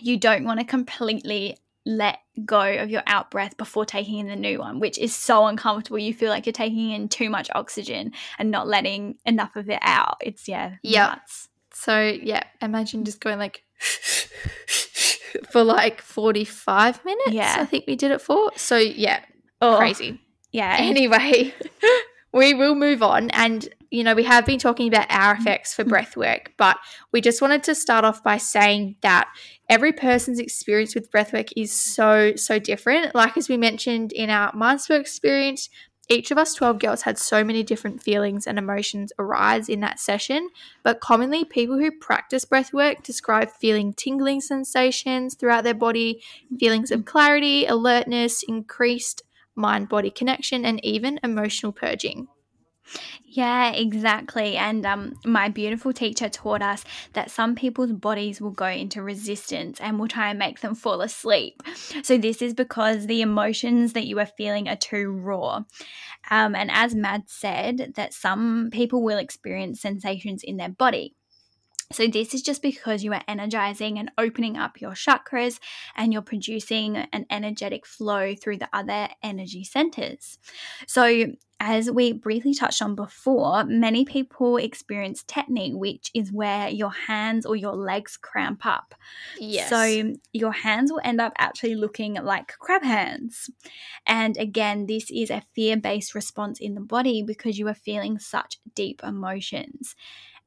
you 0.00 0.16
don't 0.16 0.44
want 0.44 0.58
to 0.60 0.64
completely 0.66 1.58
let 1.84 2.18
go 2.44 2.60
of 2.60 2.88
your 2.90 3.02
out 3.06 3.30
breath 3.30 3.56
before 3.56 3.84
taking 3.84 4.18
in 4.18 4.26
the 4.28 4.36
new 4.36 4.58
one, 4.58 4.78
which 4.80 4.96
is 4.98 5.14
so 5.14 5.46
uncomfortable. 5.46 5.98
You 5.98 6.14
feel 6.14 6.30
like 6.30 6.46
you're 6.46 6.52
taking 6.52 6.90
in 6.90 7.08
too 7.08 7.28
much 7.30 7.50
oxygen 7.54 8.12
and 8.38 8.50
not 8.50 8.66
letting 8.66 9.16
enough 9.26 9.54
of 9.56 9.68
it 9.68 9.80
out. 9.82 10.16
It's 10.20 10.48
yeah, 10.48 10.76
Yep. 10.82 11.10
nuts. 11.10 11.48
So 11.74 12.00
yeah, 12.22 12.42
imagine 12.62 13.04
just 13.04 13.20
going 13.20 13.38
like 13.38 13.64
for 15.50 15.62
like 15.62 16.00
45 16.00 17.04
minutes. 17.04 17.32
Yeah. 17.32 17.56
I 17.58 17.64
think 17.66 17.84
we 17.86 17.96
did 17.96 18.10
it 18.10 18.20
for. 18.20 18.50
So 18.56 18.76
yeah, 18.76 19.20
Oh, 19.60 19.76
crazy. 19.78 20.20
Yeah, 20.52 20.76
Anyway, 20.80 21.54
we 22.32 22.54
will 22.54 22.74
move 22.74 23.02
on. 23.02 23.30
And, 23.30 23.68
you 23.90 24.04
know, 24.04 24.14
we 24.14 24.24
have 24.24 24.46
been 24.46 24.58
talking 24.58 24.88
about 24.88 25.06
our 25.10 25.34
mm-hmm. 25.34 25.42
effects 25.42 25.74
for 25.74 25.84
breath 25.84 26.16
work, 26.16 26.52
but 26.56 26.78
we 27.12 27.20
just 27.20 27.42
wanted 27.42 27.62
to 27.64 27.74
start 27.74 28.04
off 28.04 28.22
by 28.22 28.36
saying 28.38 28.96
that 29.02 29.28
every 29.68 29.92
person's 29.92 30.38
experience 30.38 30.94
with 30.94 31.10
breath 31.10 31.32
work 31.32 31.48
is 31.56 31.72
so, 31.72 32.34
so 32.36 32.58
different. 32.58 33.14
Like, 33.14 33.36
as 33.36 33.48
we 33.48 33.56
mentioned 33.56 34.12
in 34.12 34.30
our 34.30 34.52
Mindspark 34.52 35.00
experience, 35.00 35.68
each 36.10 36.30
of 36.30 36.38
us 36.38 36.54
12 36.54 36.78
girls 36.78 37.02
had 37.02 37.18
so 37.18 37.44
many 37.44 37.62
different 37.62 38.02
feelings 38.02 38.46
and 38.46 38.58
emotions 38.58 39.12
arise 39.18 39.68
in 39.68 39.80
that 39.80 40.00
session, 40.00 40.48
but 40.82 41.00
commonly 41.00 41.44
people 41.44 41.78
who 41.78 41.90
practice 41.90 42.46
breath 42.46 42.72
work 42.72 43.02
describe 43.02 43.50
feeling 43.50 43.92
tingling 43.92 44.40
sensations 44.40 45.34
throughout 45.34 45.64
their 45.64 45.74
body, 45.74 46.22
feelings 46.58 46.90
of 46.90 47.00
mm-hmm. 47.00 47.08
clarity, 47.08 47.66
alertness, 47.66 48.42
increased 48.42 49.22
mind 49.58 49.88
body 49.88 50.10
connection, 50.10 50.64
and 50.64 50.82
even 50.84 51.20
emotional 51.22 51.72
purging. 51.72 52.28
Yeah, 53.24 53.72
exactly. 53.72 54.56
And 54.56 54.86
um, 54.86 55.14
my 55.24 55.48
beautiful 55.48 55.92
teacher 55.92 56.28
taught 56.28 56.62
us 56.62 56.84
that 57.12 57.30
some 57.30 57.54
people's 57.54 57.92
bodies 57.92 58.40
will 58.40 58.50
go 58.50 58.66
into 58.66 59.02
resistance 59.02 59.80
and 59.80 59.98
will 59.98 60.08
try 60.08 60.30
and 60.30 60.38
make 60.38 60.60
them 60.60 60.74
fall 60.74 61.02
asleep. 61.02 61.62
So, 62.02 62.16
this 62.16 62.40
is 62.40 62.54
because 62.54 63.06
the 63.06 63.20
emotions 63.20 63.92
that 63.92 64.06
you 64.06 64.18
are 64.18 64.26
feeling 64.26 64.68
are 64.68 64.76
too 64.76 65.10
raw. 65.10 65.64
Um, 66.30 66.54
and 66.54 66.70
as 66.72 66.94
Mad 66.94 67.24
said, 67.26 67.92
that 67.96 68.14
some 68.14 68.70
people 68.72 69.02
will 69.02 69.18
experience 69.18 69.80
sensations 69.80 70.42
in 70.42 70.56
their 70.56 70.70
body. 70.70 71.14
So, 71.90 72.06
this 72.06 72.34
is 72.34 72.42
just 72.42 72.60
because 72.60 73.02
you 73.02 73.12
are 73.14 73.22
energizing 73.26 73.98
and 73.98 74.10
opening 74.18 74.58
up 74.58 74.80
your 74.80 74.92
chakras 74.92 75.58
and 75.96 76.12
you're 76.12 76.22
producing 76.22 76.96
an 76.96 77.24
energetic 77.30 77.86
flow 77.86 78.34
through 78.34 78.58
the 78.58 78.68
other 78.72 79.08
energy 79.22 79.64
centers. 79.64 80.38
So, 80.86 81.32
as 81.60 81.90
we 81.90 82.12
briefly 82.12 82.54
touched 82.54 82.82
on 82.82 82.94
before, 82.94 83.64
many 83.64 84.04
people 84.04 84.58
experience 84.58 85.24
tetany, 85.24 85.74
which 85.74 86.10
is 86.14 86.30
where 86.30 86.68
your 86.68 86.90
hands 86.90 87.44
or 87.44 87.56
your 87.56 87.74
legs 87.74 88.16
cramp 88.16 88.64
up. 88.64 88.94
Yes. 89.40 89.68
So 89.68 90.14
your 90.32 90.52
hands 90.52 90.92
will 90.92 91.00
end 91.02 91.20
up 91.20 91.32
actually 91.36 91.74
looking 91.74 92.14
like 92.14 92.56
crab 92.58 92.84
hands. 92.84 93.50
And 94.06 94.36
again, 94.36 94.86
this 94.86 95.10
is 95.10 95.30
a 95.30 95.42
fear 95.54 95.76
based 95.76 96.14
response 96.14 96.60
in 96.60 96.74
the 96.74 96.80
body 96.80 97.24
because 97.24 97.58
you 97.58 97.66
are 97.66 97.74
feeling 97.74 98.18
such 98.18 98.58
deep 98.74 99.02
emotions. 99.02 99.96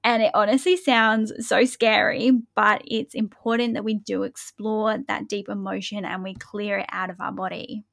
And 0.04 0.24
it 0.24 0.32
honestly 0.34 0.78
sounds 0.78 1.32
so 1.48 1.64
scary, 1.66 2.32
but 2.56 2.82
it's 2.86 3.14
important 3.14 3.76
that 3.76 3.84
we 3.84 3.96
do 3.96 4.24
explore 4.24 4.98
that 5.08 5.28
deep 5.28 5.48
emotion 5.48 6.06
and 6.06 6.24
we 6.24 6.34
clear 6.34 6.80
it 6.80 6.90
out 6.92 7.10
of 7.10 7.22
our 7.22 7.32
body. 7.32 7.84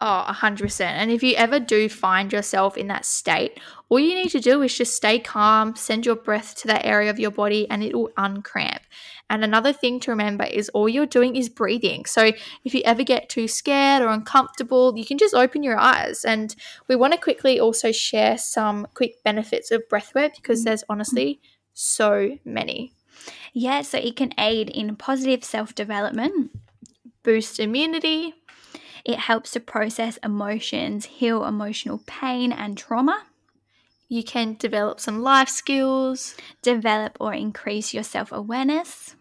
Oh, 0.00 0.24
100%. 0.28 0.80
And 0.80 1.10
if 1.10 1.24
you 1.24 1.34
ever 1.34 1.58
do 1.58 1.88
find 1.88 2.32
yourself 2.32 2.76
in 2.76 2.86
that 2.86 3.04
state, 3.04 3.58
all 3.88 3.98
you 3.98 4.14
need 4.14 4.30
to 4.30 4.40
do 4.40 4.62
is 4.62 4.76
just 4.76 4.94
stay 4.94 5.18
calm, 5.18 5.74
send 5.74 6.06
your 6.06 6.14
breath 6.14 6.54
to 6.58 6.68
that 6.68 6.86
area 6.86 7.10
of 7.10 7.18
your 7.18 7.32
body, 7.32 7.68
and 7.68 7.82
it 7.82 7.96
will 7.96 8.10
uncramp. 8.16 8.78
And 9.30 9.44
another 9.44 9.72
thing 9.72 10.00
to 10.00 10.10
remember 10.10 10.44
is 10.44 10.70
all 10.70 10.88
you're 10.88 11.06
doing 11.06 11.36
is 11.36 11.48
breathing. 11.48 12.06
So 12.06 12.32
if 12.64 12.74
you 12.74 12.82
ever 12.84 13.02
get 13.02 13.28
too 13.28 13.46
scared 13.46 14.02
or 14.02 14.08
uncomfortable, 14.08 14.96
you 14.96 15.04
can 15.04 15.18
just 15.18 15.34
open 15.34 15.62
your 15.62 15.78
eyes. 15.78 16.24
And 16.24 16.54
we 16.88 16.96
want 16.96 17.12
to 17.12 17.18
quickly 17.20 17.60
also 17.60 17.92
share 17.92 18.38
some 18.38 18.86
quick 18.94 19.22
benefits 19.24 19.70
of 19.70 19.82
breathwork 19.90 20.36
because 20.36 20.64
there's 20.64 20.84
honestly 20.88 21.40
so 21.74 22.38
many. 22.44 22.92
Yeah, 23.52 23.82
so 23.82 23.98
it 23.98 24.16
can 24.16 24.32
aid 24.38 24.70
in 24.70 24.96
positive 24.96 25.44
self 25.44 25.74
development, 25.74 26.50
Boost 27.22 27.60
immunity, 27.60 28.34
It 29.04 29.18
helps 29.18 29.50
to 29.52 29.60
process 29.60 30.18
emotions, 30.18 31.06
heal 31.06 31.44
emotional 31.44 32.02
pain 32.06 32.52
and 32.52 32.78
trauma, 32.78 33.24
you 34.08 34.24
can 34.24 34.56
develop 34.58 35.00
some 35.00 35.20
life 35.20 35.50
skills, 35.50 36.34
develop 36.62 37.18
or 37.20 37.34
increase 37.34 37.92
your 37.92 38.02
self 38.02 38.32
awareness, 38.32 39.14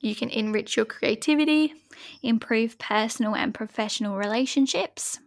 you 0.00 0.14
can 0.14 0.30
enrich 0.30 0.76
your 0.76 0.86
creativity, 0.86 1.74
improve 2.22 2.78
personal 2.78 3.34
and 3.34 3.52
professional 3.54 4.16
relationships, 4.16 5.18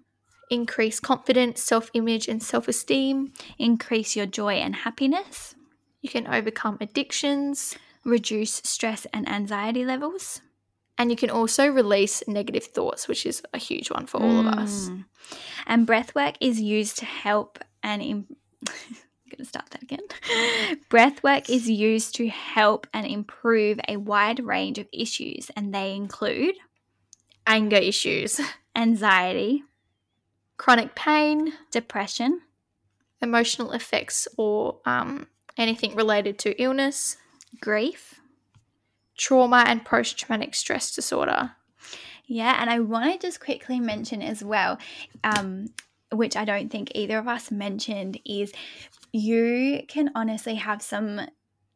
increase 0.49 0.99
confidence, 0.99 1.61
self 1.61 1.89
image, 1.93 2.27
and 2.27 2.41
self 2.41 2.67
esteem. 2.67 3.33
increase 3.57 4.15
your 4.15 4.25
joy 4.25 4.53
and 4.55 4.75
happiness, 4.75 5.55
You 6.01 6.09
can 6.09 6.25
overcome 6.27 6.77
addictions, 6.81 7.75
reduce 8.03 8.61
stress 8.63 9.05
and 9.13 9.27
anxiety 9.29 9.85
levels. 9.85 10.41
and 10.97 11.09
you 11.09 11.15
can 11.17 11.29
also 11.29 11.67
release 11.67 12.23
negative 12.27 12.65
thoughts, 12.65 13.07
which 13.07 13.25
is 13.25 13.41
a 13.53 13.57
huge 13.57 13.89
one 13.91 14.05
for 14.05 14.21
all 14.21 14.39
of 14.41 14.45
us. 14.47 14.89
Mm. 14.89 15.05
And 15.65 15.87
breath 15.87 16.13
work 16.15 16.35
is 16.39 16.59
used 16.61 16.97
to 16.99 17.05
help 17.05 17.59
and 17.81 18.01
I'm 18.01 18.27
going 19.31 19.43
to 19.43 19.49
start 19.49 19.69
that 19.71 19.81
again. 19.83 20.77
breath 20.89 21.23
work 21.23 21.49
is 21.49 21.69
used 21.69 22.15
to 22.15 22.27
help 22.27 22.85
and 22.93 23.07
improve 23.07 23.79
a 23.87 23.97
wide 23.97 24.39
range 24.43 24.77
of 24.77 24.87
issues, 24.93 25.49
and 25.55 25.73
they 25.73 25.95
include 25.95 26.55
Anger 27.47 27.77
issues, 27.77 28.39
anxiety, 28.75 29.63
chronic 30.57 30.93
pain, 30.95 31.53
depression, 31.71 32.41
emotional 33.21 33.71
effects, 33.71 34.27
or 34.37 34.77
um, 34.85 35.27
anything 35.57 35.95
related 35.95 36.37
to 36.39 36.61
illness, 36.61 37.17
grief. 37.59 38.21
trauma, 39.17 39.63
and 39.67 39.83
post 39.83 40.19
traumatic 40.19 40.53
stress 40.53 40.93
disorder. 40.93 41.53
Yeah, 42.25 42.57
and 42.61 42.69
I 42.69 42.79
want 42.79 43.11
to 43.11 43.27
just 43.27 43.39
quickly 43.39 43.79
mention 43.79 44.21
as 44.21 44.43
well, 44.43 44.77
um, 45.23 45.73
which 46.11 46.35
I 46.35 46.45
don't 46.45 46.69
think 46.71 46.91
either 46.95 47.17
of 47.17 47.27
us 47.27 47.51
mentioned, 47.51 48.19
is 48.25 48.51
you 49.11 49.83
can 49.87 50.11
honestly 50.15 50.55
have 50.55 50.81
some 50.81 51.21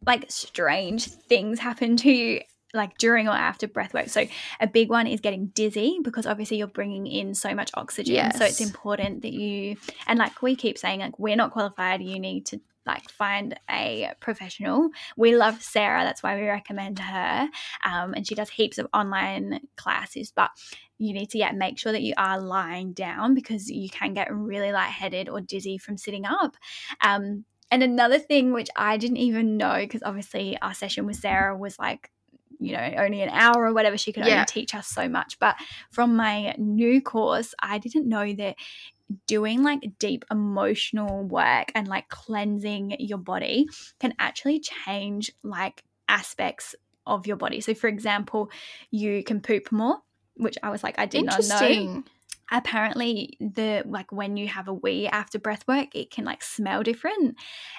like 0.05 0.25
strange 0.29 1.07
things 1.07 1.59
happen 1.59 1.97
to 1.97 2.11
you 2.11 2.41
like 2.73 2.97
during 2.97 3.27
or 3.27 3.31
after 3.31 3.67
breath 3.67 3.93
work. 3.93 4.09
So 4.09 4.25
a 4.59 4.67
big 4.67 4.89
one 4.89 5.07
is 5.07 5.21
getting 5.21 5.47
dizzy 5.47 5.99
because 6.03 6.25
obviously 6.25 6.57
you're 6.57 6.67
bringing 6.67 7.07
in 7.07 7.33
so 7.33 7.55
much 7.55 7.71
oxygen. 7.75 8.31
So 8.33 8.43
it's 8.45 8.59
important 8.61 8.85
important 8.95 9.21
that 9.23 9.33
you 9.33 9.77
and 10.07 10.19
like 10.19 10.41
we 10.41 10.55
keep 10.55 10.77
saying 10.77 10.99
like 10.99 11.19
we're 11.19 11.35
not 11.35 11.51
qualified. 11.51 12.01
You 12.01 12.19
need 12.19 12.45
to 12.47 12.59
like 12.85 13.09
find 13.09 13.59
a 13.69 14.11
professional. 14.19 14.89
We 15.17 15.35
love 15.35 15.61
Sarah, 15.61 16.03
that's 16.03 16.21
why 16.23 16.35
we 16.39 16.47
recommend 16.47 16.99
her. 16.99 17.49
Um, 17.83 18.13
and 18.13 18.27
she 18.27 18.35
does 18.35 18.49
heaps 18.49 18.77
of 18.77 18.87
online 18.93 19.61
classes, 19.75 20.31
but 20.35 20.51
you 20.97 21.13
need 21.13 21.29
to 21.31 21.37
yeah 21.37 21.51
make 21.51 21.77
sure 21.77 21.91
that 21.91 22.01
you 22.03 22.13
are 22.17 22.39
lying 22.39 22.93
down 22.93 23.33
because 23.33 23.69
you 23.69 23.89
can 23.89 24.13
get 24.13 24.33
really 24.33 24.71
lightheaded 24.71 25.29
or 25.29 25.41
dizzy 25.41 25.77
from 25.77 25.97
sitting 25.97 26.25
up. 26.25 26.55
Um, 27.01 27.45
and 27.71 27.83
another 27.83 28.19
thing 28.19 28.53
which 28.53 28.69
I 28.75 28.97
didn't 28.97 29.17
even 29.17 29.57
know 29.57 29.77
because 29.79 30.03
obviously 30.03 30.57
our 30.61 30.73
session 30.73 31.05
with 31.05 31.17
Sarah 31.17 31.57
was 31.57 31.77
like 31.79 32.11
you 32.59 32.71
know 32.71 32.93
only 32.97 33.21
an 33.21 33.29
hour 33.29 33.65
or 33.65 33.73
whatever 33.73 33.97
she 33.97 34.13
could 34.13 34.23
Yeah. 34.23 34.23
only 34.23 34.45
teach 34.45 34.73
us 34.73 34.87
so 34.87 35.09
much 35.09 35.37
but 35.39 35.55
from 35.91 36.15
my 36.15 36.55
new 36.57 37.01
course 37.01 37.53
i 37.59 37.77
didn't 37.77 38.07
know 38.07 38.31
that 38.33 38.55
doing 39.27 39.63
like 39.63 39.81
deep 39.99 40.25
emotional 40.31 41.23
work 41.23 41.71
and 41.75 41.87
like 41.87 42.09
cleansing 42.09 42.95
your 42.99 43.17
body 43.19 43.67
can 43.99 44.13
actually 44.19 44.59
change 44.59 45.31
like 45.43 45.83
aspects 46.07 46.75
of 47.05 47.27
your 47.27 47.37
body. 47.37 47.61
So 47.61 47.73
for 47.73 47.87
example 47.87 48.49
you 48.91 49.23
can 49.23 49.41
poop 49.41 49.71
more 49.71 49.97
which 50.37 50.57
i 50.63 50.69
was 50.69 50.83
like 50.83 50.95
i 50.97 51.05
did 51.05 51.25
not 51.25 51.47
know. 51.47 52.03
Apparently 52.51 53.37
the 53.39 53.81
like 53.87 54.11
when 54.11 54.37
you 54.37 54.47
have 54.47 54.67
a 54.67 54.73
wee 54.73 55.07
after 55.07 55.39
breath 55.39 55.67
work 55.67 55.95
it 55.95 56.11
can 56.11 56.25
like 56.25 56.43
smell 56.43 56.83
different. 56.83 57.35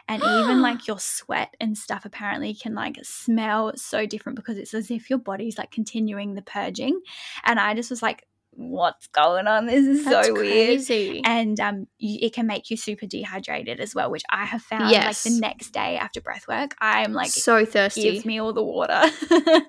And 0.09 0.23
even 0.23 0.61
like 0.69 0.89
your 0.89 0.99
sweat 0.99 1.55
and 1.61 1.79
stuff 1.79 2.05
apparently 2.05 2.55
can 2.55 2.75
like 2.75 2.97
smell 3.03 3.73
so 3.77 4.07
different 4.07 4.37
because 4.37 4.59
it's 4.59 4.75
as 4.75 4.91
if 4.91 5.09
your 5.09 5.21
body's 5.21 5.59
like 5.59 5.71
continuing 5.71 6.35
the 6.35 6.43
purging. 6.43 7.01
And 7.45 7.61
i 7.61 7.75
just 7.75 7.91
was 7.91 8.03
like 8.03 8.27
what's 8.57 9.07
going 9.09 9.47
on 9.47 9.67
this 9.67 9.87
is 9.87 10.05
That's 10.05 10.27
so 10.29 10.33
weird 10.35 10.79
crazy. 10.79 11.23
and 11.25 11.59
um, 11.61 11.87
you, 11.99 12.19
it 12.27 12.33
can 12.35 12.47
make 12.47 12.71
you 12.71 12.77
super 12.77 13.07
dehydrated 13.07 13.81
as 13.81 13.95
well, 13.95 14.11
which 14.11 14.23
I 14.31 14.45
have 14.47 14.63
found 14.63 14.91
Yes. 14.91 15.25
like 15.27 15.35
the 15.35 15.41
next 15.41 15.71
day 15.71 15.97
after 15.99 16.21
breath 16.21 16.47
work, 16.49 16.75
I'm 16.81 17.13
like 17.13 17.31
so 17.31 17.65
thirsty. 17.65 18.03
gives 18.11 18.25
me 18.25 18.41
all 18.41 18.53
the 18.53 18.65
water. 18.65 19.03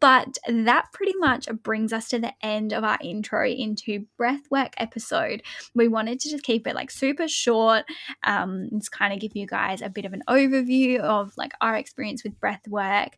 but 0.00 0.38
that 0.48 0.86
pretty 0.92 1.14
much 1.18 1.46
brings 1.62 1.92
us 1.92 2.08
to 2.08 2.18
the 2.18 2.32
end 2.42 2.72
of 2.72 2.82
our 2.82 2.98
intro 3.00 3.46
into 3.46 4.04
breathwork 4.20 4.72
episode. 4.76 5.42
We 5.74 5.86
wanted 5.86 6.18
to 6.20 6.30
just 6.30 6.42
keep 6.42 6.66
it 6.66 6.74
like 6.74 6.90
super 6.90 7.28
short, 7.28 7.84
um, 8.24 8.68
just 8.72 8.90
kind 8.90 9.12
of 9.14 9.20
give 9.20 9.36
you 9.36 9.46
guys 9.46 9.82
a 9.82 9.88
bit 9.88 10.04
of 10.04 10.12
an 10.14 10.22
overview 10.28 10.98
of 11.00 11.32
like 11.36 11.52
our 11.60 11.76
experience 11.76 12.24
with 12.24 12.38
breathwork. 12.40 13.10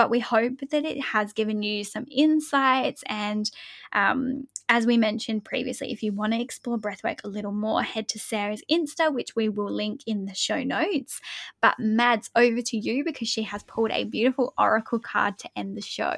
But 0.00 0.08
we 0.08 0.20
hope 0.20 0.60
that 0.70 0.86
it 0.86 0.98
has 0.98 1.34
given 1.34 1.62
you 1.62 1.84
some 1.84 2.06
insights. 2.10 3.04
And 3.06 3.50
um, 3.92 4.46
as 4.66 4.86
we 4.86 4.96
mentioned 4.96 5.44
previously, 5.44 5.92
if 5.92 6.02
you 6.02 6.10
want 6.10 6.32
to 6.32 6.40
explore 6.40 6.78
breathwork 6.78 7.22
a 7.22 7.28
little 7.28 7.52
more, 7.52 7.82
head 7.82 8.08
to 8.08 8.18
Sarah's 8.18 8.62
Insta, 8.70 9.12
which 9.12 9.36
we 9.36 9.50
will 9.50 9.70
link 9.70 10.00
in 10.06 10.24
the 10.24 10.32
show 10.32 10.62
notes. 10.62 11.20
But 11.60 11.78
Mads, 11.78 12.30
over 12.34 12.62
to 12.62 12.78
you 12.78 13.04
because 13.04 13.28
she 13.28 13.42
has 13.42 13.62
pulled 13.64 13.90
a 13.90 14.04
beautiful 14.04 14.54
oracle 14.56 15.00
card 15.00 15.38
to 15.40 15.50
end 15.54 15.76
the 15.76 15.82
show. 15.82 16.16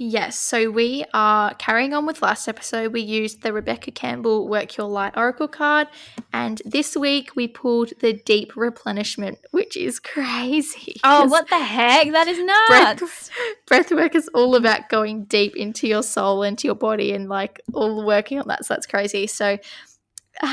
Yes, 0.00 0.38
so 0.38 0.70
we 0.70 1.04
are 1.12 1.54
carrying 1.54 1.92
on 1.92 2.06
with 2.06 2.22
last 2.22 2.46
episode. 2.46 2.92
We 2.92 3.00
used 3.00 3.42
the 3.42 3.52
Rebecca 3.52 3.90
Campbell 3.90 4.46
Work 4.46 4.76
Your 4.76 4.86
Light 4.86 5.14
Oracle 5.16 5.48
card, 5.48 5.88
and 6.32 6.62
this 6.64 6.96
week 6.96 7.34
we 7.34 7.48
pulled 7.48 7.90
the 7.98 8.12
Deep 8.12 8.52
Replenishment, 8.54 9.38
which 9.50 9.76
is 9.76 9.98
crazy. 9.98 11.00
Oh, 11.02 11.26
what 11.26 11.48
the 11.48 11.58
heck? 11.58 12.12
That 12.12 12.28
is 12.28 12.38
Breath- 12.68 13.00
nuts. 13.00 13.30
Breathwork 13.68 14.14
is 14.14 14.28
all 14.34 14.54
about 14.54 14.88
going 14.88 15.24
deep 15.24 15.56
into 15.56 15.88
your 15.88 16.04
soul, 16.04 16.44
into 16.44 16.68
your 16.68 16.76
body, 16.76 17.12
and 17.12 17.28
like 17.28 17.60
all 17.74 18.06
working 18.06 18.38
on 18.38 18.46
that. 18.46 18.66
So 18.66 18.74
that's 18.74 18.86
crazy. 18.86 19.26
So 19.26 19.58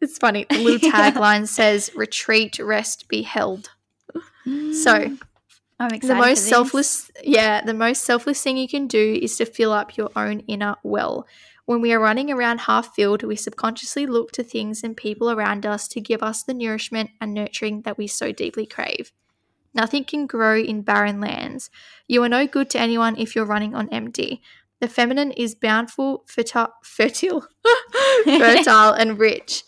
it's 0.00 0.18
funny. 0.18 0.46
The 0.50 0.58
little 0.58 0.90
tagline 0.90 1.46
says 1.46 1.92
retreat, 1.94 2.58
rest, 2.58 3.06
be 3.08 3.22
held. 3.22 3.70
Mm. 4.44 4.74
So 4.74 5.16
I'm 5.78 5.92
excited. 5.92 6.16
the 6.16 6.26
most 6.26 6.44
selfless 6.44 7.10
yeah 7.22 7.62
the 7.64 7.74
most 7.74 8.04
selfless 8.04 8.42
thing 8.42 8.56
you 8.56 8.68
can 8.68 8.86
do 8.86 9.18
is 9.20 9.36
to 9.36 9.46
fill 9.46 9.72
up 9.72 9.96
your 9.96 10.10
own 10.16 10.40
inner 10.40 10.76
well. 10.82 11.26
When 11.66 11.80
we 11.80 11.94
are 11.94 12.00
running 12.00 12.30
around 12.30 12.60
half 12.60 12.94
filled 12.94 13.22
we 13.22 13.36
subconsciously 13.36 14.06
look 14.06 14.32
to 14.32 14.44
things 14.44 14.84
and 14.84 14.96
people 14.96 15.30
around 15.30 15.66
us 15.66 15.88
to 15.88 16.00
give 16.00 16.22
us 16.22 16.42
the 16.42 16.54
nourishment 16.54 17.10
and 17.20 17.34
nurturing 17.34 17.82
that 17.82 17.98
we 17.98 18.06
so 18.06 18.32
deeply 18.32 18.66
crave. 18.66 19.12
Nothing 19.74 20.04
can 20.04 20.26
grow 20.26 20.56
in 20.56 20.82
barren 20.82 21.20
lands. 21.20 21.70
You 22.06 22.22
are 22.22 22.28
no 22.28 22.46
good 22.46 22.70
to 22.70 22.80
anyone 22.80 23.16
if 23.18 23.34
you're 23.34 23.44
running 23.44 23.74
on 23.74 23.88
empty. 23.92 24.40
The 24.80 24.88
feminine 24.88 25.32
is 25.32 25.54
bountiful 25.54 26.24
fertile 26.26 26.74
fertile 28.24 28.92
and 28.92 29.18
rich 29.18 29.64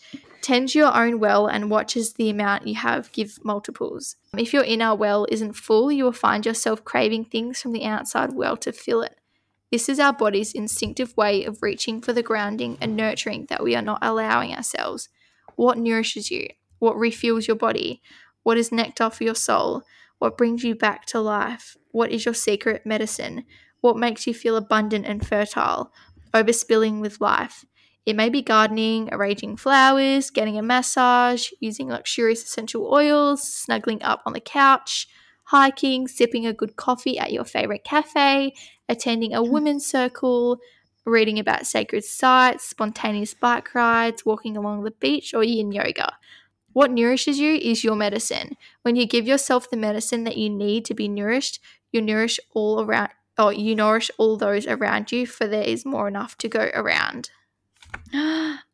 Tend 0.47 0.73
your 0.73 0.95
own 0.95 1.19
well 1.19 1.47
and 1.47 1.69
watch 1.69 1.97
as 1.97 2.13
the 2.13 2.29
amount 2.29 2.67
you 2.67 2.75
have 2.75 3.11
give 3.11 3.43
multiples. 3.43 4.15
If 4.37 4.53
your 4.53 4.63
inner 4.63 4.95
well 4.95 5.27
isn't 5.29 5.57
full, 5.57 5.91
you 5.91 6.05
will 6.05 6.13
find 6.13 6.45
yourself 6.45 6.85
craving 6.85 7.25
things 7.25 7.61
from 7.61 7.73
the 7.73 7.83
outside 7.83 8.31
well 8.31 8.55
to 8.55 8.71
fill 8.71 9.01
it. 9.01 9.19
This 9.73 9.89
is 9.89 9.99
our 9.99 10.13
body's 10.13 10.53
instinctive 10.53 11.17
way 11.17 11.43
of 11.43 11.61
reaching 11.61 11.99
for 11.99 12.13
the 12.13 12.23
grounding 12.23 12.77
and 12.79 12.95
nurturing 12.95 13.47
that 13.49 13.61
we 13.61 13.75
are 13.75 13.81
not 13.81 13.99
allowing 14.01 14.55
ourselves. 14.55 15.09
What 15.57 15.77
nourishes 15.77 16.31
you? 16.31 16.47
What 16.79 16.95
refuels 16.95 17.47
your 17.47 17.57
body? 17.57 18.01
What 18.43 18.57
is 18.57 18.71
nectar 18.71 19.09
for 19.09 19.25
your 19.25 19.35
soul? 19.35 19.83
What 20.19 20.37
brings 20.37 20.63
you 20.63 20.75
back 20.75 21.05
to 21.07 21.19
life? 21.19 21.75
What 21.91 22.09
is 22.09 22.23
your 22.23 22.33
secret 22.33 22.85
medicine? 22.85 23.43
What 23.81 23.97
makes 23.97 24.25
you 24.25 24.33
feel 24.33 24.55
abundant 24.55 25.07
and 25.07 25.27
fertile? 25.27 25.91
Overspilling 26.33 27.01
with 27.01 27.19
life. 27.19 27.65
It 28.07 28.15
may 28.15 28.29
be 28.29 28.41
gardening, 28.41 29.09
arranging 29.11 29.57
flowers, 29.57 30.29
getting 30.29 30.57
a 30.57 30.61
massage, 30.61 31.49
using 31.59 31.89
luxurious 31.89 32.41
essential 32.41 32.89
oils, 32.89 33.43
snuggling 33.43 34.01
up 34.01 34.21
on 34.25 34.31
the 34.31 34.39
couch, 34.39 35.09
hiking, 35.43 36.07
sipping 36.07 36.47
a 36.47 36.53
good 36.53 36.77
coffee 36.77 37.19
at 37.19 37.33
your 37.33 37.43
favorite 37.43 37.83
cafe, 37.83 38.53
attending 38.87 39.33
a 39.33 39.43
hmm. 39.43 39.51
women's 39.51 39.85
circle, 39.85 40.59
reading 41.05 41.37
about 41.37 41.67
sacred 41.67 42.05
sites, 42.05 42.63
spontaneous 42.63 43.33
bike 43.33 43.75
rides, 43.75 44.25
walking 44.25 44.55
along 44.55 44.85
the 44.85 44.91
beach, 44.91 45.33
or 45.33 45.43
yin 45.43 45.73
yoga. 45.73 46.13
What 46.71 46.91
nourishes 46.91 47.39
you 47.39 47.55
is 47.55 47.83
your 47.83 47.97
medicine. 47.97 48.55
When 48.83 48.95
you 48.95 49.05
give 49.05 49.27
yourself 49.27 49.69
the 49.69 49.75
medicine 49.75 50.23
that 50.23 50.37
you 50.37 50.49
need 50.49 50.85
to 50.85 50.93
be 50.93 51.09
nourished, 51.09 51.59
you 51.91 52.01
nourish 52.01 52.39
all 52.53 52.81
around 52.81 53.09
or 53.37 53.51
you 53.51 53.75
nourish 53.75 54.09
all 54.17 54.37
those 54.37 54.65
around 54.65 55.11
you, 55.11 55.27
for 55.27 55.45
there 55.45 55.61
is 55.61 55.85
more 55.85 56.07
enough 56.07 56.37
to 56.37 56.47
go 56.47 56.71
around. 56.73 57.31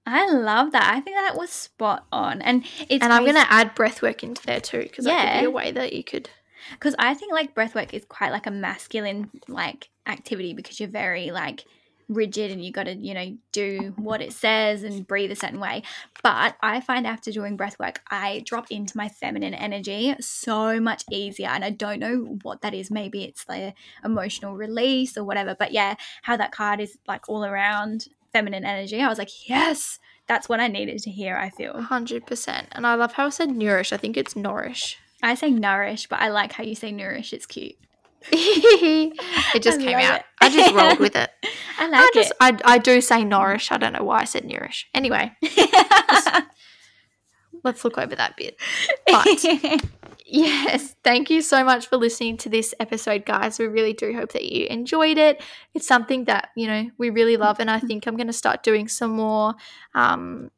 I 0.06 0.30
love 0.32 0.72
that. 0.74 0.94
I 0.94 1.00
think 1.00 1.16
that 1.18 1.38
was 1.38 1.50
spot 1.50 2.06
on. 2.12 2.42
And 2.42 2.64
it's 2.90 3.04
and 3.04 3.14
I'm 3.14 3.24
going 3.24 3.36
to 3.36 3.52
add 3.52 3.74
breath 3.76 4.02
work 4.02 4.24
into 4.24 4.46
there 4.46 4.60
too, 4.60 4.82
because 4.82 5.06
that 5.06 5.20
could 5.20 5.40
be 5.40 5.44
Yeah. 5.44 5.48
a 5.48 5.52
way 5.52 5.72
that 5.72 5.94
you 5.94 6.04
could. 6.04 6.30
because 6.72 6.96
I 7.00 7.14
think 7.14 7.32
like 7.34 7.56
breathwork 7.56 7.94
is 7.94 8.06
quite 8.06 8.32
like 8.32 8.48
a 8.48 8.52
masculine 8.52 9.30
like 9.48 9.90
activity 10.08 10.54
because 10.54 10.80
you're 10.80 10.90
very 10.90 11.32
like 11.32 11.66
rigid 12.10 12.52
and 12.52 12.64
you 12.64 12.72
got 12.72 12.84
to 12.84 12.94
you 12.96 13.14
know 13.14 13.36
do 13.54 13.94
what 13.98 14.22
it 14.22 14.34
says 14.34 14.84
and 14.84 15.08
breathe 15.08 15.32
a 15.32 15.36
certain 15.38 15.62
way 15.62 15.82
but 16.22 16.54
i 16.62 16.82
find 16.82 17.08
after 17.08 17.32
doing 17.32 17.56
breath 17.56 17.80
work 17.80 18.02
i 18.12 18.44
drop 18.46 18.70
into 18.70 18.96
my 18.98 19.08
feminine 19.08 19.54
energy 19.54 20.14
so 20.20 20.82
much 20.82 21.06
easier 21.10 21.48
and 21.48 21.64
i 21.64 21.70
don't 21.70 22.00
know 22.00 22.38
what 22.44 22.62
that 22.62 22.74
is 22.74 22.92
maybe 22.92 23.24
it's 23.24 23.46
the 23.46 23.74
emotional 24.04 24.54
release 24.58 25.18
or 25.18 25.24
whatever 25.24 25.56
but 25.58 25.72
yeah 25.72 25.96
how 26.24 26.36
that 26.36 26.52
card 26.52 26.82
is 26.82 26.98
like 27.08 27.28
all 27.30 27.46
around 27.46 28.08
feminine 28.34 28.66
energy 28.66 29.00
i 29.02 29.08
was 29.08 29.18
like 29.18 29.30
yes 29.48 30.00
that's 30.28 30.50
what 30.50 30.60
i 30.60 30.68
needed 30.68 31.00
to 31.00 31.10
hear 31.12 31.38
i 31.38 31.50
feel 31.50 31.74
100%. 31.74 32.66
And 32.72 32.88
I 32.88 32.96
love 32.96 33.14
how 33.14 33.28
I 33.28 33.30
said 33.30 33.50
nourish. 33.52 33.94
I 33.94 33.98
think 33.98 34.18
it's 34.18 34.36
nourish. 34.36 34.98
i 35.22 35.36
say 35.36 35.50
nourish 35.52 36.08
but 36.08 36.20
i 36.20 36.30
like 36.30 36.52
how 36.54 36.64
you 36.64 36.76
say 36.76 36.92
nourish 36.92 37.32
it's 37.34 37.46
cute 37.46 37.76
it 38.32 39.62
just 39.62 39.80
I 39.82 39.84
came 39.84 39.98
out. 40.00 40.20
it. 40.20 40.26
I 40.42 40.50
just 40.50 40.74
rolled 40.74 41.00
with 41.00 41.16
it. 41.24 41.30
i 41.78 41.86
I 41.86 41.88
like 41.88 42.14
just 42.14 42.32
I, 42.40 42.58
I 42.64 42.78
do 42.78 43.02
say 43.02 43.24
nourish. 43.24 43.72
I 43.72 43.78
don't 43.78 43.94
know 43.94 44.04
why 44.04 44.22
I 44.22 44.24
said 44.24 44.46
nourish. 44.46 44.88
Anyway, 44.94 45.34
it 45.42 46.44
let's 47.64 47.84
look 47.84 47.98
over 47.98 48.16
that 48.16 48.38
bit. 48.38 48.56
But 49.08 49.26
yes, 50.34 50.96
thank 51.04 51.30
you 51.30 51.42
so 51.42 51.64
much 51.64 51.88
for 51.88 51.98
listening 51.98 52.38
to 52.38 52.50
this 52.50 52.74
episode, 52.80 53.24
guys. 53.26 53.60
We 53.60 53.68
really 53.68 53.94
do 53.94 54.14
hope 54.14 54.32
that 54.34 54.46
you 54.46 54.66
enjoyed 54.66 55.18
it. 55.20 55.42
It's 55.76 55.88
something 55.88 56.26
that, 56.26 56.50
you 56.56 56.68
know, 56.68 56.90
we 56.98 57.12
really 57.12 57.38
love. 57.38 57.60
And 57.60 57.70
I 57.70 57.80
think 57.80 58.08
I'm 58.08 58.18
going 58.18 58.28
to 58.28 58.34
start 58.34 58.64
doing 58.64 58.88
some 58.88 59.12
more 59.12 59.54
um, 59.94 60.50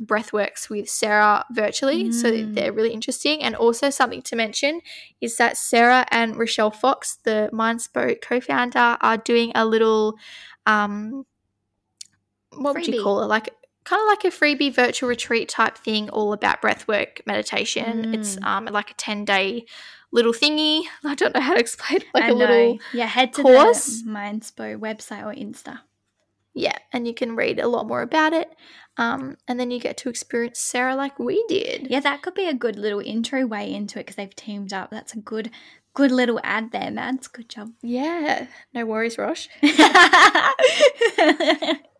breathworks 0.00 0.70
with 0.70 0.88
Sarah 0.88 1.44
virtually. 1.50 2.12
So 2.12 2.30
Mm. 2.30 2.54
they're 2.54 2.72
really 2.72 2.92
interesting. 2.92 3.42
And 3.42 3.56
also, 3.56 3.90
something 3.90 4.22
to 4.22 4.36
mention 4.36 4.80
is 5.20 5.36
that 5.38 5.56
Sarah 5.56 6.06
and 6.12 6.36
Rochelle 6.36 6.70
Fox, 6.70 7.18
the 7.24 7.50
Mindspo 7.52 8.20
co 8.22 8.40
founder, 8.40 8.96
are 9.00 9.16
doing 9.16 9.50
a 9.56 9.66
little, 9.66 10.14
um, 10.66 11.26
what 12.56 12.74
would 12.74 12.86
you 12.86 13.02
call 13.02 13.22
it? 13.22 13.26
Like, 13.26 13.50
kind 13.88 14.02
of 14.02 14.08
like 14.08 14.24
a 14.24 14.36
freebie 14.36 14.74
virtual 14.74 15.08
retreat 15.08 15.48
type 15.48 15.78
thing, 15.78 16.10
all 16.10 16.32
about 16.34 16.60
breathwork 16.60 17.26
meditation. 17.26 18.06
Mm. 18.06 18.14
It's 18.14 18.36
um, 18.42 18.66
like 18.66 18.90
a 18.90 18.94
10 18.94 19.24
day 19.24 19.64
little 20.12 20.32
thingy. 20.32 20.82
I 21.04 21.14
don't 21.14 21.34
know 21.34 21.40
how 21.40 21.54
to 21.54 21.60
explain 21.60 22.02
it. 22.02 22.06
Like 22.12 22.24
I 22.24 22.28
a 22.28 22.30
know. 22.30 22.36
little 22.36 22.78
yeah, 22.92 23.06
head 23.06 23.32
to 23.34 23.42
course. 23.42 24.02
the 24.02 24.10
Mindspo 24.10 24.78
website 24.78 25.24
or 25.24 25.34
Insta. 25.34 25.80
Yeah, 26.54 26.76
and 26.92 27.06
you 27.06 27.14
can 27.14 27.36
read 27.36 27.60
a 27.60 27.68
lot 27.68 27.86
more 27.86 28.02
about 28.02 28.32
it. 28.32 28.54
Um, 28.96 29.36
and 29.46 29.60
then 29.60 29.70
you 29.70 29.78
get 29.78 29.96
to 29.98 30.08
experience 30.08 30.58
Sarah 30.58 30.96
like 30.96 31.18
we 31.18 31.44
did. 31.46 31.86
Yeah, 31.88 32.00
that 32.00 32.20
could 32.22 32.34
be 32.34 32.48
a 32.48 32.54
good 32.54 32.76
little 32.76 33.00
intro 33.00 33.46
way 33.46 33.72
into 33.72 33.98
it 34.00 34.02
because 34.02 34.16
they've 34.16 34.34
teamed 34.34 34.72
up. 34.72 34.90
That's 34.90 35.14
a 35.14 35.18
good, 35.18 35.50
good 35.94 36.10
little 36.10 36.40
ad 36.42 36.72
there, 36.72 36.90
Mads. 36.90 37.28
Good 37.28 37.48
job. 37.48 37.70
Yeah, 37.80 38.48
no 38.74 38.84
worries, 38.86 39.16
Rosh. 39.16 39.46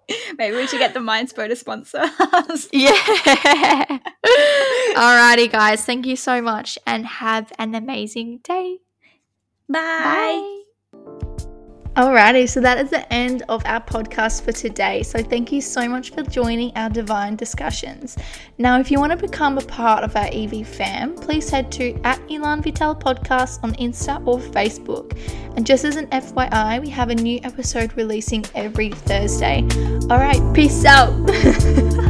Maybe 0.39 0.57
we 0.57 0.67
should 0.67 0.79
get 0.79 0.95
the 0.95 1.01
Mindspo 1.01 1.49
to 1.49 1.57
sponsor 1.57 2.01
us. 2.19 2.69
Yeah. 2.73 2.93
Alrighty, 4.97 5.51
guys. 5.51 5.85
Thank 5.85 6.07
you 6.07 6.17
so 6.17 6.41
much 6.41 6.79
and 6.87 7.07
have 7.07 7.53
an 7.59 7.75
amazing 7.75 8.39
day. 8.45 8.79
Bye. 9.69 9.79
Bye. 9.79 10.58
Alrighty, 11.99 12.49
so 12.49 12.61
that 12.61 12.79
is 12.79 12.91
the 12.91 13.13
end 13.13 13.43
of 13.49 13.61
our 13.67 13.81
podcast 13.81 14.43
for 14.43 14.53
today. 14.53 15.03
So 15.03 15.21
thank 15.21 15.51
you 15.51 15.61
so 15.61 15.89
much 15.89 16.11
for 16.11 16.23
joining 16.23 16.71
our 16.77 16.89
divine 16.89 17.35
discussions. 17.35 18.17
Now, 18.57 18.79
if 18.79 18.93
you 18.93 19.01
want 19.01 19.11
to 19.11 19.19
become 19.19 19.59
a 19.59 19.63
part 19.63 20.05
of 20.05 20.15
our 20.15 20.29
EV 20.31 20.65
fam, 20.65 21.17
please 21.17 21.51
head 21.51 21.73
to 21.73 21.99
at 22.05 22.21
Elan 22.31 22.63
Vital 22.63 22.95
Podcast 22.95 23.65
on 23.65 23.75
Insta 23.75 24.25
or 24.29 24.39
Facebook. 24.39 25.19
And 25.57 25.67
just 25.67 25.85
as 25.85 25.97
an 25.97 26.07
FYI, 26.11 26.81
we 26.81 26.89
have 26.89 27.11
a 27.11 27.17
new 27.17 27.41
episode 27.43 27.97
releasing 27.97 28.47
every 28.55 28.91
Thursday. 28.91 29.67
Alright, 30.09 30.55
peace 30.55 30.85
out. 30.85 31.11